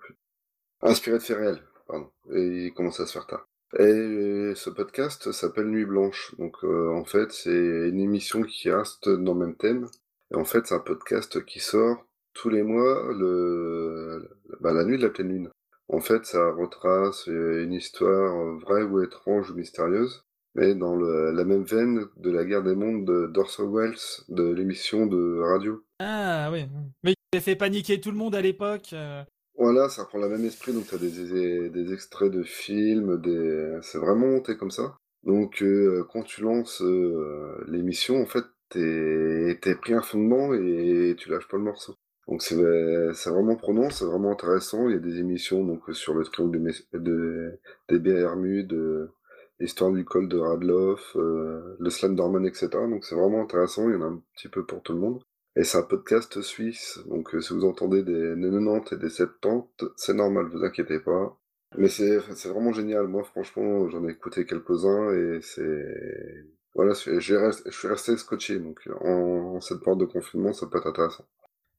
[0.82, 2.11] inspiré de faits pardon.
[2.32, 3.47] Et il commence à se faire tard.
[3.78, 6.35] Et ce podcast s'appelle Nuit Blanche.
[6.40, 9.86] Donc euh, en fait, c'est une émission qui reste dans le même thème.
[10.32, 14.28] Et en fait, c'est un podcast qui sort tous les mois le,
[14.59, 15.51] bah, la nuit de la pleine lune.
[15.89, 20.24] En fait, ça retrace une histoire vraie ou étrange ou mystérieuse,
[20.55, 23.94] mais dans la même veine de la guerre des mondes d'Orson Welles,
[24.28, 25.82] de l'émission de radio.
[26.01, 26.66] Ah oui,
[27.02, 28.90] mais il a fait paniquer tout le monde à l'époque.
[28.93, 29.23] Euh.
[29.56, 33.78] Voilà, ça prend le même esprit, donc t'as des, des extraits de films, des...
[33.82, 34.97] c'est vraiment monté comme ça.
[35.23, 41.15] Donc euh, quand tu lances euh, l'émission, en fait, t'es es pris un fondement et
[41.16, 41.94] tu lâches pas le morceau.
[42.28, 44.88] Donc c'est vraiment prenant, c'est vraiment intéressant.
[44.88, 49.12] Il y a des émissions donc sur le triangle de, des Bermudes, euh,
[49.60, 52.68] l'histoire du col de Radloff, le Slenderman, etc.
[52.88, 55.22] Donc c'est vraiment intéressant, il y en a un petit peu pour tout le monde.
[55.56, 59.86] Et c'est un podcast suisse, donc euh, si vous entendez des, 90 et des 70,
[59.96, 61.38] c'est normal, vous inquiétez pas.
[61.76, 62.18] Mais c'est
[62.48, 63.06] vraiment génial.
[63.09, 66.44] Moi, franchement, j'en ai écouté quelques-uns et c'est.
[66.74, 68.59] Voilà, je suis resté scotché.
[68.59, 71.24] Donc, en, en cette période de confinement, ça peut être intéressant.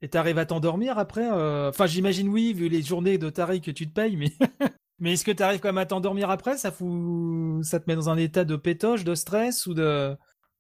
[0.06, 3.72] Et t'arrives à t'endormir après euh, Enfin, j'imagine oui, vu les journées de tarif que
[3.72, 4.30] tu te payes, mais
[5.00, 6.58] mais est-ce que t'arrives quand même à t'endormir après?
[6.58, 10.16] Ça fout, ça te met dans un état de pétoche, de stress ou de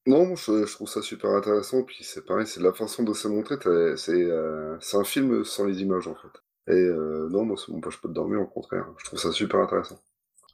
[0.07, 1.83] Non, je, je trouve ça super intéressant.
[1.83, 3.59] Puis c'est pareil, c'est la façon de se montrer.
[3.59, 6.73] t'as- C'est euh, c'est un film sans les images, en fait.
[6.73, 8.87] Et euh, non, moi, ça m'empêche pas de dormir, au contraire.
[8.97, 9.99] Je trouve ça super intéressant.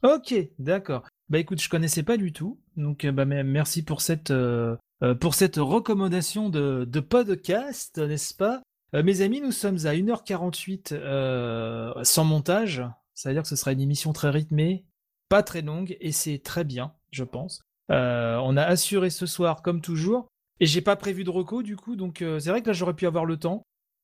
[0.02, 1.06] Ok, d'accord.
[1.30, 4.76] Bah écoute, je connaissais pas du tout, donc bah merci pour cette euh,
[5.20, 8.60] pour cette recommandation de, de podcast, n'est-ce pas?
[8.94, 12.82] Euh, Mes amis, nous sommes à 1h48 euh, sans montage,
[13.14, 14.84] ça veut dire que ce sera une émission très rythmée,
[15.28, 17.62] pas très longue, et c'est très bien, je pense.
[17.90, 20.28] Euh, on a assuré ce soir comme toujours,
[20.60, 23.06] et j'ai pas prévu de reco du coup, donc c'est vrai que là j'aurais pu
[23.06, 23.62] avoir le temps.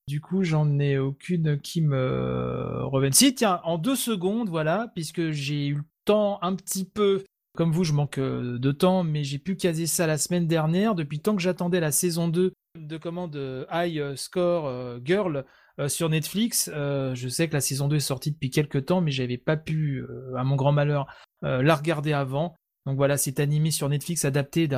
[0.09, 3.13] Du coup, j'en ai aucune qui me revienne.
[3.13, 7.25] Si, tiens, en deux secondes, voilà, puisque j'ai eu le temps un petit peu.
[7.55, 10.95] Comme vous, je manque de temps, mais j'ai pu caser ça la semaine dernière.
[10.95, 15.45] Depuis tant que j'attendais la saison 2 de commande euh, High euh, Score euh, Girl
[15.87, 19.39] sur Netflix, je sais que la saison 2 est sortie depuis quelques temps, mais j'avais
[19.39, 20.05] pas pu,
[20.37, 21.07] à mon grand malheur,
[21.43, 22.57] la regarder avant.
[22.85, 24.69] Donc voilà, c'est animé sur Netflix, adapté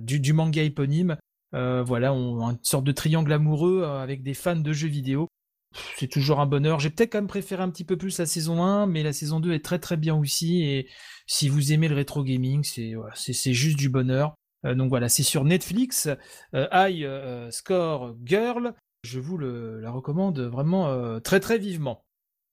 [0.00, 1.18] du, manga éponyme.
[1.52, 5.28] Voilà, on, une sorte de triangle amoureux avec des fans de jeux vidéo.
[5.98, 6.80] C'est toujours un bonheur.
[6.80, 9.40] J'ai peut-être quand même préféré un petit peu plus la saison 1, mais la saison
[9.40, 10.62] 2 est très très bien aussi.
[10.62, 10.88] Et
[11.26, 14.34] si vous aimez le rétro gaming, c'est juste du bonheur.
[14.64, 16.08] Euh, donc voilà, c'est sur Netflix.
[16.54, 18.74] Euh, High euh, Score Girl.
[19.04, 22.04] Je vous le, la recommande vraiment très très vivement.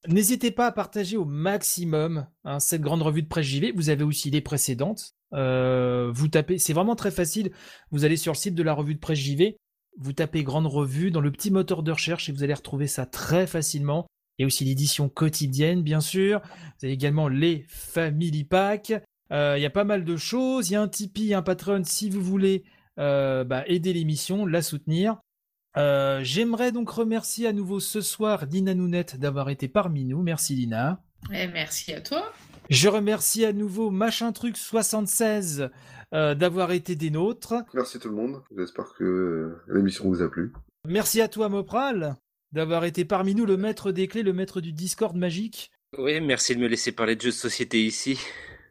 [0.08, 3.72] N'hésitez pas à partager au maximum hein, cette grande revue de presse JV.
[3.72, 5.16] Vous avez aussi les précédentes.
[5.32, 7.52] Vous tapez, c'est vraiment très facile.
[7.90, 9.58] Vous allez sur le site de la revue de presse JV,
[9.98, 13.08] vous tapez grande revue dans le petit moteur de recherche et vous allez retrouver ça
[13.08, 14.06] très facilement.
[14.38, 16.42] Il y a aussi l'édition quotidienne, bien sûr.
[16.44, 18.94] Vous avez également les Family Pack.
[19.32, 20.70] Euh, il y a pas mal de choses.
[20.70, 22.64] Il y a un Tipeee, un Patreon si vous voulez
[23.00, 25.18] euh, bah, aider l'émission, la soutenir.
[25.78, 30.22] Euh, J'aimerais donc remercier à nouveau ce soir Lina Nounette d'avoir été parmi nous.
[30.22, 31.02] Merci Lina.
[31.34, 32.32] Et merci à toi.
[32.70, 35.70] Je remercie à nouveau Machin Truc 76
[36.14, 37.56] euh, d'avoir été des nôtres.
[37.74, 38.42] Merci tout le monde.
[38.58, 40.54] J'espère que l'émission vous a plu.
[40.88, 42.16] Merci à toi Mopral
[42.52, 45.72] d'avoir été parmi nous le maître des clés, le maître du Discord magique.
[45.98, 48.18] Oui, merci de me laisser parler de jeux de société ici.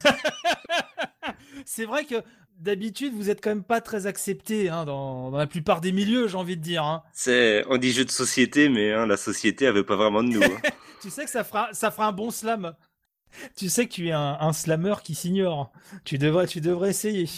[1.66, 2.16] C'est vrai que
[2.58, 6.28] d'habitude vous êtes quand même pas très accepté hein, dans, dans la plupart des milieux,
[6.28, 6.84] j'ai envie de dire.
[6.84, 7.02] hein.
[7.12, 10.28] C'est, on dit jeux de société, mais hein, la société, elle veut pas vraiment de
[10.28, 10.40] nous.
[11.02, 12.74] Tu sais que ça fera, ça fera un bon slam.
[13.56, 15.70] Tu sais que tu es un, un slammer qui s'ignore.
[16.04, 17.28] Tu devrais, tu devrais essayer.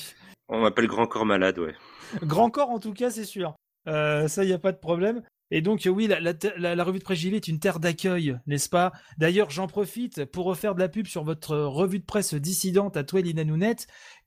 [0.49, 1.75] On m'appelle Grand Corps Malade, ouais.
[2.23, 3.57] Grand corps en tout cas, c'est sûr.
[3.89, 5.23] Euh, ça, il n'y a pas de problème.
[5.51, 8.93] Et donc, euh, oui, la, revue de presse JV est une terre d'accueil, n'est-ce pas?
[9.19, 12.97] D'ailleurs, j'en profite pour refaire de la pub sur votre euh, revue de presse dissidente
[12.97, 13.21] à toi,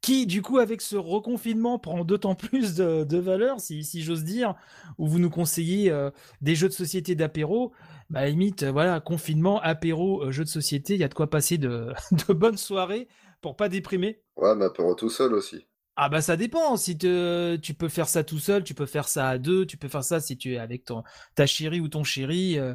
[0.01, 4.55] qui, du coup, avec ce reconfinement, prend d'autant plus de, valeur, si, j'ose dire,
[4.97, 6.09] où vous nous conseillez euh,
[6.41, 7.73] des jeux de société d'apéro.
[8.09, 11.57] Bah, limite, voilà, confinement, apéro, euh, jeux de société, il y a de quoi passer
[11.57, 11.93] de,
[12.27, 13.07] de bonnes soirées
[13.41, 14.21] pour pas déprimer.
[14.35, 15.68] Ouais, mais apéro tout seul aussi.
[16.01, 16.77] Ah bah ça dépend.
[16.77, 19.75] Si te- tu peux faire ça tout seul, tu peux faire ça à deux, tu
[19.75, 21.03] peux faire ça si tu es avec ton,
[21.35, 22.57] ta chérie ou ton chéri.
[22.57, 22.73] euh.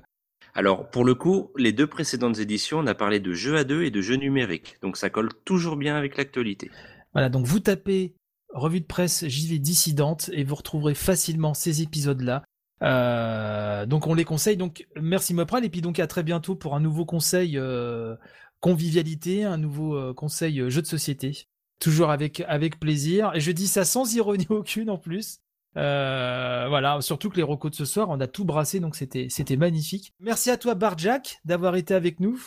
[0.54, 3.82] Alors, pour le coup, les deux précédentes éditions, on a parlé de jeux à deux
[3.82, 4.76] et de jeux numériques.
[4.82, 6.70] Donc, ça colle toujours bien avec l'actualité.
[7.14, 8.14] Voilà, donc vous tapez
[8.50, 12.44] revue de presse JV dissidente et vous retrouverez facilement ces épisodes-là.
[12.82, 14.58] Euh, donc on les conseille.
[14.58, 18.16] Donc merci Mopral et puis donc à très bientôt pour un nouveau conseil euh,
[18.60, 21.46] convivialité, un nouveau conseil jeu de société.
[21.80, 23.32] Toujours avec avec plaisir.
[23.34, 25.38] Et je dis ça sans ironie aucune en plus.
[25.76, 29.26] Euh, voilà, surtout que les recos de ce soir, on a tout brassé, donc c'était
[29.28, 30.12] c'était magnifique.
[30.20, 32.40] Merci à toi Barjack d'avoir été avec nous.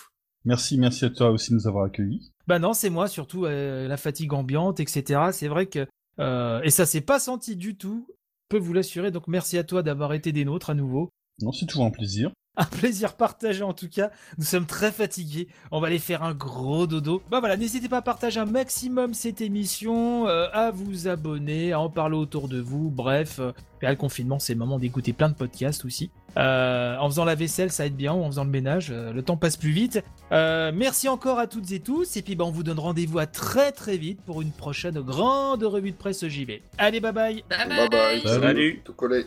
[0.45, 2.31] Merci, merci à toi aussi de nous avoir accueillis.
[2.47, 5.19] Bah non, c'est moi surtout euh, la fatigue ambiante, etc.
[5.33, 5.85] C'est vrai que
[6.19, 8.07] euh, et ça s'est pas senti du tout.
[8.09, 9.11] Je peux vous l'assurer.
[9.11, 11.09] Donc merci à toi d'avoir été des nôtres à nouveau.
[11.41, 12.31] Non, c'est toujours un plaisir.
[12.59, 14.09] Un plaisir partagé en tout cas.
[14.37, 15.47] Nous sommes très fatigués.
[15.71, 17.21] On va aller faire un gros dodo.
[17.29, 21.79] Bah voilà, n'hésitez pas à partager un maximum cette émission, euh, à vous abonner, à
[21.79, 22.89] en parler autour de vous.
[22.89, 23.51] Bref, euh,
[23.81, 26.09] le confinement, c'est le moment d'écouter plein de podcasts aussi.
[26.37, 29.21] Euh, en faisant la vaisselle, ça aide bien, ou en faisant le ménage, euh, le
[29.23, 30.03] temps passe plus vite.
[30.31, 33.25] Euh, merci encore à toutes et tous, et puis bah, on vous donne rendez-vous à
[33.25, 36.61] très très vite pour une prochaine grande revue de presse JV.
[36.77, 38.21] Allez, bye bye Bye Bye bye.
[38.21, 38.41] Salut.
[38.41, 38.81] Salut.
[38.83, 39.25] Tout collé.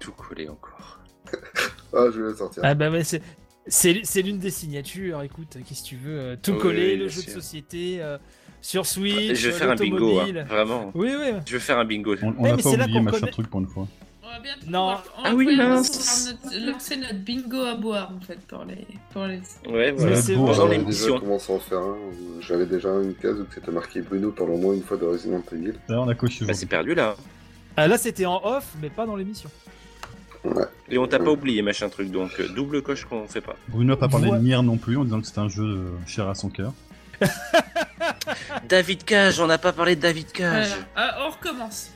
[0.00, 1.00] Tout collé encore.
[1.92, 2.62] Ah, je vais le sortir.
[2.64, 3.22] Ah bah ouais, c'est...
[3.66, 7.22] C'est, l'une des signatures, écoute, qu'est-ce que tu veux, euh, tout Oui, coller, le jeu
[7.22, 8.16] de société, euh,
[8.62, 10.90] sur Switch, Je vais euh, faire un bingo, hein, vraiment.
[10.94, 11.26] Oui, oui.
[11.46, 12.16] Je vais faire un bingo.
[12.22, 13.86] On on Ouais, mais pas c'est là oublié machin connaît- truc pour une fois.
[14.22, 14.38] Voilà.
[14.38, 14.96] va bientôt Non.
[14.96, 16.34] pouvoir- on Ah va oui, mince.
[16.66, 19.40] lancer notre bingo à boire en fait pour les pour les.
[19.70, 20.16] Ouais, voilà.
[20.16, 20.34] c'est.
[20.34, 21.96] Pendant déjà commencé à en faire un.
[22.40, 25.42] J'avais déjà une case où c'était marqué Bruno parle au moins une fois de Resident
[25.52, 25.74] Evil.
[25.88, 27.14] Là, on a coché Bah, c'est perdu là.
[27.76, 29.50] Ah, là, c'était en off, mais pas dans l'émission.
[30.88, 33.56] Et on t'a pas oublié, machin truc, donc euh, double coche qu'on fait pas.
[33.68, 34.38] Bruno a pas parlé Ouais.
[34.38, 36.72] de Nier non plus en disant que c'était un jeu euh, cher à son cœur.
[38.68, 40.68] David Cage, on n'a pas parlé de David Cage.
[40.68, 40.84] Voilà.
[40.96, 41.90] Ah, on recommence.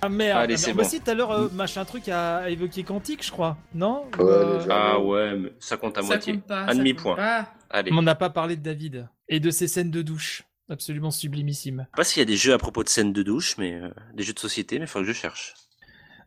[0.00, 0.38] Ah merde.
[0.38, 0.84] Allez, Ah, c'est bon.
[0.84, 3.56] si, tout à l'heure, euh, machin truc a, évoqué Quantique, je crois.
[3.74, 4.92] Non Ouais, Euh, déjà.
[4.94, 6.34] Ah ouais, mais ça compte à ça moitié.
[6.34, 6.60] compte pas.
[6.68, 7.14] Un demi-point.
[7.16, 7.52] compte pas.
[7.70, 7.90] Allez.
[7.92, 10.44] On n'a pas parlé de David et de ses scènes de douche.
[10.70, 11.86] Absolument sublimissimes.
[11.88, 13.72] Je sais pas s'il y a des jeux à propos de scènes de douche, mais
[13.74, 15.54] euh, des jeux de société, mais il faut que je cherche.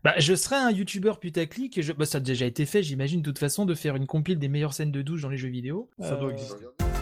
[0.04, 1.78] Bah, je serais un youtubeur putaclic.
[1.78, 1.94] et Je...
[1.94, 4.48] Bah, ça a déjà été fait, j'imagine, de toute façon, de faire une compile des
[4.48, 5.90] meilleures scènes de douche dans les jeux vidéo.
[6.00, 6.56] Ça doit Euh, exister.
[6.80, 7.01] Regardez.